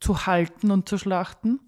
zu 0.00 0.26
halten 0.26 0.72
und 0.72 0.88
zu 0.88 0.98
schlachten? 0.98 1.60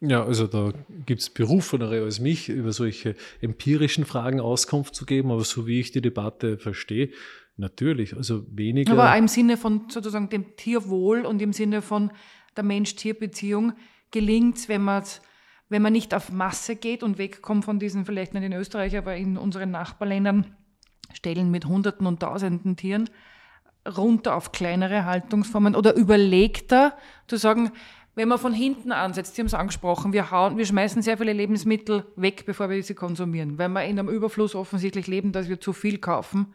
Ja, 0.00 0.24
also 0.24 0.48
da 0.48 0.72
gibt 1.06 1.20
es 1.20 1.30
Berufenere 1.30 2.02
als 2.02 2.18
mich, 2.18 2.48
über 2.48 2.72
solche 2.72 3.14
empirischen 3.40 4.04
Fragen 4.04 4.40
Auskunft 4.40 4.96
zu 4.96 5.06
geben, 5.06 5.30
aber 5.30 5.44
so 5.44 5.64
wie 5.68 5.78
ich 5.78 5.92
die 5.92 6.02
Debatte 6.02 6.58
verstehe, 6.58 7.10
natürlich, 7.56 8.16
also 8.16 8.44
weniger. 8.50 8.92
Aber 8.92 9.16
im 9.16 9.28
Sinne 9.28 9.56
von 9.56 9.82
sozusagen 9.88 10.28
dem 10.28 10.56
Tierwohl 10.56 11.24
und 11.24 11.40
im 11.40 11.52
Sinne 11.52 11.82
von 11.82 12.10
der 12.56 12.64
Mensch-Tier-Beziehung 12.64 13.74
gelingt 14.10 14.56
es, 14.56 14.68
wenn 14.68 14.82
man 14.82 15.02
es 15.02 15.22
wenn 15.72 15.82
man 15.82 15.94
nicht 15.94 16.12
auf 16.12 16.30
Masse 16.30 16.76
geht 16.76 17.02
und 17.02 17.16
wegkommt 17.16 17.64
von 17.64 17.78
diesen, 17.78 18.04
vielleicht 18.04 18.34
nicht 18.34 18.42
in 18.42 18.52
Österreich, 18.52 18.94
aber 18.94 19.16
in 19.16 19.38
unseren 19.38 19.70
Nachbarländern, 19.70 20.54
Stellen 21.14 21.50
mit 21.50 21.64
Hunderten 21.64 22.06
und 22.06 22.20
Tausenden 22.20 22.76
Tieren, 22.76 23.08
runter 23.96 24.36
auf 24.36 24.52
kleinere 24.52 25.06
Haltungsformen 25.06 25.74
oder 25.74 25.96
überlegter 25.96 26.94
zu 27.26 27.36
sagen, 27.36 27.72
wenn 28.14 28.28
man 28.28 28.38
von 28.38 28.52
hinten 28.52 28.92
ansetzt, 28.92 29.34
Sie 29.34 29.40
haben 29.40 29.46
es 29.46 29.54
angesprochen, 29.54 30.12
wir, 30.12 30.30
hauen, 30.30 30.58
wir 30.58 30.66
schmeißen 30.66 31.00
sehr 31.00 31.16
viele 31.16 31.32
Lebensmittel 31.32 32.04
weg, 32.16 32.44
bevor 32.44 32.68
wir 32.68 32.82
sie 32.82 32.94
konsumieren, 32.94 33.56
weil 33.56 33.70
wir 33.70 33.82
in 33.84 33.98
einem 33.98 34.10
Überfluss 34.10 34.54
offensichtlich 34.54 35.06
leben, 35.06 35.32
dass 35.32 35.48
wir 35.48 35.58
zu 35.58 35.72
viel 35.72 35.96
kaufen. 35.96 36.52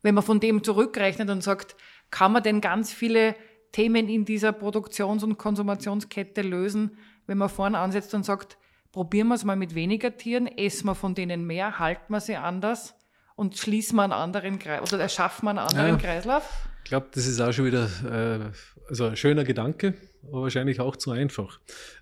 Wenn 0.00 0.14
man 0.14 0.24
von 0.24 0.40
dem 0.40 0.64
zurückrechnet 0.64 1.28
und 1.28 1.42
sagt, 1.42 1.76
kann 2.10 2.32
man 2.32 2.42
denn 2.42 2.62
ganz 2.62 2.94
viele 2.94 3.36
Themen 3.72 4.08
in 4.08 4.24
dieser 4.24 4.52
Produktions- 4.52 5.22
und 5.22 5.36
Konsumationskette 5.36 6.40
lösen, 6.40 6.92
wenn 7.26 7.38
man 7.38 7.48
vorne 7.48 7.78
ansetzt 7.78 8.14
und 8.14 8.24
sagt, 8.24 8.58
probieren 8.92 9.28
wir 9.28 9.34
es 9.34 9.44
mal 9.44 9.56
mit 9.56 9.74
weniger 9.74 10.16
Tieren, 10.16 10.46
essen 10.46 10.86
wir 10.86 10.94
von 10.94 11.14
denen 11.14 11.46
mehr, 11.46 11.78
halten 11.78 12.12
wir 12.12 12.20
sie 12.20 12.36
anders 12.36 12.94
und 13.36 13.56
schließen 13.56 13.96
wir 13.96 14.02
einen 14.02 14.12
anderen 14.12 14.58
Kreis 14.58 14.92
oder 14.92 15.02
erschaffen 15.02 15.46
wir 15.46 15.50
einen 15.50 15.58
anderen 15.58 15.88
ja, 15.88 15.96
Kreislauf? 15.96 16.68
Ich 16.84 16.90
glaube, 16.90 17.08
das 17.12 17.26
ist 17.26 17.40
auch 17.40 17.52
schon 17.52 17.64
wieder 17.64 17.88
äh, 18.04 18.52
also 18.88 19.06
ein 19.06 19.16
schöner 19.16 19.44
Gedanke, 19.44 19.94
aber 20.28 20.42
wahrscheinlich 20.42 20.80
auch 20.80 20.96
zu 20.96 21.10
einfach. 21.10 21.60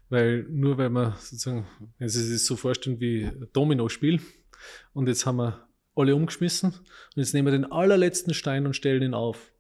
Weil 0.09 0.45
nur 0.51 0.77
weil 0.77 0.91
man 0.91 1.15
sozusagen, 1.15 1.67
wenn 1.99 2.09
Sie 2.09 2.23
sich 2.23 2.45
so 2.45 2.57
vorstellen 2.57 3.01
wie 3.01 3.25
ein 3.25 3.49
Domino-Spiel 3.53 4.21
und 4.93 5.09
jetzt 5.09 5.25
haben 5.25 5.37
wir 5.37 5.67
alle 5.95 6.15
umgeschmissen 6.15 6.71
und 6.71 7.17
jetzt 7.17 7.33
nehmen 7.33 7.47
wir 7.47 7.53
den 7.53 7.71
allerletzten 7.71 8.35
Stein 8.35 8.67
und 8.67 8.75
stellen 8.75 9.03
ihn 9.03 9.15
auf 9.15 9.52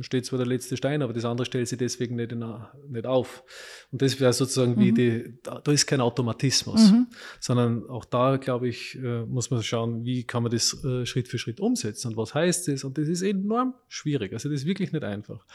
steht 0.00 0.26
zwar 0.26 0.38
der 0.38 0.46
letzte 0.46 0.76
Stein, 0.76 1.02
aber 1.02 1.12
das 1.12 1.24
andere 1.24 1.46
stellt 1.46 1.68
sich 1.68 1.78
deswegen 1.78 2.16
nicht, 2.16 2.32
in, 2.32 2.44
nicht 2.88 3.06
auf. 3.06 3.44
Und 3.92 4.02
das 4.02 4.18
wäre 4.18 4.32
sozusagen 4.32 4.78
wie 4.78 4.90
mhm. 4.90 4.94
die, 4.94 5.38
da, 5.42 5.60
da, 5.60 5.72
ist 5.72 5.86
kein 5.86 6.00
Automatismus, 6.00 6.90
mhm. 6.90 7.06
sondern 7.38 7.88
auch 7.88 8.04
da, 8.04 8.36
glaube 8.36 8.68
ich, 8.68 8.96
äh, 8.96 9.24
muss 9.24 9.50
man 9.50 9.62
schauen, 9.62 10.04
wie 10.04 10.24
kann 10.24 10.42
man 10.42 10.50
das 10.50 10.82
äh, 10.84 11.06
Schritt 11.06 11.28
für 11.28 11.38
Schritt 11.38 11.60
umsetzen 11.60 12.08
und 12.08 12.16
was 12.16 12.34
heißt 12.34 12.68
das? 12.68 12.82
Und 12.82 12.98
das 12.98 13.08
ist 13.08 13.22
enorm 13.22 13.74
schwierig. 13.88 14.32
Also 14.32 14.48
das 14.48 14.62
ist 14.62 14.66
wirklich 14.66 14.90
nicht 14.90 15.04
einfach. 15.04 15.46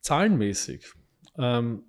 Zahlenmäßig. 0.00 0.84
Ähm, 1.38 1.84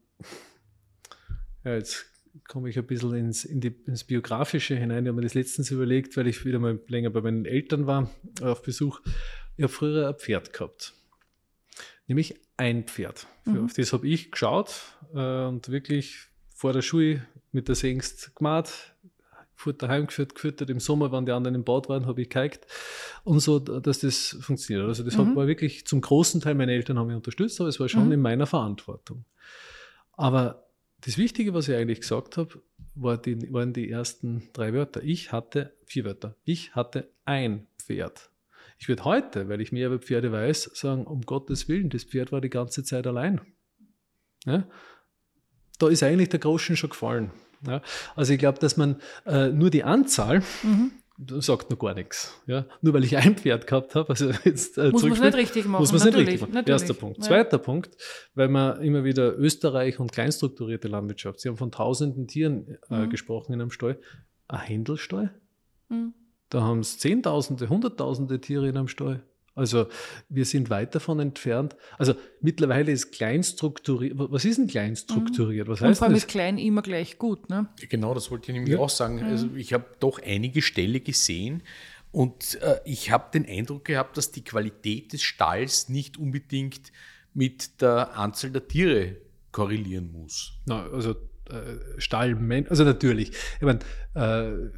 ja, 1.63 1.73
jetzt 1.73 2.05
komme 2.47 2.69
ich 2.69 2.77
ein 2.77 2.85
bisschen 2.85 3.15
ins, 3.15 3.43
in 3.43 3.59
die, 3.59 3.75
ins 3.87 4.03
Biografische 4.03 4.75
hinein. 4.75 5.03
Ich 5.03 5.07
habe 5.07 5.15
mir 5.15 5.23
das 5.23 5.33
letztens 5.33 5.71
überlegt, 5.71 6.15
weil 6.15 6.27
ich 6.27 6.45
wieder 6.45 6.59
mal 6.59 6.79
länger 6.87 7.09
bei 7.09 7.21
meinen 7.21 7.45
Eltern 7.45 7.87
war, 7.87 8.11
auf 8.41 8.61
Besuch. 8.61 9.01
Ich 9.57 9.63
habe 9.63 9.73
früher 9.73 10.09
ein 10.09 10.15
Pferd 10.15 10.53
gehabt 10.53 10.93
nämlich 12.07 12.35
ein 12.57 12.85
Pferd. 12.85 13.27
Mhm. 13.45 13.65
Auf 13.65 13.73
das 13.73 13.93
habe 13.93 14.07
ich 14.07 14.31
geschaut 14.31 14.81
äh, 15.13 15.45
und 15.45 15.69
wirklich 15.69 16.27
vor 16.49 16.73
der 16.73 16.81
Schule 16.81 17.25
mit 17.51 17.67
der 17.67 17.75
Sengst 17.75 18.35
gemacht, 18.35 18.95
Futter 19.55 19.87
heimgeführt, 19.87 20.35
gefüttert. 20.35 20.69
Im 20.69 20.79
Sommer, 20.79 21.11
wenn 21.11 21.25
die 21.25 21.31
anderen 21.31 21.55
im 21.55 21.63
Bad 21.63 21.87
waren, 21.89 22.05
habe 22.05 22.21
ich 22.21 22.29
gezeigt 22.29 22.67
und 23.23 23.39
so, 23.39 23.59
dass 23.59 23.99
das 23.99 24.37
funktioniert. 24.41 24.85
Also 24.87 25.03
das 25.03 25.17
mhm. 25.17 25.35
war 25.35 25.47
wirklich 25.47 25.87
zum 25.87 26.01
großen 26.01 26.41
Teil, 26.41 26.55
meine 26.55 26.73
Eltern 26.73 26.99
haben 26.99 27.07
mich 27.07 27.15
unterstützt, 27.15 27.59
aber 27.59 27.69
es 27.69 27.79
war 27.79 27.89
schon 27.89 28.07
mhm. 28.07 28.13
in 28.13 28.21
meiner 28.21 28.47
Verantwortung. 28.47 29.25
Aber 30.13 30.67
das 31.01 31.17
Wichtige, 31.17 31.53
was 31.53 31.67
ich 31.67 31.75
eigentlich 31.75 32.01
gesagt 32.01 32.37
habe, 32.37 32.61
war 32.95 33.17
die, 33.17 33.51
waren 33.53 33.73
die 33.73 33.89
ersten 33.89 34.49
drei 34.53 34.73
Wörter. 34.73 35.03
Ich 35.03 35.31
hatte 35.31 35.73
vier 35.85 36.05
Wörter. 36.05 36.35
Ich 36.43 36.75
hatte 36.75 37.09
ein 37.25 37.67
Pferd. 37.77 38.29
Ich 38.77 38.89
würde 38.89 39.05
heute, 39.05 39.47
weil 39.47 39.61
ich 39.61 39.71
mehr 39.71 39.87
über 39.87 39.99
Pferde 39.99 40.31
weiß, 40.31 40.71
sagen, 40.73 41.05
um 41.05 41.21
Gottes 41.21 41.67
Willen, 41.69 41.89
das 41.89 42.03
Pferd 42.03 42.31
war 42.31 42.41
die 42.41 42.49
ganze 42.49 42.83
Zeit 42.83 43.07
allein. 43.07 43.41
Ja? 44.45 44.67
Da 45.79 45.89
ist 45.89 46.03
eigentlich 46.03 46.29
der 46.29 46.39
Groschen 46.39 46.75
schon 46.75 46.89
gefallen. 46.89 47.31
Ja? 47.65 47.81
Also 48.15 48.33
ich 48.33 48.39
glaube, 48.39 48.59
dass 48.59 48.77
man 48.77 49.01
äh, 49.25 49.49
nur 49.49 49.69
die 49.69 49.83
Anzahl 49.83 50.41
mhm 50.63 50.91
sagt 51.17 51.69
noch 51.69 51.79
gar 51.79 51.93
nichts. 51.93 52.41
Ja? 52.45 52.65
Nur 52.81 52.93
weil 52.93 53.03
ich 53.03 53.15
ein 53.15 53.37
Pferd 53.37 53.67
gehabt 53.67 53.95
habe, 53.95 54.09
also 54.09 54.31
jetzt 54.43 54.77
äh, 54.77 54.89
muss 54.89 55.03
man 55.03 55.13
es 55.13 55.21
nicht 55.21 55.35
richtig 55.35 55.65
machen. 55.65 55.81
Muss 55.81 55.91
man 55.91 55.99
es 55.99 56.05
nicht 56.05 56.17
richtig 56.17 56.41
machen. 56.41 56.53
Natürlich. 56.53 56.81
Erster 56.81 56.93
Punkt. 56.93 57.17
Ja. 57.17 57.23
Zweiter 57.23 57.57
Punkt, 57.57 57.95
weil 58.33 58.49
man 58.49 58.81
immer 58.81 59.03
wieder 59.03 59.37
Österreich 59.37 59.99
und 59.99 60.11
kleinstrukturierte 60.11 60.87
Landwirtschaft, 60.87 61.39
Sie 61.39 61.49
haben 61.49 61.57
von 61.57 61.71
tausenden 61.71 62.27
Tieren 62.27 62.77
äh, 62.89 63.05
mhm. 63.05 63.09
gesprochen 63.09 63.53
in 63.53 63.61
einem 63.61 63.71
Stall, 63.71 63.99
ein 64.47 64.59
Händelstall? 64.59 65.33
Mhm. 65.89 66.13
Da 66.49 66.61
haben 66.61 66.79
es 66.79 66.97
Zehntausende, 66.99 67.69
Hunderttausende 67.69 68.39
Tiere 68.39 68.67
in 68.67 68.77
einem 68.77 68.87
Stall. 68.87 69.23
Also 69.55 69.87
wir 70.27 70.43
sind 70.43 70.69
weit 70.69 70.93
davon 70.95 71.19
entfernt. 71.19 71.77
Also 71.97 72.13
mittlerweile 72.41 72.91
ist 72.91 73.11
klein 73.13 73.41
strukturiert. 73.41 74.13
Was 74.17 74.43
ist 74.43 74.57
denn 74.57 74.67
klein 74.67 74.97
strukturiert? 74.97 75.69
Was 75.69 75.79
heißt 75.79 75.87
Und 75.87 75.95
vor 75.95 76.07
allem 76.07 76.13
das? 76.13 76.23
ist 76.23 76.29
klein 76.29 76.57
immer 76.57 76.81
gleich 76.81 77.17
gut. 77.17 77.49
Ne? 77.49 77.67
Genau, 77.89 78.13
das 78.13 78.29
wollte 78.29 78.51
ich 78.51 78.55
nämlich 78.55 78.73
ja. 78.73 78.79
auch 78.79 78.89
sagen. 78.89 79.23
Also 79.23 79.47
ich 79.55 79.71
habe 79.71 79.85
doch 80.01 80.21
einige 80.21 80.61
Ställe 80.61 80.99
gesehen 80.99 81.63
und 82.11 82.61
äh, 82.61 82.79
ich 82.83 83.11
habe 83.11 83.31
den 83.33 83.45
Eindruck 83.47 83.85
gehabt, 83.85 84.17
dass 84.17 84.31
die 84.31 84.43
Qualität 84.43 85.13
des 85.13 85.21
Stalls 85.21 85.87
nicht 85.87 86.17
unbedingt 86.17 86.91
mit 87.33 87.81
der 87.81 88.17
Anzahl 88.17 88.51
der 88.51 88.67
Tiere 88.67 89.17
korrelieren 89.53 90.11
muss. 90.11 90.53
Na, 90.65 90.85
also 90.91 91.11
äh, 91.49 91.77
Stallmensch, 91.97 92.69
also 92.69 92.83
natürlich. 92.83 93.29
Ich 93.29 93.61
meine, 93.61 93.79
äh, 94.15 94.69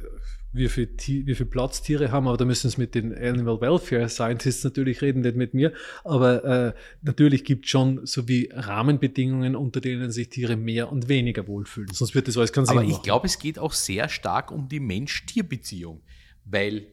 wie 0.52 0.68
viel, 0.68 0.88
wie 0.98 1.34
viel 1.34 1.46
Platz 1.46 1.82
Tiere 1.82 2.10
haben, 2.10 2.26
aber 2.26 2.38
da 2.38 2.44
müssen 2.44 2.68
es 2.68 2.78
mit 2.78 2.94
den 2.94 3.14
Animal 3.14 3.60
Welfare 3.60 4.08
Scientists 4.08 4.64
natürlich 4.64 5.02
reden, 5.02 5.20
nicht 5.20 5.36
mit 5.36 5.52
mir. 5.52 5.72
Aber 6.04 6.44
äh, 6.44 6.74
natürlich 7.02 7.44
gibt 7.44 7.66
es 7.66 7.70
schon 7.70 8.06
so 8.06 8.28
wie 8.28 8.48
Rahmenbedingungen, 8.52 9.56
unter 9.56 9.80
denen 9.80 10.10
sich 10.10 10.30
Tiere 10.30 10.56
mehr 10.56 10.90
und 10.90 11.08
weniger 11.08 11.46
wohlfühlen. 11.46 11.90
Sonst 11.92 12.14
wird 12.14 12.28
das 12.28 12.38
alles 12.38 12.52
ganz 12.52 12.70
Aber 12.70 12.82
ich 12.82 13.02
glaube, 13.02 13.26
es 13.26 13.38
geht 13.38 13.58
auch 13.58 13.72
sehr 13.72 14.08
stark 14.08 14.50
um 14.50 14.68
die 14.68 14.80
Mensch-Tier-Beziehung, 14.80 16.00
weil 16.44 16.86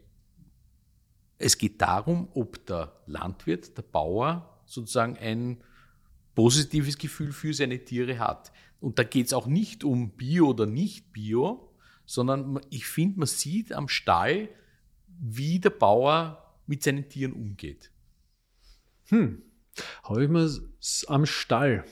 es 1.38 1.58
geht 1.58 1.82
darum, 1.82 2.28
ob 2.34 2.66
der 2.66 2.94
Landwirt, 3.08 3.78
der 3.78 3.84
Bauer 3.84 4.62
sozusagen 4.66 5.18
ein 5.18 5.58
positives 6.34 6.98
Gefühl 6.98 7.32
für 7.32 7.54
seine 7.54 7.80
Tiere 7.80 8.20
hat. 8.20 8.52
Und 8.82 9.00
da 9.00 9.04
geht 9.04 9.28
es 9.28 9.34
auch 9.34 9.48
nicht 9.48 9.84
um 9.84 10.12
Bio 10.12 10.50
oder 10.50 10.66
nicht 10.66 11.14
Bio, 11.14 11.65
sondern 12.06 12.60
ich 12.70 12.86
finde, 12.86 13.20
man 13.20 13.28
sieht 13.28 13.74
am 13.74 13.88
Stall, 13.88 14.50
wie 15.08 15.60
der 15.60 15.70
Bauer 15.70 16.56
mit 16.68 16.84
seinen 16.84 17.08
Tieren 17.10 17.34
umgeht. 17.34 17.92
Hm, 19.08 19.42
habe 20.04 20.24
ich 20.24 20.30
mir 20.30 20.50
am 21.08 21.26
Stall. 21.26 21.86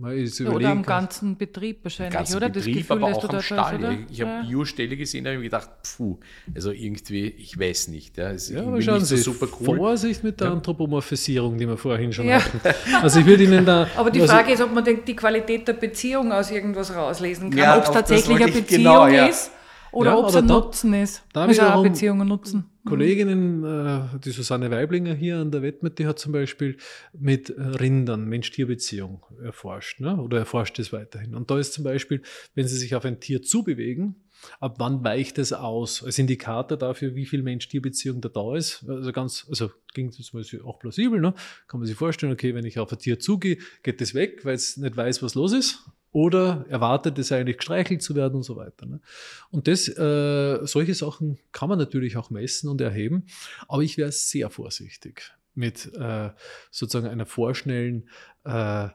Ja, 0.00 0.50
oder 0.50 0.70
am 0.70 0.82
ganzen 0.82 1.36
Betrieb 1.36 1.84
wahrscheinlich, 1.84 2.14
ganzen 2.14 2.36
oder? 2.36 2.48
Betrieb, 2.48 2.76
das 2.76 2.88
Gefühl, 2.88 3.04
aber 3.04 3.14
auch 3.14 3.28
am 3.28 3.42
Stall. 3.42 3.78
Hast, 3.82 4.10
ich 4.10 4.20
habe 4.22 4.30
ja. 4.30 4.42
Bio-Stelle 4.42 4.96
gesehen, 4.96 5.24
da 5.24 5.30
habe 5.30 5.40
ich 5.40 5.44
gedacht, 5.44 5.68
puh, 5.96 6.18
also 6.54 6.70
irgendwie, 6.70 7.26
ich 7.26 7.58
weiß 7.58 7.88
nicht. 7.88 8.16
Ja, 8.16 8.30
ist 8.30 8.48
ja 8.48 8.62
aber 8.62 8.80
schauen 8.80 9.04
Sie, 9.04 9.18
so 9.18 9.32
super 9.32 9.48
cool. 9.60 9.76
Vorsicht 9.76 10.24
mit 10.24 10.40
der 10.40 10.46
ja. 10.46 10.52
Anthropomorphisierung, 10.54 11.58
die 11.58 11.68
wir 11.68 11.76
vorhin 11.76 12.10
schon 12.10 12.26
ja. 12.26 12.42
hatten. 12.42 12.60
Also 13.02 13.20
ich 13.20 13.26
würde 13.26 13.44
Ihnen 13.44 13.66
da... 13.66 13.86
Aber 13.96 14.10
die 14.10 14.22
also 14.22 14.32
Frage 14.32 14.52
ist, 14.52 14.62
ob 14.62 14.72
man 14.72 14.82
die 14.84 15.16
Qualität 15.16 15.68
der 15.68 15.74
Beziehung 15.74 16.32
aus 16.32 16.50
irgendwas 16.50 16.94
rauslesen 16.94 17.50
kann, 17.50 17.58
ja, 17.58 17.76
ob 17.76 17.84
es 17.84 17.90
tatsächlich 17.90 18.42
eine 18.42 18.50
Beziehung 18.50 18.84
genau, 18.84 19.06
ist 19.28 19.50
oder 19.92 20.18
ob 20.18 20.28
es 20.28 20.36
ein 20.36 20.46
Nutzen 20.46 20.94
ist. 20.94 21.22
Da 21.32 21.48
ich 21.48 21.60
auch 21.60 21.82
Beziehungen 21.82 22.26
nutzen. 22.26 22.64
Kolleginnen, 22.84 23.64
äh, 23.64 24.18
die 24.18 24.30
Susanne 24.30 24.70
Weiblinger 24.70 25.14
hier 25.14 25.38
an 25.38 25.52
der 25.52 25.62
Wettmet, 25.62 25.98
die 25.98 26.06
hat 26.06 26.18
zum 26.18 26.32
Beispiel 26.32 26.76
mit 27.12 27.54
Rindern 27.56 28.24
Mensch-Tier-Beziehung 28.24 29.22
erforscht 29.42 30.00
ne? 30.00 30.16
oder 30.16 30.38
erforscht 30.38 30.78
es 30.80 30.92
weiterhin. 30.92 31.34
Und 31.34 31.50
da 31.50 31.58
ist 31.58 31.74
zum 31.74 31.84
Beispiel, 31.84 32.22
wenn 32.54 32.66
sie 32.66 32.76
sich 32.76 32.94
auf 32.96 33.04
ein 33.04 33.20
Tier 33.20 33.42
zubewegen, 33.42 34.16
ab 34.58 34.76
wann 34.78 35.04
weicht 35.04 35.38
es 35.38 35.52
aus? 35.52 36.02
Als 36.02 36.18
Indikator 36.18 36.76
dafür, 36.76 37.14
wie 37.14 37.26
viel 37.26 37.42
Mensch-Tier-Beziehung 37.42 38.20
da 38.20 38.28
da 38.28 38.56
ist. 38.56 38.84
Also 38.88 39.12
ganz, 39.12 39.46
also 39.48 39.70
klingt 39.92 40.14
zum 40.14 40.40
Beispiel 40.40 40.62
auch 40.62 40.80
plausibel, 40.80 41.20
ne? 41.20 41.34
Kann 41.68 41.78
man 41.78 41.86
sich 41.86 41.96
vorstellen, 41.96 42.32
okay, 42.32 42.54
wenn 42.54 42.64
ich 42.64 42.80
auf 42.80 42.90
ein 42.90 42.98
Tier 42.98 43.20
zugehe, 43.20 43.58
geht 43.84 44.00
es 44.00 44.14
weg, 44.14 44.44
weil 44.44 44.54
es 44.54 44.76
nicht 44.76 44.96
weiß, 44.96 45.22
was 45.22 45.36
los 45.36 45.52
ist 45.52 45.84
oder 46.12 46.66
erwartet 46.68 47.18
es 47.18 47.32
eigentlich 47.32 47.56
gestreichelt 47.56 48.02
zu 48.02 48.14
werden 48.14 48.36
und 48.36 48.42
so 48.42 48.56
weiter. 48.56 48.86
Ne? 48.86 49.00
Und 49.50 49.66
das, 49.66 49.88
äh, 49.88 50.58
solche 50.62 50.94
Sachen 50.94 51.38
kann 51.52 51.68
man 51.68 51.78
natürlich 51.78 52.16
auch 52.16 52.30
messen 52.30 52.68
und 52.68 52.80
erheben, 52.80 53.26
aber 53.66 53.82
ich 53.82 53.96
wäre 53.96 54.12
sehr 54.12 54.50
vorsichtig 54.50 55.32
mit 55.54 55.92
äh, 55.94 56.30
sozusagen 56.70 57.08
einer 57.08 57.26
vorschnellen 57.26 58.08
äh, 58.44 58.88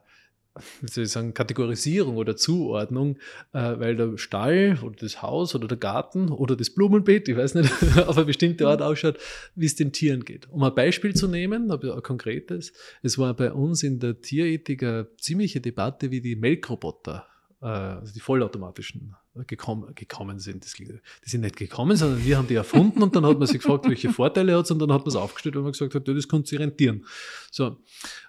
wie 0.81 0.91
soll 0.91 1.03
ich 1.05 1.11
sagen, 1.11 1.33
Kategorisierung 1.33 2.17
oder 2.17 2.35
Zuordnung, 2.35 3.17
äh, 3.53 3.79
weil 3.79 3.95
der 3.95 4.17
Stall 4.17 4.79
oder 4.83 4.95
das 4.99 5.21
Haus 5.21 5.55
oder 5.55 5.67
der 5.67 5.77
Garten 5.77 6.29
oder 6.29 6.55
das 6.55 6.69
Blumenbeet, 6.69 7.29
ich 7.29 7.37
weiß 7.37 7.55
nicht, 7.55 7.71
auf 8.07 8.17
eine 8.17 8.25
bestimmte 8.25 8.67
Art 8.67 8.81
ausschaut, 8.81 9.17
wie 9.55 9.65
es 9.65 9.75
den 9.75 9.91
Tieren 9.91 10.25
geht. 10.25 10.49
Um 10.49 10.63
ein 10.63 10.75
Beispiel 10.75 11.15
zu 11.15 11.27
nehmen, 11.27 11.71
ein 11.71 12.03
konkretes, 12.03 12.73
es 13.01 13.17
war 13.17 13.33
bei 13.33 13.51
uns 13.51 13.83
in 13.83 13.99
der 13.99 14.21
Tierethik 14.21 14.83
eine 14.83 15.07
ziemliche 15.17 15.61
Debatte, 15.61 16.11
wie 16.11 16.21
die 16.21 16.35
Melkroboter, 16.35 17.27
also 17.59 18.13
die 18.13 18.19
vollautomatischen 18.19 19.15
gekommen, 19.45 19.93
gekommen 19.95 20.39
sind. 20.39 20.65
Das, 20.65 20.73
die 20.73 20.99
sind 21.23 21.41
nicht 21.41 21.57
gekommen, 21.57 21.95
sondern 21.95 22.23
wir 22.23 22.37
haben 22.37 22.47
die 22.47 22.55
erfunden 22.55 23.03
und 23.03 23.15
dann 23.15 23.25
hat 23.25 23.37
man 23.37 23.47
sich 23.47 23.59
gefragt, 23.59 23.85
welche 23.89 24.11
Vorteile 24.11 24.55
hat 24.55 24.65
es 24.65 24.71
und 24.71 24.79
dann 24.79 24.91
hat 24.91 25.01
man 25.01 25.09
es 25.09 25.15
aufgestellt, 25.15 25.55
weil 25.55 25.63
man 25.63 25.71
gesagt 25.71 25.93
hat, 25.95 26.07
das 26.07 26.27
könnte 26.27 26.49
sich 26.49 26.59
rentieren. 26.59 27.05
So. 27.51 27.77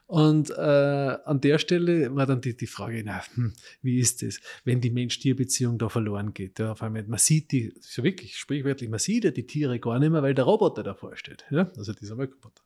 Und 0.06 0.50
äh, 0.50 0.54
an 1.24 1.40
der 1.40 1.58
Stelle 1.58 2.14
war 2.14 2.26
dann 2.26 2.40
die, 2.40 2.56
die 2.56 2.66
Frage, 2.66 3.02
na, 3.04 3.22
hm, 3.34 3.52
wie 3.82 3.98
ist 3.98 4.22
das, 4.22 4.40
wenn 4.64 4.80
die 4.80 4.90
Mensch-Tier-Beziehung 4.90 5.78
da 5.78 5.88
verloren 5.88 6.32
geht? 6.32 6.58
Ja, 6.58 6.72
auf 6.72 6.82
einmal, 6.82 7.04
man 7.04 7.18
sieht 7.18 7.52
die, 7.52 7.74
so 7.80 8.02
wirklich 8.02 8.36
sprichwörtlich, 8.36 8.88
man 8.88 8.98
sieht 8.98 9.24
ja 9.24 9.30
die 9.30 9.46
Tiere 9.46 9.78
gar 9.78 9.98
nicht 9.98 10.10
mehr, 10.10 10.22
weil 10.22 10.34
der 10.34 10.44
Roboter 10.44 10.82
davor 10.82 11.16
steht. 11.16 11.44
Ja? 11.50 11.70
Also 11.76 11.92
dieser 11.92 12.14
Roboter. 12.14 12.62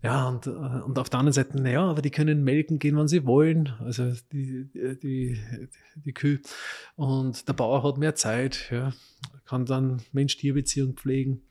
Ja, 0.00 0.28
und, 0.28 0.46
äh, 0.46 0.50
und 0.50 0.98
auf 0.98 1.10
der 1.10 1.18
anderen 1.18 1.32
Seite, 1.32 1.60
naja, 1.60 1.82
aber 1.82 2.02
die 2.02 2.10
können 2.10 2.44
melken 2.44 2.78
gehen, 2.78 2.96
wann 2.96 3.08
sie 3.08 3.26
wollen, 3.26 3.72
also 3.80 4.12
die, 4.32 4.70
die, 5.02 5.40
die 5.96 6.12
Kühe. 6.12 6.40
Und 6.94 7.48
der 7.48 7.52
Bauer 7.52 7.82
hat 7.82 7.98
mehr 7.98 8.14
Zeit, 8.14 8.68
ja, 8.70 8.92
kann 9.44 9.66
dann 9.66 10.00
Mensch-Tier-Beziehung 10.12 10.94
pflegen. 10.94 11.42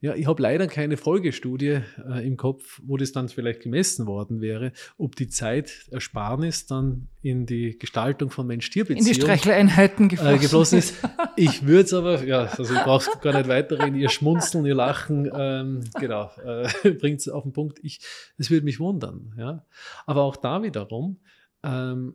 Ja, 0.00 0.14
ich 0.14 0.26
habe 0.26 0.42
leider 0.42 0.66
keine 0.66 0.98
Folgestudie 0.98 1.80
äh, 2.06 2.26
im 2.26 2.36
Kopf, 2.36 2.80
wo 2.84 2.98
das 2.98 3.12
dann 3.12 3.30
vielleicht 3.30 3.62
gemessen 3.62 4.06
worden 4.06 4.42
wäre, 4.42 4.72
ob 4.98 5.16
die 5.16 5.28
Zeitersparnis 5.28 6.66
dann 6.66 7.08
in 7.22 7.46
die 7.46 7.78
Gestaltung 7.78 8.30
von 8.30 8.46
Mensch-Tier-Beziehungen 8.46 9.06
in 9.06 9.14
die 9.14 9.18
Streicheleinheiten 9.18 10.10
geflossen, 10.10 10.36
äh, 10.36 10.38
geflossen 10.38 10.78
ist. 10.78 10.94
Ich 11.36 11.66
würde 11.66 11.84
es 11.84 11.94
aber, 11.94 12.22
ja, 12.22 12.44
also 12.44 12.74
ich 12.74 12.82
brauche 12.82 13.18
gar 13.20 13.34
nicht 13.34 13.48
weiterreden, 13.48 13.98
ihr 13.98 14.10
Schmunzeln, 14.10 14.66
ihr 14.66 14.74
Lachen, 14.74 15.28
ähm, 15.34 15.80
genau, 15.98 16.30
äh, 16.44 16.90
bringt 17.00 17.20
es 17.20 17.28
auf 17.28 17.42
den 17.42 17.52
Punkt. 17.52 17.80
Ich, 17.82 18.00
es 18.36 18.50
würde 18.50 18.64
mich 18.64 18.78
wundern, 18.78 19.34
ja. 19.38 19.64
Aber 20.06 20.22
auch 20.22 20.36
da 20.36 20.62
wiederum, 20.62 21.18
ähm, 21.64 22.14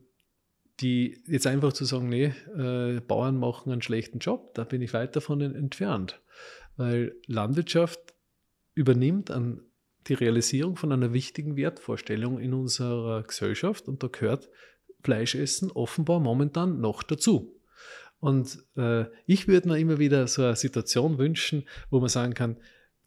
die 0.80 1.22
jetzt 1.28 1.48
einfach 1.48 1.74
zu 1.74 1.86
sagen, 1.86 2.08
nee, 2.08 2.34
äh, 2.56 3.02
Bauern 3.02 3.38
machen 3.38 3.72
einen 3.72 3.82
schlechten 3.82 4.20
Job, 4.20 4.54
da 4.54 4.64
bin 4.64 4.82
ich 4.82 4.94
weit 4.94 5.16
davon 5.16 5.42
entfernt 5.42 6.22
weil 6.80 7.14
Landwirtschaft 7.28 8.00
übernimmt 8.74 9.32
an 9.32 9.62
die 10.08 10.14
Realisierung 10.14 10.78
von 10.78 10.94
einer 10.94 11.12
wichtigen 11.12 11.58
Wertvorstellung 11.58 12.40
in 12.40 12.54
unserer 12.54 13.24
Gesellschaft 13.24 13.90
und 13.90 14.02
da 14.02 14.08
gehört 14.08 14.50
Fleischessen 15.04 15.72
offenbar 15.72 16.22
momentan 16.22 16.80
noch 16.80 17.04
dazu. 17.04 17.60
Und 18.22 18.64
äh, 18.78 19.06
ich 19.26 19.50
würde 19.50 19.68
mir 19.68 19.78
immer 19.78 20.00
wieder 20.00 20.26
so 20.28 20.44
eine 20.44 20.56
Situation 20.56 21.18
wünschen, 21.18 21.68
wo 21.90 22.00
man 22.00 22.08
sagen 22.08 22.34
kann, 22.34 22.58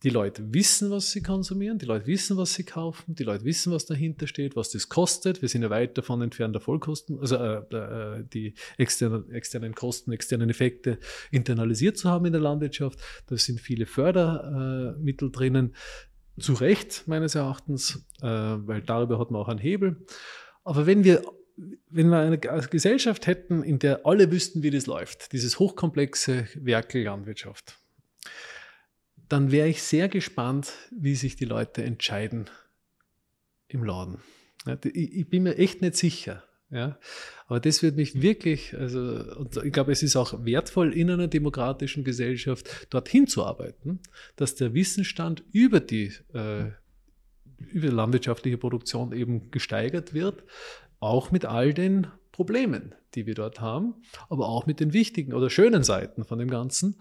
die 0.03 0.11
Leute 0.11 0.53
wissen, 0.53 0.91
was 0.91 1.13
sie 1.13 1.23
konsumieren, 1.23 1.79
die 1.79 1.87
Leute 1.87 2.07
wissen, 2.07 2.37
was 2.37 2.55
sie 2.55 2.65
kaufen, 2.65 3.15
die 3.15 3.23
Leute 3.23 3.45
wissen, 3.45 3.73
was 3.73 3.87
dahinter 3.87 4.27
steht, 4.27 4.57
was 4.57 4.71
das 4.71 4.89
kostet. 4.89 5.43
Wir 5.43 5.49
sind 5.49 5.63
ja 5.63 5.71
weit 5.71 5.97
davon 5.97 6.23
entfernt, 6.23 6.55
der 6.55 6.61
Vollkosten, 6.61 7.19
also 7.21 7.37
äh, 7.37 7.59
äh, 7.75 8.25
die 8.33 8.55
externen, 8.79 9.31
externen 9.31 9.75
Kosten, 9.75 10.13
externen 10.13 10.51
Effekte 10.51 10.99
internalisiert 11.31 11.97
zu 11.99 12.11
haben 12.11 12.27
in 12.27 12.33
der 12.33 12.43
Landwirtschaft. 12.43 12.99
Da 13.27 13.37
sind 13.37 13.61
viele 13.61 13.87
Fördermittel 13.87 15.31
drinnen. 15.31 15.75
Zu 16.39 16.55
Recht, 16.55 17.05
meines 17.07 17.35
Erachtens, 17.35 18.07
äh, 18.23 18.27
weil 18.27 18.81
darüber 18.81 19.19
hat 19.19 19.31
man 19.31 19.43
auch 19.43 19.49
einen 19.49 19.59
Hebel. 19.59 20.07
Aber 20.65 20.87
wenn 20.87 21.05
wir 21.05 21.23
wenn 21.91 22.09
wir 22.09 22.19
eine 22.19 22.39
Gesellschaft 22.39 23.27
hätten, 23.27 23.63
in 23.63 23.79
der 23.79 24.07
alle 24.07 24.33
wüssten, 24.33 24.63
wie 24.63 24.71
das 24.71 24.87
läuft, 24.87 25.33
dieses 25.33 25.59
hochkomplexe 25.59 26.49
Werkel 26.55 27.03
Landwirtschaft, 27.03 27.82
dann 29.33 29.51
wäre 29.51 29.69
ich 29.69 29.83
sehr 29.83 30.09
gespannt, 30.09 30.73
wie 30.91 31.15
sich 31.15 31.37
die 31.37 31.47
Leute 31.47 31.83
entscheiden 31.83 32.51
im 33.67 33.83
Laden. 33.83 34.19
ich, 34.85 35.29
bin 35.31 35.45
mir 35.45 35.57
echt 35.57 35.81
nicht 35.81 35.97
sicher. 35.97 36.45
Ja, 36.71 36.99
aber 37.49 37.61
das 37.61 37.83
wird 37.83 37.97
mich 37.97 38.23
wirklich, 38.23 38.75
also, 38.75 39.01
und 39.37 39.57
ich 39.57 39.73
glaube, 39.73 39.93
es 39.93 40.03
ist 40.03 40.17
auch 40.17 40.45
wertvoll 40.45 40.93
in 40.95 41.11
einer 41.11 41.29
demokratischen 41.29 42.03
Gesellschaft 42.03 42.87
dorthin 42.89 43.27
zu 43.27 43.45
arbeiten, 43.45 44.01
dass 44.37 44.55
der 44.55 44.73
Wissensstand 44.73 45.43
über 45.53 45.81
die 45.81 46.13
äh, 46.33 46.71
über 47.59 47.89
landwirtschaftliche 47.89 48.59
Produktion 48.59 49.13
eben 49.13 49.51
gesteigert 49.51 50.15
wird, 50.15 50.45
auch 50.99 51.31
mit 51.31 51.45
all 51.45 51.75
den 51.75 52.07
Problemen, 52.33 52.95
die 53.15 53.27
wir 53.27 53.35
dort 53.35 53.61
haben, 53.61 53.95
aber 54.31 54.49
auch 54.49 54.67
mit 54.67 54.81
den 54.81 54.93
wichtigen 54.93 55.35
oder 55.35 55.51
schönen 55.51 55.85
Seiten 55.85 56.25
von 56.25 56.39
dem 56.39 56.49
Ganzen. 56.49 56.97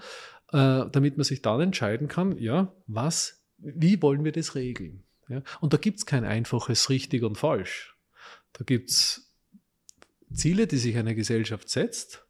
Äh, 0.51 0.89
damit 0.91 1.17
man 1.17 1.23
sich 1.23 1.41
dann 1.41 1.61
entscheiden 1.61 2.09
kann, 2.09 2.37
ja, 2.37 2.73
was, 2.87 3.41
wie 3.57 4.01
wollen 4.01 4.25
wir 4.25 4.33
das 4.33 4.55
regeln? 4.55 5.03
Ja? 5.29 5.43
Und 5.61 5.71
da 5.73 5.77
gibt 5.77 5.99
es 5.99 6.05
kein 6.05 6.25
einfaches 6.25 6.89
richtig 6.89 7.23
und 7.23 7.37
falsch. 7.37 7.95
Da 8.51 8.65
gibt 8.65 8.89
es 8.89 9.33
Ziele, 10.33 10.67
die 10.67 10.77
sich 10.77 10.97
eine 10.97 11.15
Gesellschaft 11.15 11.69
setzt 11.69 12.25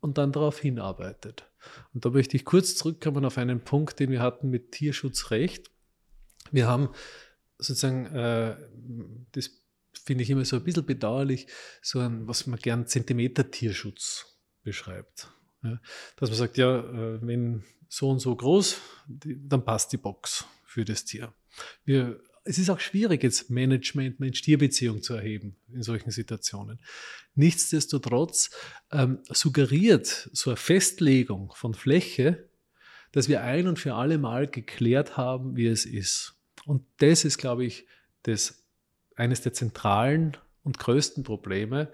und 0.00 0.16
dann 0.16 0.32
darauf 0.32 0.58
hinarbeitet. 0.58 1.44
Und 1.92 2.06
da 2.06 2.10
möchte 2.10 2.36
ich 2.36 2.46
kurz 2.46 2.74
zurückkommen 2.76 3.24
auf 3.26 3.36
einen 3.36 3.60
Punkt, 3.60 4.00
den 4.00 4.10
wir 4.10 4.20
hatten 4.20 4.48
mit 4.48 4.72
Tierschutzrecht. 4.72 5.70
Wir 6.50 6.66
haben 6.66 6.88
sozusagen, 7.58 8.06
äh, 8.06 8.56
das 9.32 9.50
finde 10.04 10.22
ich 10.22 10.30
immer 10.30 10.44
so 10.46 10.56
ein 10.56 10.64
bisschen 10.64 10.86
bedauerlich, 10.86 11.48
so 11.82 11.98
ein, 11.98 12.26
was 12.26 12.46
man 12.46 12.58
gern 12.58 12.86
Zentimeter-Tierschutz 12.86 14.38
beschreibt. 14.62 15.28
Ja, 15.62 15.80
dass 16.16 16.30
man 16.30 16.38
sagt, 16.38 16.56
ja, 16.56 16.78
äh, 16.78 17.18
wenn 17.22 17.64
so 17.88 18.10
und 18.10 18.20
so 18.20 18.34
groß, 18.34 18.80
dann 19.08 19.64
passt 19.64 19.92
die 19.92 19.96
Box 19.96 20.44
für 20.64 20.84
das 20.84 21.04
Tier. 21.04 21.32
Wir, 21.84 22.20
es 22.44 22.58
ist 22.58 22.70
auch 22.70 22.80
schwierig, 22.80 23.22
jetzt 23.22 23.50
Management, 23.50 24.20
Mensch-Tier-Beziehung 24.20 25.02
zu 25.02 25.14
erheben 25.14 25.56
in 25.72 25.82
solchen 25.82 26.10
Situationen. 26.10 26.80
Nichtsdestotrotz 27.34 28.50
ähm, 28.92 29.18
suggeriert 29.28 30.30
so 30.32 30.50
eine 30.50 30.56
Festlegung 30.56 31.52
von 31.54 31.74
Fläche, 31.74 32.48
dass 33.12 33.28
wir 33.28 33.42
ein 33.42 33.66
und 33.66 33.78
für 33.78 33.94
alle 33.94 34.18
Mal 34.18 34.48
geklärt 34.48 35.16
haben, 35.16 35.56
wie 35.56 35.66
es 35.66 35.86
ist. 35.86 36.34
Und 36.66 36.84
das 36.98 37.24
ist, 37.24 37.38
glaube 37.38 37.64
ich, 37.64 37.86
das, 38.22 38.66
eines 39.16 39.40
der 39.40 39.54
zentralen 39.54 40.36
und 40.62 40.78
größten 40.78 41.24
Probleme, 41.24 41.90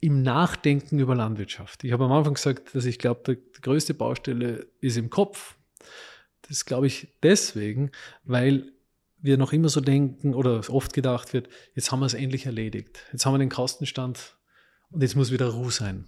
im 0.00 0.22
Nachdenken 0.22 0.98
über 0.98 1.14
Landwirtschaft. 1.14 1.84
Ich 1.84 1.92
habe 1.92 2.04
am 2.04 2.12
Anfang 2.12 2.34
gesagt, 2.34 2.74
dass 2.74 2.86
ich 2.86 2.98
glaube, 2.98 3.36
die 3.36 3.60
größte 3.60 3.94
Baustelle 3.94 4.66
ist 4.80 4.96
im 4.96 5.10
Kopf. 5.10 5.56
Das 6.48 6.64
glaube 6.64 6.86
ich 6.86 7.08
deswegen, 7.22 7.90
weil 8.24 8.72
wir 9.18 9.36
noch 9.36 9.52
immer 9.52 9.68
so 9.68 9.80
denken 9.80 10.34
oder 10.34 10.62
oft 10.70 10.94
gedacht 10.94 11.34
wird, 11.34 11.48
jetzt 11.74 11.92
haben 11.92 12.00
wir 12.00 12.06
es 12.06 12.14
endlich 12.14 12.46
erledigt. 12.46 13.04
Jetzt 13.12 13.26
haben 13.26 13.34
wir 13.34 13.38
den 13.38 13.50
Kostenstand 13.50 14.36
und 14.90 15.02
jetzt 15.02 15.16
muss 15.16 15.30
wieder 15.30 15.48
Ruhe 15.48 15.70
sein. 15.70 16.06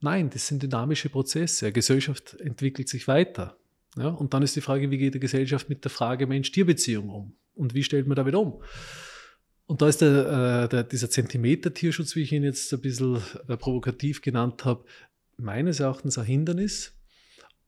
Nein, 0.00 0.30
das 0.30 0.48
sind 0.48 0.62
dynamische 0.62 1.08
Prozesse. 1.08 1.66
Eine 1.66 1.72
Gesellschaft 1.72 2.34
entwickelt 2.40 2.88
sich 2.88 3.06
weiter. 3.06 3.56
Ja, 3.96 4.08
und 4.08 4.34
dann 4.34 4.42
ist 4.42 4.56
die 4.56 4.60
Frage, 4.60 4.90
wie 4.90 4.98
geht 4.98 5.14
die 5.14 5.20
Gesellschaft 5.20 5.68
mit 5.68 5.84
der 5.84 5.90
Frage 5.90 6.26
Mensch-Tier-Beziehung 6.26 7.08
um? 7.08 7.36
Und 7.54 7.74
wie 7.74 7.84
stellt 7.84 8.08
man 8.08 8.16
damit 8.16 8.34
um? 8.34 8.60
Und 9.66 9.80
da 9.80 9.88
ist 9.88 10.00
der, 10.02 10.64
äh, 10.64 10.68
der, 10.68 10.84
dieser 10.84 11.08
Zentimeter-Tierschutz, 11.08 12.16
wie 12.16 12.22
ich 12.22 12.32
ihn 12.32 12.44
jetzt 12.44 12.72
ein 12.72 12.80
bisschen 12.80 13.22
äh, 13.48 13.56
provokativ 13.56 14.20
genannt 14.20 14.64
habe, 14.64 14.84
meines 15.36 15.80
Erachtens 15.80 16.18
ein 16.18 16.26
Hindernis, 16.26 16.92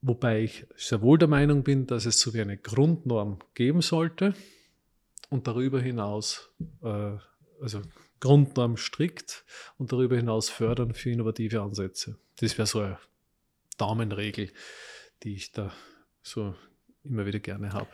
wobei 0.03 0.43
ich 0.43 0.67
sehr 0.77 1.01
wohl 1.01 1.19
der 1.19 1.29
Meinung 1.29 1.65
bin, 1.65 1.87
dass 1.87 2.05
es 2.05 2.21
so 2.21 2.35
wie 2.35 2.41
eine 2.41 2.59
Grundnorm 2.59 3.39
geben 3.55 3.81
sollte 3.81 4.35
und 5.31 5.47
darüber 5.47 5.81
hinaus, 5.81 6.51
äh, 6.83 7.17
also 7.61 7.81
Grundnorm 8.21 8.77
strikt 8.77 9.45
und 9.79 9.93
darüber 9.93 10.17
hinaus 10.17 10.51
fördern 10.51 10.95
für 10.95 11.11
innovative 11.11 11.63
Ansätze. 11.63 12.19
Das 12.41 12.59
wäre 12.59 12.67
so 12.67 12.81
eine 12.81 12.99
Daumenregel, 13.79 14.51
die 15.23 15.35
ich 15.35 15.53
da 15.53 15.73
so 16.23 16.55
immer 17.05 17.27
wieder 17.27 17.41
gerne 17.41 17.73
habe. 17.73 17.91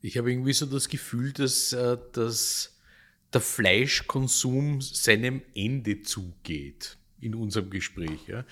Ich 0.00 0.18
habe 0.18 0.30
irgendwie 0.30 0.52
so 0.52 0.66
das 0.66 0.88
Gefühl, 0.88 1.32
dass, 1.32 1.70
dass 2.12 2.81
der 3.32 3.40
Fleischkonsum 3.40 4.80
seinem 4.80 5.42
Ende 5.54 6.02
zugeht 6.02 6.98
in 7.20 7.34
unserem 7.34 7.70
Gespräch. 7.70 8.26
Ja. 8.26 8.44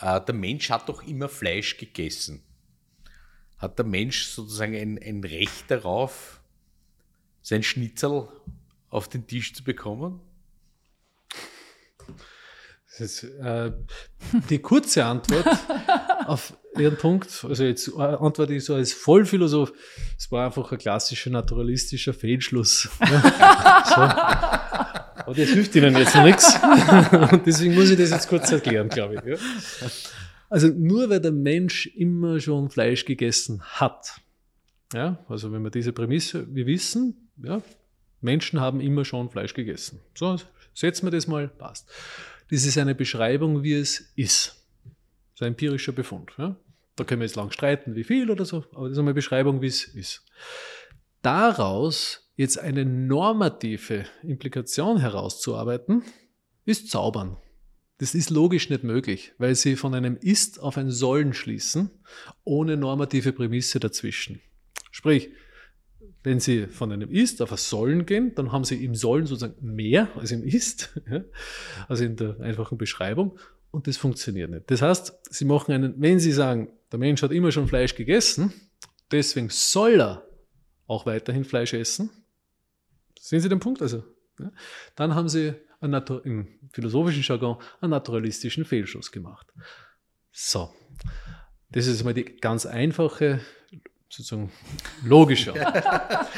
Äh, 0.00 0.24
der 0.24 0.34
Mensch 0.34 0.70
hat 0.70 0.88
doch 0.88 1.02
immer 1.02 1.28
Fleisch 1.28 1.76
gegessen. 1.76 2.42
Hat 3.58 3.78
der 3.78 3.86
Mensch 3.86 4.26
sozusagen 4.26 4.74
ein, 4.74 4.98
ein 5.02 5.22
Recht 5.22 5.70
darauf, 5.70 6.40
sein 7.42 7.62
Schnitzel 7.62 8.28
auf 8.90 9.08
den 9.08 9.26
Tisch 9.26 9.54
zu 9.54 9.64
bekommen? 9.64 10.20
Ist, 12.98 13.24
äh, 13.24 13.72
die 14.50 14.58
kurze 14.58 15.04
Antwort 15.04 15.46
auf 16.26 16.56
Ihren 16.78 16.96
Punkt, 16.96 17.44
also 17.46 17.64
jetzt 17.64 17.88
äh, 17.88 18.00
antworte 18.00 18.54
ich 18.54 18.64
so 18.64 18.74
als 18.74 18.92
Vollphilosoph, 18.92 19.72
es 20.16 20.30
war 20.32 20.46
einfach 20.46 20.72
ein 20.72 20.78
klassischer 20.78 21.30
naturalistischer 21.30 22.14
Fehlschluss. 22.14 22.88
so. 22.98 24.00
Aber 25.24 25.34
das 25.34 25.50
hilft 25.50 25.74
Ihnen 25.76 25.96
jetzt 25.96 26.14
noch 26.14 26.24
nichts. 26.24 26.58
Und 27.32 27.46
deswegen 27.46 27.74
muss 27.74 27.90
ich 27.90 27.98
das 27.98 28.10
jetzt 28.10 28.28
kurz 28.28 28.50
erklären, 28.50 28.88
glaube 28.88 29.16
ich. 29.16 29.22
Ja. 29.24 29.36
Also 30.48 30.68
nur 30.68 31.10
weil 31.10 31.20
der 31.20 31.32
Mensch 31.32 31.86
immer 31.86 32.40
schon 32.40 32.70
Fleisch 32.70 33.04
gegessen 33.04 33.62
hat, 33.62 34.20
ja, 34.92 35.24
also 35.28 35.52
wenn 35.52 35.62
wir 35.62 35.70
diese 35.70 35.92
Prämisse, 35.92 36.46
wir 36.54 36.66
wissen, 36.66 37.30
ja, 37.42 37.62
Menschen 38.20 38.60
haben 38.60 38.80
immer 38.80 39.04
schon 39.04 39.30
Fleisch 39.30 39.54
gegessen. 39.54 40.00
So, 40.14 40.36
setzen 40.74 41.06
wir 41.06 41.10
das 41.10 41.26
mal, 41.26 41.48
passt. 41.48 41.88
Das 42.50 42.64
ist 42.64 42.76
eine 42.78 42.94
Beschreibung, 42.94 43.62
wie 43.62 43.74
es 43.74 44.12
ist. 44.16 44.61
Ist 45.34 45.42
ein 45.42 45.48
empirischer 45.48 45.92
Befund. 45.92 46.32
Ja? 46.38 46.56
Da 46.96 47.04
können 47.04 47.20
wir 47.20 47.26
jetzt 47.26 47.36
lang 47.36 47.50
streiten, 47.50 47.94
wie 47.94 48.04
viel 48.04 48.30
oder 48.30 48.44
so, 48.44 48.64
aber 48.72 48.88
das 48.88 48.92
ist 48.92 48.98
eine 48.98 49.14
Beschreibung, 49.14 49.62
wie 49.62 49.66
es 49.66 49.84
ist. 49.84 50.24
Daraus 51.22 52.30
jetzt 52.36 52.58
eine 52.58 52.84
normative 52.84 54.06
Implikation 54.22 54.98
herauszuarbeiten, 54.98 56.02
ist 56.64 56.90
zaubern. 56.90 57.36
Das 57.98 58.14
ist 58.14 58.30
logisch 58.30 58.68
nicht 58.68 58.82
möglich, 58.82 59.32
weil 59.38 59.54
sie 59.54 59.76
von 59.76 59.94
einem 59.94 60.16
Ist 60.16 60.60
auf 60.60 60.76
ein 60.76 60.90
Sollen 60.90 61.34
schließen, 61.34 61.90
ohne 62.44 62.76
normative 62.76 63.32
Prämisse 63.32 63.78
dazwischen. 63.78 64.40
Sprich, 64.90 65.30
wenn 66.24 66.38
Sie 66.38 66.68
von 66.68 66.92
einem 66.92 67.10
Ist 67.10 67.42
auf 67.42 67.50
ein 67.50 67.58
Sollen 67.58 68.06
gehen, 68.06 68.34
dann 68.34 68.52
haben 68.52 68.64
Sie 68.64 68.84
im 68.84 68.94
Sollen 68.94 69.26
sozusagen 69.26 69.74
mehr 69.74 70.08
als 70.16 70.30
im 70.30 70.44
Ist, 70.44 70.98
also 71.88 72.04
in 72.04 72.16
der 72.16 72.38
einfachen 72.40 72.78
Beschreibung. 72.78 73.38
Und 73.72 73.86
das 73.86 73.96
funktioniert 73.96 74.50
nicht. 74.50 74.70
Das 74.70 74.82
heißt, 74.82 75.18
Sie 75.30 75.44
machen 75.44 75.72
einen, 75.72 76.00
wenn 76.00 76.20
Sie 76.20 76.30
sagen, 76.30 76.68
der 76.92 76.98
Mensch 76.98 77.22
hat 77.22 77.32
immer 77.32 77.50
schon 77.50 77.66
Fleisch 77.66 77.94
gegessen, 77.94 78.52
deswegen 79.10 79.48
soll 79.48 80.00
er 80.00 80.28
auch 80.86 81.06
weiterhin 81.06 81.44
Fleisch 81.44 81.72
essen. 81.72 82.10
Sehen 83.18 83.40
Sie 83.40 83.48
den 83.48 83.60
Punkt? 83.60 83.80
Also, 83.80 84.04
ja? 84.38 84.52
dann 84.94 85.14
haben 85.14 85.28
Sie 85.28 85.54
im 85.80 86.48
philosophischen 86.72 87.22
Jargon 87.22 87.56
einen 87.80 87.90
naturalistischen 87.90 88.64
Fehlschluss 88.64 89.10
gemacht. 89.10 89.46
So, 90.30 90.72
das 91.70 91.86
ist 91.86 92.04
mal 92.04 92.14
die 92.14 92.24
ganz 92.24 92.66
einfache 92.66 93.40
sozusagen 94.08 94.52
logischer. 95.02 95.54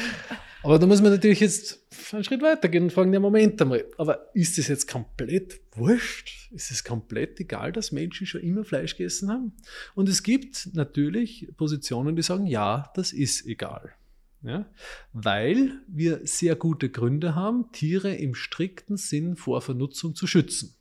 aber 0.65 0.79
da 0.79 0.87
muss 0.87 1.01
man 1.01 1.11
natürlich 1.11 1.39
jetzt 1.39 1.85
einen 2.11 2.23
Schritt 2.23 2.41
weiter 2.41 2.69
gehen 2.69 2.83
und 2.85 2.93
fragen, 2.93 3.13
ja, 3.13 3.19
Moment 3.19 3.61
einmal, 3.61 3.85
aber 3.97 4.31
ist 4.33 4.57
es 4.57 4.67
jetzt 4.67 4.87
komplett 4.87 5.61
wurscht? 5.73 6.51
Ist 6.51 6.71
es 6.71 6.83
komplett 6.83 7.39
egal, 7.39 7.71
dass 7.71 7.91
Menschen 7.91 8.25
schon 8.25 8.41
immer 8.41 8.63
Fleisch 8.63 8.97
gegessen 8.97 9.29
haben? 9.29 9.53
Und 9.93 10.09
es 10.09 10.23
gibt 10.23 10.69
natürlich 10.73 11.49
Positionen, 11.55 12.15
die 12.15 12.23
sagen, 12.23 12.47
ja, 12.47 12.91
das 12.95 13.13
ist 13.13 13.45
egal. 13.45 13.93
Ja, 14.41 14.65
weil 15.11 15.81
wir 15.87 16.21
sehr 16.23 16.55
gute 16.55 16.89
Gründe 16.89 17.33
haben, 17.33 17.71
Tiere 17.71 18.13
im 18.13 18.35
strikten 18.35 18.97
Sinn 18.97 19.35
vor 19.35 19.61
Vernutzung 19.61 20.13
zu 20.13 20.27
schützen. 20.27 20.75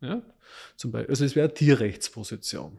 Ja, 0.00 0.22
zum 0.76 0.92
Beispiel, 0.92 1.10
also 1.10 1.24
es 1.24 1.34
wäre 1.34 1.52
Tierrechtsposition. 1.52 2.78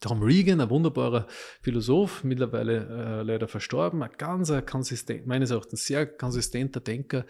Tom 0.00 0.22
Regan, 0.22 0.60
ein 0.60 0.70
wunderbarer 0.70 1.26
Philosoph, 1.60 2.24
mittlerweile 2.24 3.20
äh, 3.20 3.22
leider 3.22 3.48
verstorben, 3.48 4.02
ein 4.02 4.10
ganz 4.16 4.52
konsistent, 4.64 5.26
meines 5.26 5.50
Erachtens 5.50 5.84
sehr 5.84 6.06
konsistenter 6.06 6.80
Denker, 6.80 7.26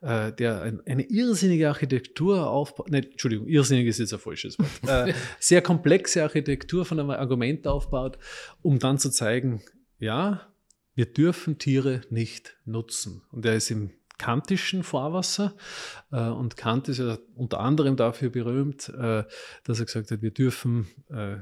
äh, 0.00 0.32
der 0.32 0.62
ein, 0.62 0.82
eine 0.84 1.04
irrsinnige 1.04 1.68
Architektur 1.68 2.48
aufbaut, 2.50 2.90
ne, 2.90 2.98
Entschuldigung, 2.98 3.46
irrsinnig 3.46 3.86
ist 3.86 3.98
jetzt 3.98 4.12
ein 4.12 4.18
falsches 4.18 4.58
Wort, 4.58 5.08
äh, 5.08 5.14
sehr 5.38 5.62
komplexe 5.62 6.22
Architektur 6.24 6.84
von 6.84 6.98
einem 6.98 7.10
Argument 7.10 7.66
aufbaut, 7.68 8.18
um 8.62 8.80
dann 8.80 8.98
zu 8.98 9.10
zeigen, 9.10 9.62
ja, 9.98 10.48
wir 10.94 11.06
dürfen 11.06 11.58
Tiere 11.58 12.02
nicht 12.10 12.56
nutzen. 12.64 13.22
Und 13.30 13.46
er 13.46 13.54
ist 13.54 13.70
im 13.70 13.92
kantischen 14.18 14.82
Vorwasser. 14.82 15.54
Äh, 16.10 16.28
und 16.28 16.56
Kant 16.56 16.88
ist 16.88 16.98
ja 16.98 17.18
unter 17.34 17.60
anderem 17.60 17.96
dafür 17.96 18.30
berühmt, 18.30 18.88
äh, 18.88 19.24
dass 19.64 19.80
er 19.80 19.86
gesagt 19.86 20.10
hat, 20.10 20.22
wir 20.22 20.30
dürfen 20.30 20.86
äh, 21.10 21.36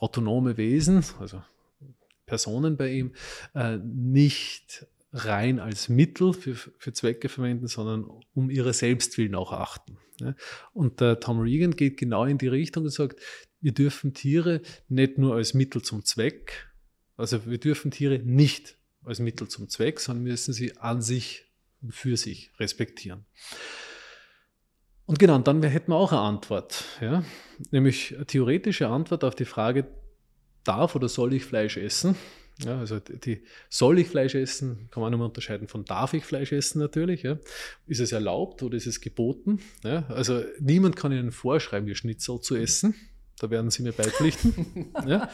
autonome 0.00 0.56
Wesen, 0.56 1.04
also 1.18 1.42
Personen 2.26 2.76
bei 2.76 2.92
ihm, 2.92 3.12
äh, 3.54 3.78
nicht 3.78 4.86
rein 5.12 5.58
als 5.58 5.88
Mittel 5.88 6.32
für, 6.32 6.54
für 6.54 6.92
Zwecke 6.92 7.28
verwenden, 7.28 7.66
sondern 7.66 8.08
um 8.34 8.48
ihre 8.50 8.72
Selbstwillen 8.72 9.34
auch 9.34 9.52
achten. 9.52 9.98
Und 10.72 11.00
der 11.00 11.18
Tom 11.18 11.40
Regan 11.40 11.74
geht 11.74 11.96
genau 11.96 12.24
in 12.24 12.38
die 12.38 12.48
Richtung 12.48 12.84
und 12.84 12.90
sagt, 12.90 13.20
wir 13.60 13.72
dürfen 13.72 14.14
Tiere 14.14 14.60
nicht 14.88 15.18
nur 15.18 15.34
als 15.34 15.54
Mittel 15.54 15.82
zum 15.82 16.04
Zweck, 16.04 16.70
also 17.16 17.46
wir 17.46 17.58
dürfen 17.58 17.90
Tiere 17.90 18.18
nicht 18.20 18.78
als 19.04 19.18
Mittel 19.18 19.48
zum 19.48 19.68
Zweck, 19.68 20.00
sondern 20.00 20.24
müssen 20.24 20.54
sie 20.54 20.76
an 20.78 21.02
sich 21.02 21.46
und 21.82 21.94
für 21.94 22.16
sich 22.16 22.52
respektieren. 22.58 23.24
Und 25.10 25.18
genau, 25.18 25.34
und 25.34 25.48
dann 25.48 25.60
hätten 25.60 25.90
wir 25.90 25.96
auch 25.96 26.12
eine 26.12 26.20
Antwort, 26.20 26.84
ja? 27.00 27.24
nämlich 27.72 28.14
eine 28.14 28.26
theoretische 28.26 28.86
Antwort 28.86 29.24
auf 29.24 29.34
die 29.34 29.44
Frage, 29.44 29.88
darf 30.62 30.94
oder 30.94 31.08
soll 31.08 31.34
ich 31.34 31.44
Fleisch 31.44 31.76
essen? 31.78 32.14
Ja, 32.64 32.78
also 32.78 33.00
die 33.00 33.42
soll 33.68 33.98
ich 33.98 34.06
Fleisch 34.06 34.36
essen, 34.36 34.86
kann 34.92 35.00
man 35.02 35.10
nur 35.10 35.26
unterscheiden 35.26 35.66
von 35.66 35.84
darf 35.84 36.14
ich 36.14 36.24
Fleisch 36.24 36.52
essen 36.52 36.78
natürlich. 36.78 37.24
Ja. 37.24 37.40
Ist 37.88 37.98
es 37.98 38.12
erlaubt 38.12 38.62
oder 38.62 38.76
ist 38.76 38.86
es 38.86 39.00
geboten? 39.00 39.58
Ja, 39.82 40.06
also 40.10 40.44
niemand 40.60 40.94
kann 40.94 41.10
Ihnen 41.10 41.32
vorschreiben, 41.32 41.88
Ihr 41.88 41.96
Schnitzel 41.96 42.40
zu 42.40 42.54
essen. 42.54 42.94
Da 43.40 43.50
werden 43.50 43.72
Sie 43.72 43.82
mir 43.82 43.92
beipflichten. 43.92 44.92
ja. 45.08 45.28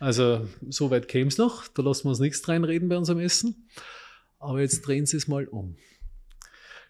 Also 0.00 0.46
so 0.68 0.90
weit 0.90 1.08
käme 1.08 1.28
es 1.28 1.38
noch. 1.38 1.66
Da 1.68 1.80
lassen 1.80 2.04
wir 2.04 2.10
uns 2.10 2.20
nichts 2.20 2.46
reinreden 2.46 2.90
bei 2.90 2.98
unserem 2.98 3.20
Essen. 3.20 3.70
Aber 4.38 4.60
jetzt 4.60 4.82
drehen 4.82 5.06
Sie 5.06 5.16
es 5.16 5.28
mal 5.28 5.46
um. 5.46 5.78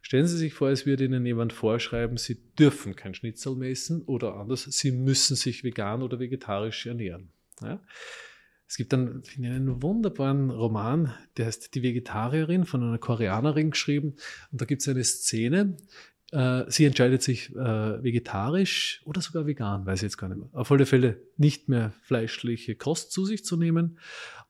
Stellen 0.04 0.26
Sie 0.26 0.36
sich 0.36 0.52
vor, 0.52 0.68
es 0.68 0.84
würde 0.84 1.06
Ihnen 1.06 1.24
jemand 1.24 1.54
vorschreiben, 1.54 2.18
Sie 2.18 2.36
dürfen 2.58 2.94
kein 2.94 3.14
Schnitzel 3.14 3.56
mehr 3.56 3.74
oder 4.04 4.34
anders, 4.34 4.64
Sie 4.64 4.92
müssen 4.92 5.34
sich 5.34 5.64
vegan 5.64 6.02
oder 6.02 6.20
vegetarisch 6.20 6.84
ernähren. 6.84 7.30
Ja? 7.62 7.80
Es 8.68 8.76
gibt 8.76 8.92
dann 8.92 9.22
einen 9.38 9.82
wunderbaren 9.82 10.50
Roman, 10.50 11.14
der 11.38 11.46
heißt 11.46 11.74
Die 11.74 11.82
Vegetarierin 11.82 12.66
von 12.66 12.82
einer 12.82 12.98
Koreanerin 12.98 13.70
geschrieben. 13.70 14.16
Und 14.52 14.60
da 14.60 14.66
gibt 14.66 14.82
es 14.82 14.88
eine 14.88 15.04
Szene, 15.04 15.78
äh, 16.32 16.64
sie 16.68 16.84
entscheidet 16.84 17.22
sich 17.22 17.54
äh, 17.54 18.02
vegetarisch 18.02 19.00
oder 19.06 19.22
sogar 19.22 19.46
vegan, 19.46 19.86
weiß 19.86 20.00
ich 20.00 20.02
jetzt 20.02 20.18
gar 20.18 20.28
nicht 20.28 20.38
mehr. 20.38 20.50
Auf 20.52 20.70
alle 20.70 20.84
Fälle 20.84 21.22
nicht 21.38 21.70
mehr 21.70 21.94
fleischliche 22.02 22.74
Kost 22.74 23.10
zu 23.10 23.24
sich 23.24 23.42
zu 23.42 23.56
nehmen. 23.56 23.98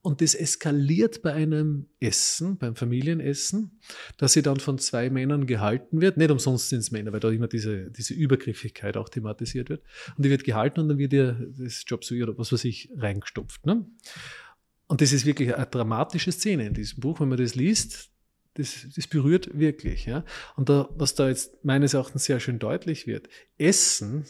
Und 0.04 0.20
das 0.20 0.34
eskaliert 0.34 1.22
bei 1.22 1.32
einem 1.32 1.86
Essen, 1.98 2.58
beim 2.58 2.76
Familienessen, 2.76 3.80
dass 4.18 4.34
sie 4.34 4.42
dann 4.42 4.60
von 4.60 4.78
zwei 4.78 5.08
Männern 5.08 5.46
gehalten 5.46 6.02
wird. 6.02 6.18
Nicht 6.18 6.30
umsonst 6.30 6.68
sind 6.68 6.80
es 6.80 6.90
Männer, 6.90 7.10
weil 7.14 7.20
da 7.20 7.30
immer 7.30 7.48
diese, 7.48 7.90
diese 7.90 8.12
Übergriffigkeit 8.12 8.98
auch 8.98 9.08
thematisiert 9.08 9.70
wird. 9.70 9.82
Und 10.14 10.26
die 10.26 10.28
wird 10.28 10.44
gehalten 10.44 10.80
und 10.80 10.90
dann 10.90 10.98
wird 10.98 11.14
ihr 11.14 11.50
das 11.58 11.84
Job 11.86 12.04
so 12.04 12.14
oder 12.16 12.36
was 12.36 12.52
weiß 12.52 12.66
ich 12.66 12.90
reingestopft. 12.98 13.64
Ne? 13.64 13.86
Und 14.88 15.00
das 15.00 15.10
ist 15.14 15.24
wirklich 15.24 15.54
eine 15.54 15.64
dramatische 15.64 16.32
Szene 16.32 16.66
in 16.66 16.74
diesem 16.74 17.00
Buch, 17.00 17.20
wenn 17.20 17.30
man 17.30 17.38
das 17.38 17.54
liest. 17.54 18.10
Das, 18.56 18.86
das 18.94 19.06
berührt 19.06 19.58
wirklich. 19.58 20.04
Ja? 20.04 20.22
Und 20.54 20.68
da, 20.68 20.90
was 20.98 21.14
da 21.14 21.30
jetzt 21.30 21.64
meines 21.64 21.94
Erachtens 21.94 22.26
sehr 22.26 22.40
schön 22.40 22.58
deutlich 22.58 23.06
wird, 23.06 23.30
Essen 23.56 24.26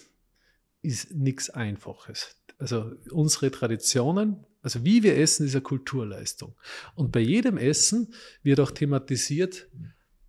ist 0.82 1.12
nichts 1.12 1.50
Einfaches. 1.50 2.36
Also 2.58 2.92
unsere 3.10 3.50
Traditionen, 3.50 4.46
also 4.64 4.82
wie 4.82 5.02
wir 5.02 5.18
essen, 5.18 5.46
ist 5.46 5.54
eine 5.54 5.62
Kulturleistung. 5.62 6.56
Und 6.94 7.12
bei 7.12 7.20
jedem 7.20 7.58
Essen 7.58 8.14
wird 8.42 8.60
auch 8.60 8.70
thematisiert, 8.70 9.68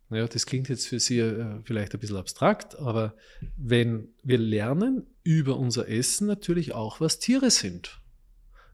naja, 0.09 0.27
das 0.27 0.45
klingt 0.45 0.67
jetzt 0.67 0.87
für 0.87 0.99
Sie 0.99 1.19
äh, 1.19 1.61
vielleicht 1.63 1.93
ein 1.93 1.99
bisschen 2.01 2.17
abstrakt, 2.17 2.77
aber 2.77 3.15
wenn 3.55 4.09
wir 4.23 4.37
lernen 4.37 5.07
über 5.23 5.57
unser 5.57 5.87
Essen 5.87 6.27
natürlich 6.27 6.73
auch, 6.73 6.99
was 6.99 7.19
Tiere 7.19 7.49
sind. 7.49 8.01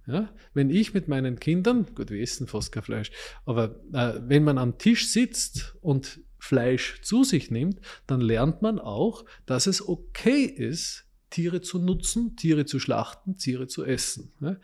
Ja, 0.08 0.34
wenn 0.56 0.72
ich 0.72 0.96
mit 0.96 1.08
meinen 1.08 1.40
Kindern, 1.40 1.86
gut, 1.94 2.10
wir 2.10 2.20
essen 2.22 2.48
fast 2.48 2.72
kein 2.72 2.82
Fleisch, 2.82 3.12
aber 3.46 3.80
äh, 3.94 4.20
wenn 4.28 4.44
man 4.44 4.58
am 4.58 4.80
Tisch 4.80 5.10
sitzt 5.10 5.76
und 5.82 6.22
Fleisch 6.40 7.02
zu 7.04 7.24
sich 7.24 7.52
nimmt, 7.52 7.80
dann 8.08 8.20
lernt 8.20 8.64
man 8.64 8.80
auch, 8.80 9.26
dass 9.46 9.68
es 9.68 9.88
okay 9.88 10.44
ist, 10.44 11.06
Tiere 11.30 11.62
zu 11.62 11.78
nutzen, 11.78 12.36
Tiere 12.36 12.66
zu 12.66 12.80
schlachten, 12.80 13.38
Tiere 13.38 13.68
zu 13.68 13.86
essen. 13.86 14.34
Ja. 14.42 14.58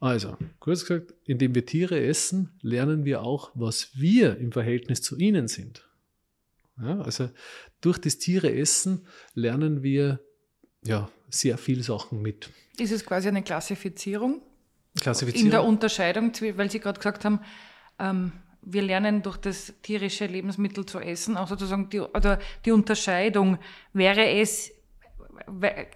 Also, 0.00 0.36
kurz 0.60 0.86
gesagt, 0.86 1.12
indem 1.24 1.54
wir 1.54 1.66
Tiere 1.66 2.00
essen, 2.02 2.58
lernen 2.62 3.04
wir 3.04 3.22
auch, 3.22 3.50
was 3.54 3.90
wir 3.94 4.38
im 4.38 4.50
Verhältnis 4.50 5.02
zu 5.02 5.18
ihnen 5.18 5.46
sind. 5.46 5.86
Ja, 6.80 7.00
also 7.02 7.28
durch 7.82 7.98
das 7.98 8.16
Tiere 8.16 8.50
essen 8.50 9.06
lernen 9.34 9.82
wir 9.82 10.20
ja, 10.82 11.10
sehr 11.28 11.58
viele 11.58 11.82
Sachen 11.82 12.22
mit. 12.22 12.48
Ist 12.78 12.92
es 12.92 13.04
quasi 13.04 13.28
eine 13.28 13.42
Klassifizierung? 13.42 14.40
Klassifizierung? 14.98 15.46
In 15.46 15.50
der 15.50 15.64
Unterscheidung, 15.64 16.32
weil 16.54 16.70
Sie 16.70 16.80
gerade 16.80 16.98
gesagt 16.98 17.26
haben, 17.26 17.40
ähm, 17.98 18.32
wir 18.62 18.82
lernen 18.82 19.22
durch 19.22 19.36
das 19.36 19.74
tierische 19.82 20.26
Lebensmittel 20.26 20.86
zu 20.86 20.98
essen, 20.98 21.36
auch 21.36 21.48
sozusagen 21.48 21.90
die, 21.90 22.00
oder 22.00 22.38
die 22.64 22.72
Unterscheidung, 22.72 23.58
wäre 23.92 24.26
es 24.40 24.72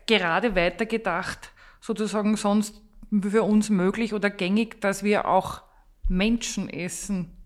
gerade 0.07 0.55
weitergedacht, 0.55 1.51
sozusagen 1.81 2.37
sonst 2.37 2.84
für 3.23 3.43
uns 3.43 3.71
möglich 3.71 4.13
oder 4.15 4.31
gängig, 4.31 4.81
dass 4.81 5.03
wir 5.03 5.27
auch 5.29 5.63
Menschen 6.09 6.69
essen. 6.69 7.37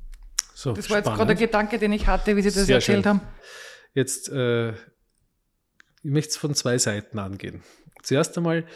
So, 0.55 0.73
das 0.73 0.91
war 0.91 0.99
spannend. 0.99 1.07
jetzt 1.07 1.16
gerade 1.16 1.35
der 1.37 1.47
Gedanke, 1.47 1.79
den 1.79 1.93
ich 1.93 2.07
hatte, 2.07 2.37
wie 2.37 2.43
Sie 2.43 2.49
das 2.49 2.66
Sehr 2.66 2.77
erzählt 2.77 3.05
schön. 3.05 3.07
haben. 3.07 3.21
Jetzt, 3.95 4.29
äh, 4.29 4.71
ich 4.71 4.77
möchte 6.11 6.31
es 6.31 6.37
von 6.37 6.55
zwei 6.55 6.79
Seiten 6.79 7.19
angehen. 7.19 7.62
Zuerst 8.03 8.37
einmal, 8.37 8.66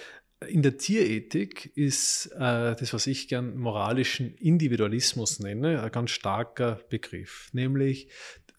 in 0.48 0.62
der 0.62 0.76
Tierethik 0.76 1.72
ist 1.76 2.26
äh, 2.34 2.74
das, 2.74 2.92
was 2.92 3.06
ich 3.06 3.28
gern 3.28 3.56
moralischen 3.56 4.34
Individualismus 4.36 5.40
nenne, 5.40 5.82
ein 5.82 5.92
ganz 5.92 6.10
starker 6.10 6.80
Begriff. 6.88 7.48
Nämlich 7.52 8.08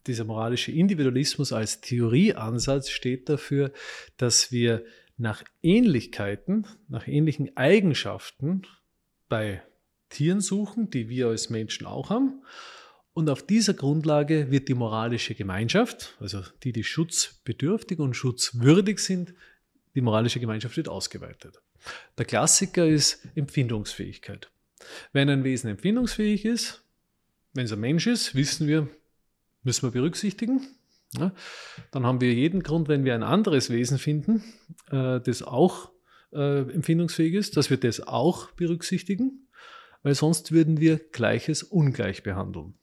dieser 0.08 0.26
moralische 0.26 0.72
Individualismus 0.72 1.54
als 1.54 1.82
Theorieansatz 1.82 2.90
steht 2.90 3.30
dafür, 3.30 3.72
dass 4.18 4.52
wir 4.52 4.84
nach 5.18 5.44
Ähnlichkeiten, 5.62 6.66
nach 6.88 7.08
ähnlichen 7.08 7.56
Eigenschaften 7.56 8.64
bei 9.30 9.62
Tieren 10.10 10.42
suchen, 10.42 10.90
die 10.90 11.10
wir 11.10 11.28
als 11.28 11.50
Menschen 11.50 11.86
auch 11.88 12.10
haben. 12.10 12.44
Und 13.14 13.30
auf 13.30 13.46
dieser 13.46 13.74
Grundlage 13.74 14.50
wird 14.50 14.68
die 14.68 14.74
moralische 14.74 15.36
Gemeinschaft, 15.36 16.16
also 16.20 16.42
die, 16.64 16.72
die 16.72 16.84
schutzbedürftig 16.84 18.00
und 18.00 18.16
schutzwürdig 18.16 19.00
sind, 19.00 19.34
die 19.96 20.02
moralische 20.02 20.40
Gemeinschaft 20.40 20.78
wird 20.78 20.90
ausgeweitet. 20.90 21.62
Der 22.18 22.26
Klassiker 22.26 22.88
ist 22.88 23.28
Empfindungsfähigkeit. 23.36 24.50
Wenn 25.12 25.30
ein 25.30 25.44
Wesen 25.44 25.70
empfindungsfähig 25.70 26.46
ist, 26.46 26.84
wenn 27.54 27.66
es 27.66 27.72
ein 27.72 27.80
Mensch 27.80 28.08
ist, 28.08 28.34
wissen 28.34 28.68
wir, 28.68 28.90
müssen 29.64 29.84
wir 29.84 29.92
berücksichtigen. 29.92 30.68
Ja, 31.18 31.32
dann 31.92 32.06
haben 32.06 32.22
wir 32.22 32.34
jeden 32.34 32.64
Grund, 32.64 32.88
wenn 32.88 33.06
wir 33.06 33.14
ein 33.14 33.24
anderes 33.24 33.70
Wesen 33.70 34.00
finden, 34.00 34.44
äh, 34.90 35.20
das 35.20 35.44
auch 35.44 35.92
äh, 36.32 36.62
empfindungsfähig 36.62 37.36
ist, 37.36 37.56
dass 37.58 37.70
wir 37.70 37.78
das 37.78 38.00
auch 38.02 38.52
berücksichtigen, 38.52 39.48
weil 40.02 40.16
sonst 40.16 40.52
würden 40.52 40.80
wir 40.80 40.98
Gleiches 40.98 41.62
ungleich 41.62 42.24
behandeln. 42.24 42.74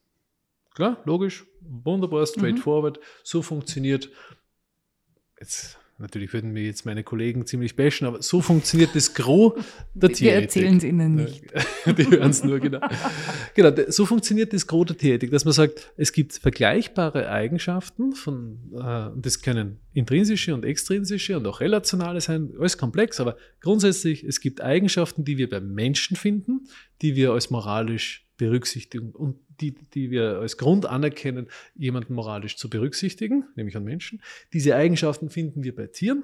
Klar, 0.73 1.01
logisch, 1.03 1.45
wunderbar, 1.59 2.25
straightforward, 2.25 2.97
mhm. 2.97 3.03
so 3.23 3.41
funktioniert. 3.41 4.09
Jetzt 5.39 5.80
Natürlich 6.01 6.33
würden 6.33 6.51
mir 6.51 6.63
jetzt 6.63 6.85
meine 6.85 7.03
Kollegen 7.03 7.45
ziemlich 7.45 7.75
bashen, 7.75 8.07
aber 8.07 8.21
so 8.21 8.41
funktioniert 8.41 8.89
das 8.93 9.13
Gros 9.13 9.53
der 9.93 10.09
Tierethik. 10.09 10.21
Wir 10.21 10.33
erzählen 10.41 10.77
es 10.77 10.83
ihnen 10.83 11.15
nicht. 11.15 11.43
Die 11.85 12.07
hören 12.07 12.31
es 12.31 12.43
nur, 12.43 12.59
genau. 12.59 12.79
genau, 13.53 13.71
so 13.87 14.05
funktioniert 14.05 14.51
das 14.53 14.65
Gros 14.67 14.87
der 14.87 14.97
Tierethik, 14.97 15.31
dass 15.31 15.45
man 15.45 15.53
sagt, 15.53 15.91
es 15.97 16.11
gibt 16.11 16.33
vergleichbare 16.33 17.29
Eigenschaften 17.29 18.13
von, 18.13 18.59
äh, 18.73 19.09
das 19.15 19.41
können 19.41 19.79
intrinsische 19.93 20.53
und 20.53 20.65
extrinsische 20.65 21.37
und 21.37 21.45
auch 21.47 21.59
relationale 21.59 22.21
sein, 22.21 22.51
alles 22.57 22.77
komplex, 22.77 23.19
aber 23.19 23.37
grundsätzlich, 23.59 24.23
es 24.23 24.39
gibt 24.39 24.61
Eigenschaften, 24.61 25.23
die 25.23 25.37
wir 25.37 25.49
beim 25.49 25.73
Menschen 25.73 26.17
finden, 26.17 26.67
die 27.01 27.15
wir 27.15 27.31
als 27.31 27.49
moralisch 27.49 28.27
berücksichtigen 28.37 29.11
und 29.11 29.37
die, 29.61 29.75
die 29.93 30.11
wir 30.11 30.39
als 30.39 30.57
Grund 30.57 30.85
anerkennen, 30.85 31.47
jemanden 31.75 32.13
moralisch 32.13 32.57
zu 32.57 32.69
berücksichtigen, 32.69 33.45
nämlich 33.55 33.77
an 33.77 33.83
Menschen. 33.83 34.21
Diese 34.53 34.75
Eigenschaften 34.75 35.29
finden 35.29 35.63
wir 35.63 35.75
bei 35.75 35.87
Tieren 35.87 36.23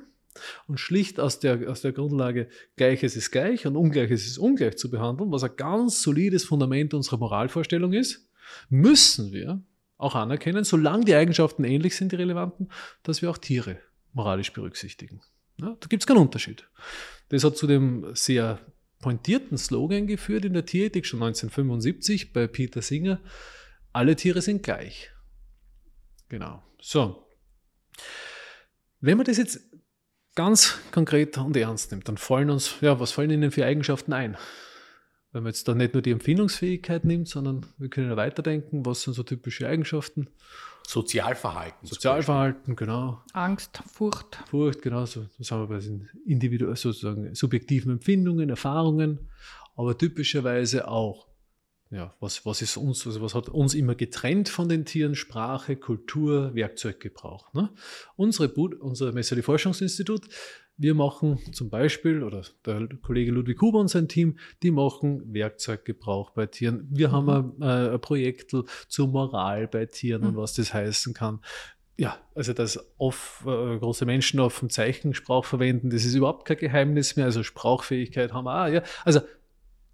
und 0.68 0.80
schlicht 0.80 1.20
aus 1.20 1.40
der, 1.40 1.70
aus 1.70 1.82
der 1.82 1.94
Grundlage 1.94 2.48
Gleiches 2.76 3.16
ist 3.16 3.32
gleich 3.32 3.66
und 3.66 3.76
Ungleiches 3.76 4.26
ist 4.26 4.38
ungleich 4.38 4.78
zu 4.78 4.90
behandeln, 4.90 5.32
was 5.32 5.44
ein 5.44 5.56
ganz 5.56 6.02
solides 6.02 6.46
Fundament 6.46 6.94
unserer 6.94 7.18
Moralvorstellung 7.18 7.94
ist, 7.94 8.30
müssen 8.70 9.32
wir 9.32 9.62
auch 9.98 10.16
anerkennen, 10.16 10.64
solange 10.64 11.06
die 11.06 11.16
Eigenschaften 11.16 11.64
ähnlich 11.64 11.96
sind, 11.96 12.12
die 12.12 12.18
relevanten, 12.18 12.70
dass 13.04 13.22
wir 13.22 13.30
auch 13.30 13.38
Tiere 13.38 13.80
moralisch 14.14 14.54
berücksichtigen. 14.54 15.22
Ja, 15.60 15.76
da 15.80 15.88
gibt 15.88 16.04
es 16.04 16.08
keinen 16.08 16.18
Unterschied. 16.18 16.68
Das 17.30 17.44
hat 17.44 17.58
zu 17.58 17.66
dem 17.66 18.12
sehr 18.14 18.60
pointierten 19.00 19.58
Slogan 19.58 20.08
geführt 20.08 20.46
in 20.46 20.54
der 20.54 20.66
Tierethik 20.66 21.06
schon 21.06 21.22
1975 21.22 22.34
bei 22.34 22.48
Peter 22.48 22.82
Singer. 22.82 23.22
Alle 23.94 24.16
Tiere 24.16 24.42
sind 24.42 24.64
gleich. 24.64 25.12
Genau. 26.30 26.64
So. 26.82 27.28
Wenn 29.00 29.18
man 29.18 29.26
das 29.26 29.38
jetzt 29.38 29.60
ganz 30.36 30.80
konkret 30.92 31.38
und 31.38 31.56
ernst 31.56 31.92
nimmt, 31.92 32.08
dann 32.08 32.18
fallen 32.18 32.50
uns, 32.50 32.76
ja, 32.82 33.00
was 33.00 33.12
fallen 33.12 33.32
Ihnen 33.32 33.52
für 33.52 33.66
Eigenschaften 33.66 34.14
ein? 34.14 34.38
Wenn 35.32 35.44
man 35.44 35.52
jetzt 35.52 35.68
da 35.68 35.76
nicht 35.76 35.94
nur 35.94 36.02
die 36.02 36.12
Empfindungsfähigkeit 36.12 37.06
nimmt, 37.06 37.28
sondern 37.28 37.66
wir 37.78 37.90
können 37.90 38.10
ja 38.10 38.18
weiterdenken, 38.18 38.86
was 38.86 39.04
sind 39.04 39.14
so 39.14 39.24
typische 39.24 39.68
Eigenschaften? 39.68 40.30
Sozialverhalten. 40.88 41.86
Sozialverhalten, 41.86 42.78
genau. 42.78 43.22
Angst, 43.34 43.84
Furcht. 43.92 44.38
Furcht, 44.50 44.82
genau. 44.82 45.06
So, 45.06 45.26
das 45.38 45.52
haben 45.52 45.64
wir 45.64 45.68
bei 45.68 45.80
den 45.80 46.08
individuellen, 46.26 46.78
sozusagen 46.78 47.36
subjektiven 47.36 47.92
Empfindungen, 47.92 48.50
Erfahrungen, 48.50 49.20
aber 49.76 49.98
typischerweise 49.98 50.88
auch, 50.88 51.28
ja, 51.90 52.16
was, 52.22 52.46
was 52.46 52.62
ist 52.62 52.78
uns, 52.78 53.06
also 53.06 53.22
was 53.22 53.36
hat 53.36 53.50
uns 53.50 53.74
immer 53.74 53.96
getrennt 53.96 54.48
von 54.48 54.70
den 54.70 54.86
Tieren? 54.86 55.16
Sprache, 55.16 55.76
Kultur, 55.76 56.56
Werkzeuggebrauch. 56.56 57.54
Ne? 57.54 57.70
Unsere, 58.16 58.48
unser 58.54 59.12
Messerli 59.12 59.42
Forschungsinstitut 59.42 60.30
wir 60.78 60.94
machen 60.94 61.40
zum 61.54 61.70
Beispiel, 61.70 62.24
oder 62.24 62.44
der 62.66 62.88
Kollege 63.02 63.32
Ludwig 63.32 63.60
Huber 63.62 63.80
und 63.80 63.88
sein 63.88 64.08
Team, 64.08 64.38
die 64.62 64.72
machen 64.72 65.34
Werkzeuggebrauch 65.34 66.32
bei 66.32 66.46
Tieren. 66.46 66.88
Wir 66.92 67.10
mhm. 67.10 67.12
haben 67.14 67.30
ein, 67.30 67.62
äh, 67.62 67.94
ein 67.94 68.02
Projekt 68.02 68.56
zur 68.88 69.08
Moral 69.08 69.68
bei 69.68 69.88
Tieren 69.88 70.22
mhm. 70.22 70.28
und 70.30 70.38
was 70.38 70.54
das 70.54 70.74
heißen 70.74 71.14
kann. 71.14 71.42
Ja, 72.00 72.20
also 72.36 72.54
dass 72.54 72.80
oft, 73.00 73.42
äh, 73.42 73.80
große 73.80 74.06
Menschen 74.06 74.40
auf 74.40 74.60
dem 74.60 74.70
Zeichensprach 74.70 75.44
verwenden, 75.44 75.90
das 75.90 76.06
ist 76.06 76.14
überhaupt 76.14 76.46
kein 76.46 76.58
Geheimnis 76.58 77.16
mehr. 77.16 77.26
Also 77.26 77.42
Sprachfähigkeit 77.42 78.34
haben 78.34 78.46
wir 78.46 78.66
auch, 78.66 78.72
ja. 78.72 78.84
Also 79.04 79.22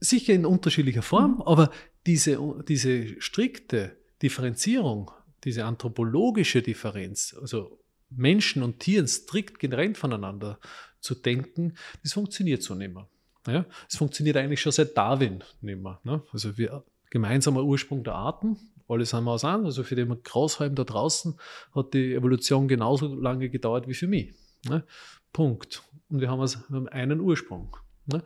sicher 0.01 0.33
in 0.33 0.45
unterschiedlicher 0.45 1.01
Form, 1.01 1.35
mhm. 1.35 1.41
aber 1.43 1.71
diese, 2.05 2.37
diese 2.67 3.21
strikte 3.21 3.95
Differenzierung, 4.21 5.11
diese 5.45 5.63
anthropologische 5.63 6.61
Differenz, 6.61 7.35
also 7.39 7.79
Menschen 8.15 8.63
und 8.63 8.79
Tieren 8.79 9.07
strikt 9.07 9.59
getrennt 9.59 9.97
voneinander 9.97 10.59
zu 10.99 11.15
denken, 11.15 11.75
das 12.01 12.13
funktioniert 12.13 12.63
so 12.63 12.75
nicht 12.75 12.93
mehr. 12.93 13.07
Ja, 13.45 13.65
es 13.89 13.97
funktioniert 13.97 14.37
eigentlich 14.37 14.61
schon 14.61 14.71
seit 14.71 14.95
Darwin 14.95 15.43
nicht 15.61 15.81
mehr. 15.81 15.99
Ne? 16.03 16.21
Also 16.31 16.57
wir 16.57 16.83
gemeinsamer 17.09 17.63
Ursprung 17.63 18.03
der 18.03 18.15
Arten, 18.15 18.57
alle 18.87 19.05
sind 19.05 19.23
wir 19.23 19.31
aus 19.31 19.43
an. 19.43 19.65
Also 19.65 19.83
für 19.83 19.95
den 19.95 20.23
Grashalm 20.23 20.75
da 20.75 20.83
draußen 20.83 21.35
hat 21.75 21.93
die 21.93 22.13
Evolution 22.13 22.67
genauso 22.67 23.13
lange 23.15 23.49
gedauert 23.49 23.87
wie 23.87 23.93
für 23.93 24.07
mich. 24.07 24.33
Ne? 24.67 24.83
Punkt. 25.31 25.83
Und 26.09 26.21
wir 26.21 26.29
haben, 26.29 26.39
also, 26.39 26.59
einen 26.91 27.19
Ursprung. 27.19 27.75
Ne? 28.05 28.23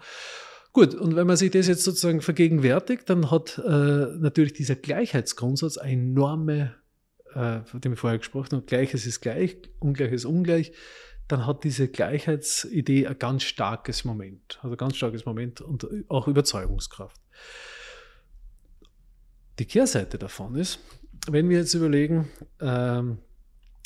Gut, 0.73 0.93
und 0.93 1.15
wenn 1.15 1.25
man 1.25 1.37
sich 1.37 1.51
das 1.51 1.67
jetzt 1.67 1.83
sozusagen 1.83 2.21
vergegenwärtigt, 2.21 3.09
dann 3.09 3.31
hat 3.31 3.57
äh, 3.57 3.69
natürlich 4.19 4.53
dieser 4.53 4.75
Gleichheitsgrundsatz 4.75 5.77
eine 5.77 5.93
enorme 5.93 6.75
äh, 7.33 7.61
von 7.63 7.81
dem 7.81 7.93
ich 7.93 7.99
vorher 7.99 8.19
gesprochen 8.19 8.57
habe, 8.57 8.65
Gleiches 8.65 9.05
ist 9.05 9.21
gleich, 9.21 9.57
Ungleiches 9.79 10.25
ungleich, 10.25 10.71
dann 11.27 11.45
hat 11.45 11.63
diese 11.63 11.87
Gleichheitsidee 11.87 13.07
ein 13.07 13.19
ganz 13.19 13.43
starkes 13.43 14.05
Moment, 14.05 14.59
also 14.61 14.75
ein 14.75 14.77
ganz 14.77 14.95
starkes 14.95 15.25
Moment 15.25 15.61
und 15.61 15.87
auch 16.07 16.27
Überzeugungskraft. 16.27 17.19
Die 19.59 19.65
Kehrseite 19.65 20.17
davon 20.17 20.55
ist, 20.55 20.79
wenn 21.29 21.49
wir 21.49 21.57
jetzt 21.57 21.73
überlegen, 21.73 22.29
ähm, 22.61 23.17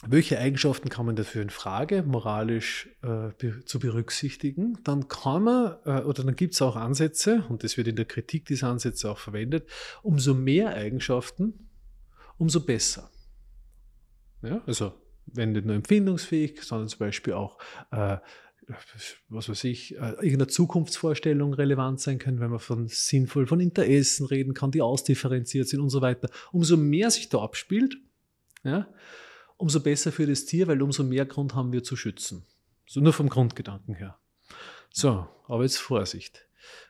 welche 0.04 0.40
Eigenschaften 0.40 0.90
kann 0.90 1.06
man 1.06 1.16
dafür 1.16 1.44
in 1.44 1.52
Frage 1.52 2.04
moralisch 2.04 2.90
äh, 3.04 3.30
zu 3.66 3.80
berücksichtigen, 3.80 4.80
dann 4.84 5.08
kann 5.08 5.44
man, 5.44 5.76
äh, 5.86 6.02
oder 6.02 6.24
dann 6.24 6.36
gibt 6.36 6.56
es 6.56 6.62
auch 6.62 6.76
Ansätze, 6.76 7.44
und 7.50 7.64
das 7.64 7.78
wird 7.78 7.88
in 7.88 7.96
der 7.96 8.06
Kritik 8.06 8.46
dieser 8.46 8.68
Ansätze 8.68 9.12
auch 9.12 9.20
verwendet, 9.20 9.70
umso 10.02 10.34
mehr 10.34 10.70
Eigenschaften, 10.70 11.70
umso 12.38 12.62
besser. 12.62 13.12
Ja, 14.42 14.62
also 14.66 14.94
wenn 15.26 15.52
nicht 15.52 15.66
nur 15.66 15.76
empfindungsfähig, 15.76 16.62
sondern 16.64 16.88
zum 16.88 17.00
Beispiel 17.00 17.34
auch, 17.34 17.60
äh, 17.92 18.18
was 19.30 19.50
weiß 19.50 19.64
ich, 19.66 19.96
äh, 19.96 20.12
irgendeine 20.16 20.48
Zukunftsvorstellung 20.48 21.54
relevant 21.54 22.00
sein 22.00 22.20
können, 22.20 22.40
wenn 22.40 22.52
man 22.52 22.60
von 22.60 22.88
sinnvoll 22.88 23.48
von 23.48 23.60
Interessen 23.60 24.26
reden 24.26 24.54
kann, 24.54 24.72
die 24.72 24.82
ausdifferenziert 24.82 25.68
sind 25.68 25.82
und 25.82 25.90
so 25.90 26.02
weiter. 26.02 26.30
Umso 26.52 26.78
mehr 26.78 27.12
sich 27.12 27.30
da 27.30 27.40
abspielt, 27.40 27.98
ja, 28.64 28.88
umso 29.58 29.80
besser 29.80 30.12
für 30.12 30.26
das 30.26 30.46
Tier, 30.46 30.68
weil 30.68 30.82
umso 30.82 31.04
mehr 31.04 31.26
Grund 31.26 31.56
haben 31.56 31.72
wir 31.72 31.84
zu 31.84 31.96
schützen. 31.96 32.46
So 32.86 33.00
nur 33.00 33.14
vom 33.14 33.30
Grundgedanken 33.30 33.96
her. 33.96 34.18
So, 34.92 35.28
aber 35.48 35.64
jetzt 35.64 35.78
Vorsicht. 35.78 36.46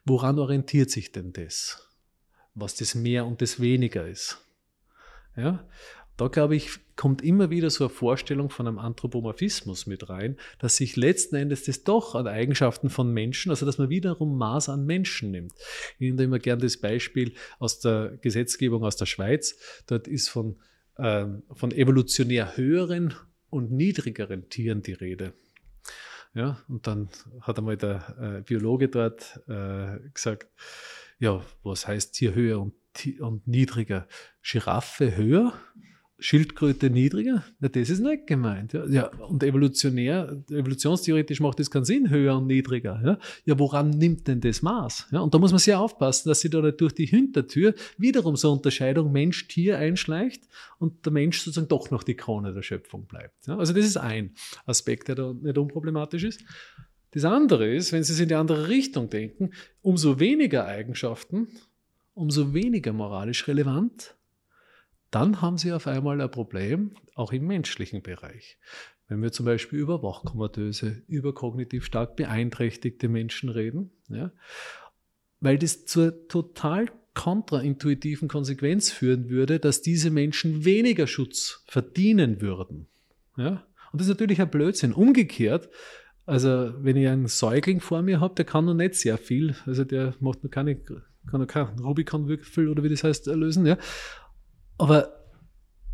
Woran 0.06 0.40
orientiert 0.40 0.90
sich 0.90 1.12
denn 1.12 1.34
das? 1.34 1.88
Was 2.54 2.76
das 2.76 2.96
mehr 2.96 3.26
und 3.26 3.42
das 3.42 3.60
weniger 3.60 4.08
ist? 4.08 4.44
Ja, 5.36 5.68
da 6.22 6.28
glaube 6.28 6.56
ich, 6.56 6.70
kommt 6.96 7.24
immer 7.24 7.50
wieder 7.50 7.72
so 7.72 7.86
eine 7.86 7.90
Vorstellung 7.90 8.52
von 8.52 8.68
einem 8.68 8.78
Anthropomorphismus 8.78 9.88
mit 9.88 10.08
rein, 10.08 10.38
dass 10.60 10.78
sich 10.78 10.96
letzten 10.96 11.36
Endes 11.36 11.64
das 11.64 11.84
doch 11.84 12.14
an 12.14 12.28
Eigenschaften 12.28 12.92
von 12.92 13.12
Menschen, 13.12 13.50
also 13.50 13.66
dass 13.66 13.80
man 13.80 13.90
wiederum 13.90 14.38
Maß 14.38 14.70
an 14.70 14.86
Menschen 14.86 15.32
nimmt. 15.32 15.52
Ich 15.98 16.12
nehme 16.12 16.22
immer 16.22 16.38
gerne 16.38 16.62
das 16.62 16.78
Beispiel 16.78 17.34
aus 17.58 17.80
der 17.80 18.20
Gesetzgebung 18.22 18.84
aus 18.84 18.98
der 18.98 19.08
Schweiz. 19.08 19.58
Dort 19.88 20.08
ist 20.08 20.30
von, 20.30 20.60
äh, 20.98 21.26
von 21.54 21.72
evolutionär 21.72 22.56
höheren 22.56 23.16
und 23.50 23.72
niedrigeren 23.72 24.48
Tieren 24.50 24.84
die 24.84 24.94
Rede. 24.94 25.34
Ja, 26.36 26.60
und 26.70 26.86
dann 26.86 27.10
hat 27.40 27.58
einmal 27.58 27.78
der 27.78 28.38
äh, 28.38 28.42
Biologe 28.44 28.90
dort 28.90 29.42
äh, 29.48 29.98
gesagt, 30.14 30.52
ja, 31.18 31.44
was 31.64 31.88
heißt 31.88 32.16
hier 32.16 32.36
höher 32.36 32.62
und, 32.62 32.76
und 33.22 33.48
niedriger? 33.48 34.08
Giraffe 34.44 35.16
höher? 35.18 35.54
Schildkröte 36.24 36.92
niedriger? 36.92 37.44
Na, 37.60 37.68
das 37.68 37.90
ist 37.90 38.00
nicht 38.00 38.28
gemeint. 38.28 38.74
Ja, 38.74 38.86
ja 38.86 39.08
und 39.28 39.42
evolutionär, 39.42 40.40
evolutionstheoretisch 40.52 41.40
macht 41.40 41.60
das 41.60 41.72
keinen 41.72 41.84
Sinn, 41.84 42.12
höher 42.12 42.38
und 42.38 42.46
niedriger. 42.46 43.02
Ja, 43.04 43.18
ja 43.44 43.58
woran 43.58 43.90
nimmt 43.90 44.28
denn 44.28 44.40
das 44.40 44.62
Maß? 44.62 45.08
Ja, 45.12 45.22
und 45.22 45.34
da 45.34 45.40
muss 45.40 45.52
man 45.52 45.58
sehr 45.58 45.80
aufpassen, 45.80 46.30
dass 46.30 46.42
sich 46.42 46.52
da 46.52 46.62
nicht 46.62 46.80
durch 46.80 46.94
die 46.94 47.08
Hintertür 47.08 47.74
wiederum 47.98 48.36
so 48.36 48.50
eine 48.50 48.58
Unterscheidung 48.58 49.12
Mensch-Tier 49.12 49.80
einschleicht 49.80 50.44
und 50.78 51.04
der 51.06 51.12
Mensch 51.12 51.40
sozusagen 51.40 51.68
doch 51.68 51.90
noch 51.90 52.04
die 52.04 52.16
Krone 52.16 52.54
der 52.54 52.62
Schöpfung 52.62 53.08
bleibt. 53.08 53.48
Ja, 53.48 53.58
also 53.58 53.74
das 53.74 53.86
ist 53.86 53.98
ein 53.98 54.36
Aspekt, 54.68 55.08
der 55.08 55.16
da 55.16 55.34
nicht 55.34 55.58
unproblematisch 55.58 56.24
ist. 56.24 56.44
Das 57.12 57.26
andere 57.26 57.74
ist, 57.74 57.92
wenn 57.94 58.04
Sie 58.04 58.14
es 58.14 58.20
in 58.20 58.30
die 58.30 58.36
andere 58.36 58.70
Richtung 58.70 59.10
denken, 59.10 59.50
umso 59.82 60.20
weniger 60.20 60.68
Eigenschaften, 60.68 61.48
umso 62.14 62.54
weniger 62.54 62.94
moralisch 62.94 63.48
relevant, 63.48 64.16
dann 65.12 65.42
haben 65.42 65.58
sie 65.58 65.74
auf 65.74 65.88
einmal 65.88 66.20
ein 66.22 66.32
Problem, 66.32 66.96
auch 67.16 67.32
im 67.32 67.46
menschlichen 67.48 68.02
Bereich. 68.02 68.58
Wenn 69.08 69.22
wir 69.22 69.32
zum 69.32 69.46
Beispiel 69.46 69.80
über 69.80 70.02
wachkomatöse, 70.02 71.04
über 71.08 71.34
kognitiv 71.34 71.86
stark 71.86 72.16
beeinträchtigte 72.16 73.10
Menschen 73.10 73.50
reden, 73.50 73.92
ja, 74.08 74.32
weil 75.42 75.58
das 75.58 75.86
zur 75.86 76.28
total 76.28 76.88
kontraintuitiven 77.14 78.28
Konsequenz 78.28 78.90
führen 78.90 79.30
würde, 79.30 79.60
dass 79.60 79.82
diese 79.82 80.12
Menschen 80.12 80.64
weniger 80.64 81.08
Schutz 81.08 81.64
verdienen 81.68 82.42
würden. 82.42 82.88
Ja? 83.36 83.66
Und 83.92 84.00
das 84.00 84.08
ist 84.08 84.14
natürlich 84.14 84.40
ein 84.42 84.50
Blödsinn. 84.50 84.94
Umgekehrt, 84.94 85.70
also 86.26 86.74
wenn 86.78 86.96
ich 86.96 87.08
einen 87.08 87.28
Säugling 87.28 87.82
vor 87.82 88.02
mir 88.02 88.22
habe, 88.22 88.36
der 88.36 88.46
kann 88.46 88.66
noch 88.66 88.74
nicht 88.74 88.96
sehr 88.96 89.18
viel, 89.18 89.56
also 89.66 89.84
der 89.84 90.14
macht 90.20 90.44
noch 90.44 90.52
keine, 90.52 90.78
kann 90.78 91.42
noch 91.42 91.48
keinen 91.48 91.80
Rubicon-Würfel 91.80 92.70
oder 92.70 92.84
wie 92.84 92.90
das 92.90 93.04
heißt, 93.04 93.26
lösen, 93.28 93.66
ja. 93.66 93.78
Aber 94.82 95.28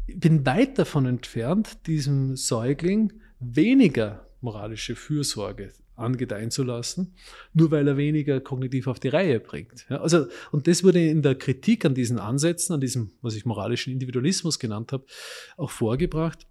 ich 0.08 0.18
bin 0.18 0.46
weit 0.46 0.80
davon 0.80 1.06
entfernt, 1.06 1.86
diesem 1.88 2.38
Säugling 2.38 3.12
weniger 3.42 4.26
moralische 4.40 4.96
Fürsorge 4.96 5.74
angedeihen 5.96 6.52
zu 6.52 6.64
lassen, 6.64 7.14
nur 7.54 7.70
weil 7.72 7.86
er 7.86 7.98
weniger 7.98 8.40
kognitiv 8.40 8.88
auf 8.88 9.02
die 9.02 9.10
Reihe 9.10 9.42
bringt. 9.42 9.86
Ja, 9.90 9.98
also, 10.00 10.28
und 10.54 10.68
das 10.68 10.86
wurde 10.86 11.06
in 11.06 11.22
der 11.22 11.36
Kritik 11.36 11.84
an 11.84 11.96
diesen 11.96 12.18
Ansätzen, 12.18 12.76
an 12.76 12.80
diesem, 12.80 13.12
was 13.22 13.36
ich 13.36 13.46
moralischen 13.46 13.92
Individualismus 13.92 14.58
genannt 14.58 14.94
habe, 14.94 15.06
auch 15.58 15.72
vorgebracht, 15.72 16.48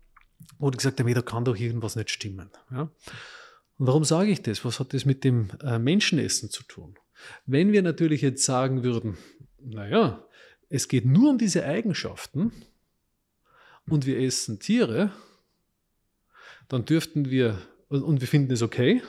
wurde 0.59 0.77
gesagt, 0.77 1.01
da 1.01 1.23
kann 1.23 1.47
doch 1.47 1.57
irgendwas 1.57 1.97
nicht 1.97 2.11
stimmen. 2.11 2.51
Ja. 2.71 2.91
Und 3.79 3.87
warum 3.87 4.05
sage 4.05 4.31
ich 4.31 4.43
das? 4.43 4.63
Was 4.63 4.79
hat 4.79 4.93
das 4.93 5.07
mit 5.07 5.25
dem 5.25 5.49
äh, 5.63 5.79
Menschenessen 5.79 6.51
zu 6.51 6.65
tun? 6.65 6.99
Wenn 7.47 7.73
wir 7.73 7.81
natürlich 7.81 8.21
jetzt 8.21 8.45
sagen 8.45 8.83
würden, 8.83 9.17
naja, 9.59 10.26
es 10.69 10.89
geht 10.89 11.05
nur 11.05 11.31
um 11.31 11.39
diese 11.39 11.65
Eigenschaften 11.65 12.53
und 13.89 14.07
wir 14.07 14.19
essen 14.19 14.59
Tiere, 14.59 15.13
dann 16.69 16.85
dürften 16.85 17.31
wir, 17.31 17.59
und 17.89 18.21
wir 18.21 18.29
finden 18.29 18.53
es 18.53 18.63
okay, 18.63 19.03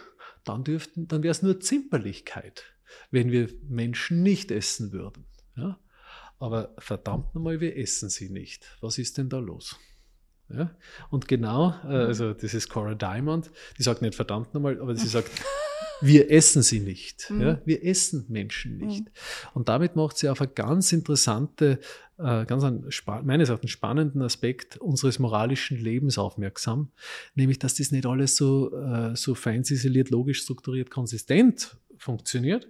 dann, 0.44 0.64
dürften, 0.64 1.08
dann 1.08 1.24
wäre 1.24 1.32
es 1.32 1.42
nur 1.42 1.60
Zimperlichkeit, 1.60 2.64
wenn 3.12 3.32
wir 3.32 3.50
Menschen 3.68 4.24
nicht 4.24 4.52
essen 4.52 4.92
würden. 4.92 5.26
Ja? 5.56 5.80
Aber 6.40 6.76
verdammt 6.78 7.34
nochmal, 7.34 7.60
wir 7.60 7.76
essen 7.78 8.10
sie 8.10 8.30
nicht. 8.30 8.78
Was 8.82 8.98
ist 8.98 9.18
denn 9.18 9.30
da 9.30 9.40
los? 9.40 9.78
Ja? 10.50 10.76
Und 11.10 11.28
genau, 11.28 11.72
äh, 11.84 11.88
also 11.88 12.34
das 12.34 12.54
ist 12.54 12.70
Cora 12.70 12.94
Diamond, 12.94 13.52
die 13.78 13.84
sagt 13.84 14.02
nicht 14.02 14.16
verdammt 14.16 14.54
nochmal, 14.54 14.80
aber 14.80 14.96
sie 14.96 15.08
sagt, 15.08 15.32
wir 16.02 16.32
essen 16.32 16.62
sie 16.62 16.80
nicht. 16.80 17.30
Mhm. 17.30 17.42
Ja? 17.42 17.62
Wir 17.66 17.84
essen 17.84 18.26
Menschen 18.30 18.78
nicht. 18.78 19.06
Mhm. 19.06 19.12
Und 19.54 19.70
damit 19.70 19.96
macht 19.96 20.18
sie 20.18 20.30
auf 20.30 20.42
eine 20.42 20.50
ganz 20.50 20.92
interessante, 20.94 21.80
äh, 22.18 22.46
ganz 22.46 22.64
einen, 22.64 22.90
meines 23.24 23.50
Erachtens 23.50 23.72
spannenden 23.72 24.22
Aspekt 24.22 24.78
unseres 24.78 25.20
moralischen 25.20 25.78
Lebens 25.78 26.18
aufmerksam, 26.18 26.92
nämlich, 27.36 27.60
dass 27.60 27.76
das 27.76 27.92
nicht 27.92 28.06
alles 28.06 28.36
so, 28.36 28.74
äh, 28.76 29.16
so 29.16 29.36
fein 29.36 29.62
isoliert, 29.62 30.10
logisch 30.10 30.42
strukturiert, 30.44 30.90
konsistent 30.90 31.78
funktioniert. 31.98 32.68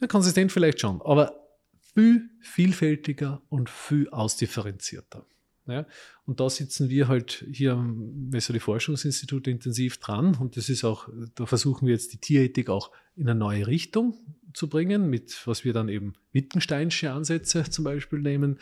Ja, 0.00 0.06
konsistent 0.06 0.52
vielleicht 0.52 0.80
schon, 0.80 1.00
aber 1.02 1.48
viel 1.94 2.30
vielfältiger 2.40 3.42
und 3.48 3.68
viel 3.70 4.08
ausdifferenzierter. 4.10 5.26
Ja? 5.68 5.86
Und 6.26 6.40
da 6.40 6.50
sitzen 6.50 6.88
wir 6.88 7.08
halt 7.08 7.46
hier 7.52 7.74
am 7.74 8.28
Messerli 8.30 8.60
Forschungsinstitut 8.60 9.46
intensiv 9.46 9.98
dran 9.98 10.36
und 10.36 10.56
das 10.56 10.68
ist 10.68 10.84
auch, 10.84 11.08
da 11.34 11.46
versuchen 11.46 11.86
wir 11.86 11.94
jetzt 11.94 12.12
die 12.12 12.18
Tierethik 12.18 12.68
auch 12.68 12.90
in 13.16 13.28
eine 13.28 13.38
neue 13.38 13.66
Richtung 13.66 14.14
zu 14.54 14.68
bringen, 14.68 15.08
mit 15.10 15.46
was 15.46 15.64
wir 15.64 15.72
dann 15.72 15.88
eben 15.88 16.14
Wittgensteinsche 16.32 17.12
Ansätze 17.12 17.64
zum 17.70 17.84
Beispiel 17.84 18.20
nehmen, 18.20 18.58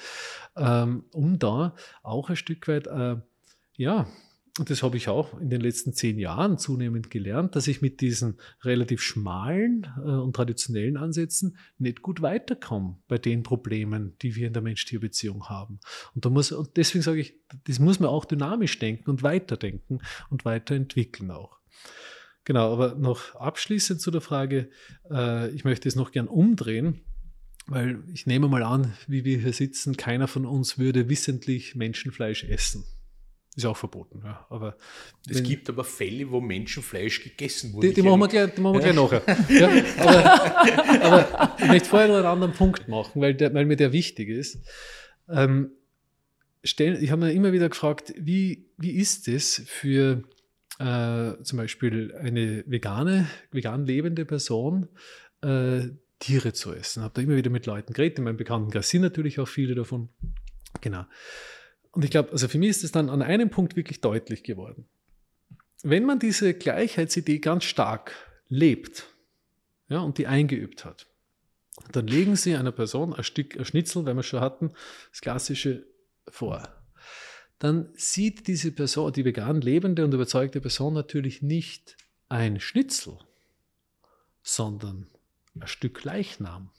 ähm, 0.57 1.05
um 1.13 1.39
da 1.39 1.75
auch 2.03 2.31
ein 2.31 2.37
Stück 2.37 2.69
weit 2.69 2.87
äh, 2.87 3.17
ja, 3.77 4.07
und 4.59 4.71
das 4.71 4.83
habe 4.83 4.97
ich 4.97 5.09
auch 5.09 5.39
in 5.39 5.51
den 5.51 5.61
letzten 5.61 5.93
zehn 5.93 6.19
Jahren 6.19 6.57
zunehmend 6.57 7.11
gelernt, 7.11 7.57
dass 7.57 7.67
ich 7.67 7.83
mit 7.83 8.01
diesen 8.01 8.39
relativ 8.63 9.03
schmalen 9.03 9.87
äh, 9.99 10.09
und 10.09 10.35
traditionellen 10.35 10.97
Ansätzen 10.97 11.59
nicht 11.79 12.01
gut 12.01 12.23
weiterkomme 12.23 12.99
bei 13.07 13.19
den 13.19 13.43
Problemen, 13.43 14.17
die 14.23 14.35
wir 14.35 14.47
in 14.47 14.55
der 14.55 14.63
Mensch-Tier-Beziehung 14.63 15.49
haben. 15.49 15.81
Und, 16.15 16.25
da 16.25 16.31
muss, 16.31 16.53
und 16.53 16.77
deswegen 16.77 17.03
sage 17.03 17.21
ich, 17.21 17.35
das 17.65 17.79
muss 17.79 18.01
man 18.01 18.09
auch 18.09 18.25
dynamisch 18.25 18.79
denken 18.79 19.11
und 19.11 19.23
weiterdenken 19.23 20.01
und 20.31 20.45
weiterentwickeln 20.45 21.31
auch. 21.31 21.59
Genau, 22.45 22.73
aber 22.73 22.95
noch 22.95 23.35
abschließend 23.35 24.01
zu 24.01 24.11
der 24.11 24.21
Frage, 24.21 24.71
äh, 25.11 25.51
ich 25.51 25.65
möchte 25.65 25.89
es 25.89 25.97
noch 25.97 26.13
gern 26.13 26.29
umdrehen, 26.29 27.01
weil 27.67 28.03
ich 28.15 28.27
nehme 28.27 28.49
mal 28.49 28.63
an, 28.63 28.95
wie 29.07 29.25
wir 29.25 29.39
hier 29.39 29.53
sitzen, 29.53 29.97
keiner 29.97 30.29
von 30.29 30.47
uns 30.47 30.79
würde 30.79 31.09
wissentlich 31.11 31.75
Menschenfleisch 31.75 32.45
essen. 32.45 32.85
Ist 33.57 33.65
auch 33.65 33.77
verboten. 33.77 34.21
Ja. 34.23 34.47
Aber 34.51 34.77
es 35.27 35.43
gibt 35.43 35.71
aber 35.71 35.83
Fälle, 35.83 36.31
wo 36.31 36.43
Menschenfleisch 36.43 37.25
gegessen 37.25 37.73
wurde. 37.73 37.89
Die, 37.89 37.95
die 37.95 38.03
machen 38.03 38.21
wir 38.21 38.29
gleich, 38.29 38.55
die 38.55 38.61
machen 38.61 38.75
wir 38.75 38.81
gleich 38.83 38.95
nachher. 38.95 39.23
Ja, 39.49 39.71
aber, 39.99 41.03
aber, 41.03 41.57
ich 41.59 41.67
möchte 41.67 41.89
vorher 41.89 42.09
noch 42.09 42.17
einen 42.17 42.27
anderen 42.27 42.53
Punkt 42.53 42.87
machen, 42.87 43.23
weil, 43.23 43.35
der, 43.35 43.55
weil 43.55 43.65
mir 43.65 43.77
der 43.77 43.95
wichtig 43.95 44.29
ist. 44.29 44.59
Ähm, 45.31 45.71
stell, 46.65 47.03
ich 47.03 47.11
habe 47.11 47.25
mir 47.25 47.33
immer 47.33 47.53
wieder 47.53 47.71
gefragt, 47.71 48.13
wie, 48.19 48.69
wie 48.77 48.91
ist 48.91 49.27
es 49.27 49.63
für 49.67 50.23
äh, 50.79 51.43
zum 51.43 51.57
Beispiel 51.57 52.15
eine 52.15 52.63
vegane, 52.67 53.27
vegan 53.53 53.87
lebende 53.87 54.27
Person, 54.27 54.89
äh, 55.41 55.89
Tiere 56.19 56.53
zu 56.53 56.75
essen? 56.75 57.01
Ich 57.01 57.05
habe 57.05 57.15
da 57.15 57.23
immer 57.23 57.37
wieder 57.37 57.51
mit 57.51 57.65
Leuten 57.65 57.95
geredet, 57.95 58.19
in 58.19 58.25
meinem 58.25 58.37
Bekanntenkreis 58.37 58.91
sind 58.91 59.01
natürlich 59.01 59.41
auch 59.41 59.49
viele 59.49 59.75
davon. 59.75 60.11
Genau. 60.83 61.07
Und 61.97 62.05
ich 62.05 62.11
glaube, 62.11 62.31
also 62.31 62.47
für 62.47 62.59
mich 62.59 62.69
ist 62.69 62.85
es 62.85 62.93
dann 62.93 63.09
an 63.09 63.23
einem 63.23 63.49
Punkt 63.49 63.75
wirklich 63.75 64.03
deutlich 64.03 64.43
geworden. 64.43 64.87
Wenn 65.83 66.05
man 66.05 66.19
diese 66.19 66.53
Gleichheitsidee 66.53 67.39
ganz 67.39 67.65
stark 67.65 68.13
lebt 68.49 69.07
ja, 69.89 70.01
und 70.01 70.19
die 70.19 70.27
eingeübt 70.27 70.85
hat, 70.85 71.07
dann 71.93 72.07
legen 72.07 72.37
Sie 72.37 72.55
einer 72.55 72.71
Person 72.71 73.15
ein 73.15 73.25
Stück 73.25 73.57
ein 73.57 73.65
Schnitzel, 73.65 74.05
wenn 74.05 74.15
wir 74.15 74.23
schon 74.23 74.43
hatten, 74.43 74.73
das 75.11 75.23
klassische 75.23 75.87
vor. 76.29 76.69
Dann 77.61 77.89
sieht 77.95 78.47
diese 78.47 78.73
Person, 78.73 79.15
die 79.15 79.25
vegan 79.25 79.63
lebende 79.63 80.05
und 80.05 80.13
überzeugte 80.13 80.61
Person 80.61 80.93
natürlich 80.93 81.41
nicht 81.41 81.97
ein 82.29 82.61
Schnitzel, 82.61 83.17
sondern 84.43 85.09
ein 85.59 85.67
Stück 85.67 86.05
Leichnam. 86.05 86.73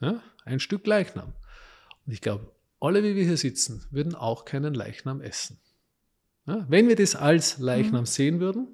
Ja, 0.00 0.22
ein 0.46 0.60
Stück 0.60 0.86
Leichnam. 0.86 1.34
Und 2.06 2.12
ich 2.14 2.22
glaube, 2.22 2.50
alle, 2.80 3.02
wie 3.02 3.16
wir 3.16 3.24
hier 3.24 3.36
sitzen, 3.36 3.84
würden 3.90 4.14
auch 4.14 4.44
keinen 4.44 4.74
Leichnam 4.74 5.20
essen. 5.20 5.60
Ja, 6.46 6.66
wenn 6.68 6.88
wir 6.88 6.96
das 6.96 7.14
als 7.14 7.58
Leichnam 7.58 8.02
mhm. 8.02 8.06
sehen 8.06 8.40
würden, 8.40 8.68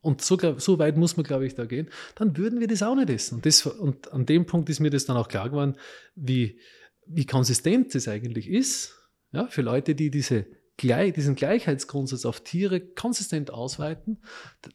und 0.00 0.22
so, 0.22 0.38
so, 0.58 0.78
weit 0.78 0.96
muss 0.96 1.16
man, 1.16 1.24
glaube 1.24 1.44
ich, 1.44 1.56
da 1.56 1.66
gehen, 1.66 1.88
dann 2.14 2.36
würden 2.36 2.60
wir 2.60 2.68
das 2.68 2.84
auch 2.84 2.94
nicht 2.94 3.10
essen. 3.10 3.34
Und, 3.36 3.46
das, 3.46 3.66
und 3.66 4.12
an 4.12 4.26
dem 4.26 4.46
Punkt 4.46 4.70
ist 4.70 4.78
mir 4.78 4.90
das 4.90 5.06
dann 5.06 5.16
auch 5.16 5.26
klar 5.26 5.50
geworden, 5.50 5.76
wie, 6.14 6.60
wie 7.06 7.26
konsistent 7.26 7.94
das 7.94 8.06
eigentlich 8.06 8.48
ist, 8.48 8.94
ja, 9.32 9.48
für 9.48 9.62
Leute, 9.62 9.96
die 9.96 10.10
diese, 10.10 10.46
diesen 10.80 11.34
Gleichheitsgrundsatz 11.34 12.24
auf 12.24 12.42
Tiere 12.42 12.80
konsistent 12.80 13.50
ausweiten, 13.50 14.22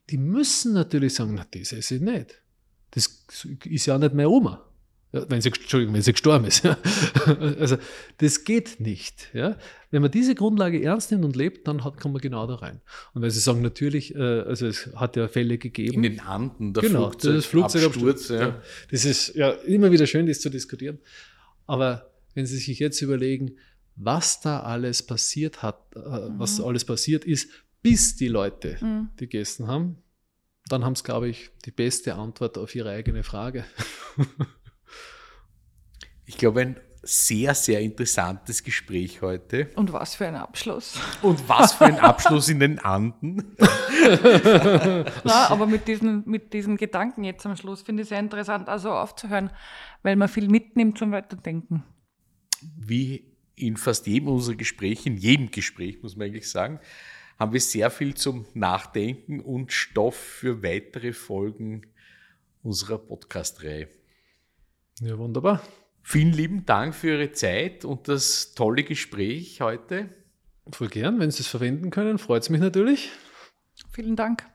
die 0.09 0.17
müssen 0.17 0.73
natürlich 0.73 1.13
sagen, 1.15 1.35
na, 1.35 1.45
das 1.49 1.71
esse 1.71 1.95
ich 1.95 2.01
nicht. 2.01 2.43
Das 2.91 3.25
ist 3.63 3.85
ja 3.85 3.97
nicht 3.97 4.13
mehr 4.13 4.29
Oma 4.29 4.72
wenn 5.13 5.41
sie, 5.41 5.49
Entschuldigung, 5.49 5.93
wenn 5.93 6.01
sie 6.01 6.11
gestorben 6.11 6.45
ist. 6.45 6.65
also 7.59 7.77
das 8.17 8.43
geht 8.43 8.79
nicht. 8.79 9.29
Ja? 9.33 9.57
Wenn 9.91 10.01
man 10.01 10.09
diese 10.09 10.33
Grundlage 10.33 10.81
ernst 10.81 11.11
nimmt 11.11 11.23
und 11.23 11.35
lebt, 11.35 11.67
dann 11.67 11.83
hat, 11.83 11.99
kommt 11.99 12.13
man 12.13 12.21
genau 12.21 12.47
da 12.47 12.55
rein. 12.55 12.81
Und 13.13 13.21
wenn 13.21 13.29
Sie 13.29 13.39
sagen, 13.39 13.61
natürlich, 13.61 14.15
äh, 14.15 14.19
also 14.19 14.65
es 14.65 14.89
hat 14.95 15.15
ja 15.15 15.27
Fälle 15.27 15.59
gegeben. 15.59 16.03
In 16.03 16.03
den 16.03 16.19
Anden, 16.19 16.73
der 16.73 16.81
genau, 16.81 17.09
Flugzeug, 17.11 17.35
das 17.35 17.45
Flugzeugabsturz. 17.45 18.29
Ja. 18.29 18.59
Das 18.89 19.05
ist 19.05 19.35
ja 19.35 19.51
immer 19.51 19.91
wieder 19.91 20.07
schön, 20.07 20.25
das 20.25 20.41
zu 20.41 20.49
diskutieren. 20.49 20.97
Aber 21.67 22.11
wenn 22.33 22.47
Sie 22.47 22.57
sich 22.57 22.79
jetzt 22.79 22.99
überlegen, 23.01 23.57
was 23.95 24.41
da 24.41 24.61
alles 24.61 25.03
passiert 25.03 25.61
hat, 25.61 25.77
äh, 25.95 25.99
mhm. 25.99 26.39
was 26.39 26.59
alles 26.59 26.85
passiert 26.85 27.23
ist, 27.23 27.49
bis 27.83 28.15
die 28.15 28.29
Leute 28.29 28.77
mhm. 28.81 29.09
die 29.19 29.27
gegessen 29.27 29.67
haben, 29.67 29.97
dann 30.69 30.83
haben 30.83 30.95
sie, 30.95 31.03
glaube 31.03 31.29
ich, 31.29 31.51
die 31.65 31.71
beste 31.71 32.15
Antwort 32.15 32.57
auf 32.57 32.73
ihre 32.73 32.89
eigene 32.89 33.23
Frage. 33.23 33.65
Ich 36.25 36.37
glaube, 36.37 36.61
ein 36.61 36.79
sehr, 37.05 37.53
sehr 37.53 37.81
interessantes 37.81 38.63
Gespräch 38.63 39.21
heute. 39.21 39.69
Und 39.75 39.91
was 39.91 40.15
für 40.15 40.25
ein 40.25 40.35
Abschluss. 40.35 40.97
Und 41.21 41.47
was 41.49 41.73
für 41.73 41.85
ein 41.85 41.99
Abschluss 41.99 42.47
in 42.47 42.61
den 42.61 42.79
Anden. 42.79 43.55
Na, 45.25 45.49
aber 45.49 45.67
mit 45.67 45.87
diesen, 45.89 46.23
mit 46.25 46.53
diesen 46.53 46.77
Gedanken 46.77 47.25
jetzt 47.25 47.45
am 47.45 47.57
Schluss 47.57 47.81
finde 47.81 48.03
ich 48.03 48.09
sehr 48.09 48.19
interessant, 48.19 48.69
also 48.69 48.91
aufzuhören, 48.91 49.51
weil 50.01 50.15
man 50.15 50.29
viel 50.29 50.47
mitnimmt 50.47 50.97
zum 50.97 51.11
Weiterdenken. 51.11 51.83
Wie 52.77 53.35
in 53.55 53.75
fast 53.75 54.07
jedem 54.07 54.29
unserer 54.29 54.55
Gespräche, 54.55 55.09
in 55.09 55.17
jedem 55.17 55.51
Gespräch 55.51 56.01
muss 56.01 56.15
man 56.15 56.27
eigentlich 56.27 56.49
sagen, 56.49 56.79
haben 57.37 57.51
wir 57.51 57.59
sehr 57.59 57.91
viel 57.91 58.15
zum 58.15 58.45
Nachdenken 58.53 59.41
und 59.41 59.73
Stoff 59.73 60.15
für 60.15 60.63
weitere 60.63 61.11
Folgen 61.11 61.81
unserer 62.61 62.97
Podcast-Reihe. 62.97 63.89
Ja, 65.01 65.17
wunderbar. 65.17 65.61
Vielen 66.03 66.33
lieben 66.33 66.65
Dank 66.65 66.93
für 66.93 67.17
Ihre 67.17 67.31
Zeit 67.31 67.85
und 67.85 68.07
das 68.07 68.53
tolle 68.53 68.83
Gespräch 68.83 69.61
heute. 69.61 70.09
Voll 70.71 70.89
gern, 70.89 71.19
wenn 71.19 71.31
Sie 71.31 71.41
es 71.41 71.47
verwenden 71.47 71.89
können, 71.89 72.17
freut 72.17 72.43
es 72.43 72.49
mich 72.49 72.61
natürlich. 72.61 73.09
Vielen 73.91 74.15
Dank. 74.15 74.45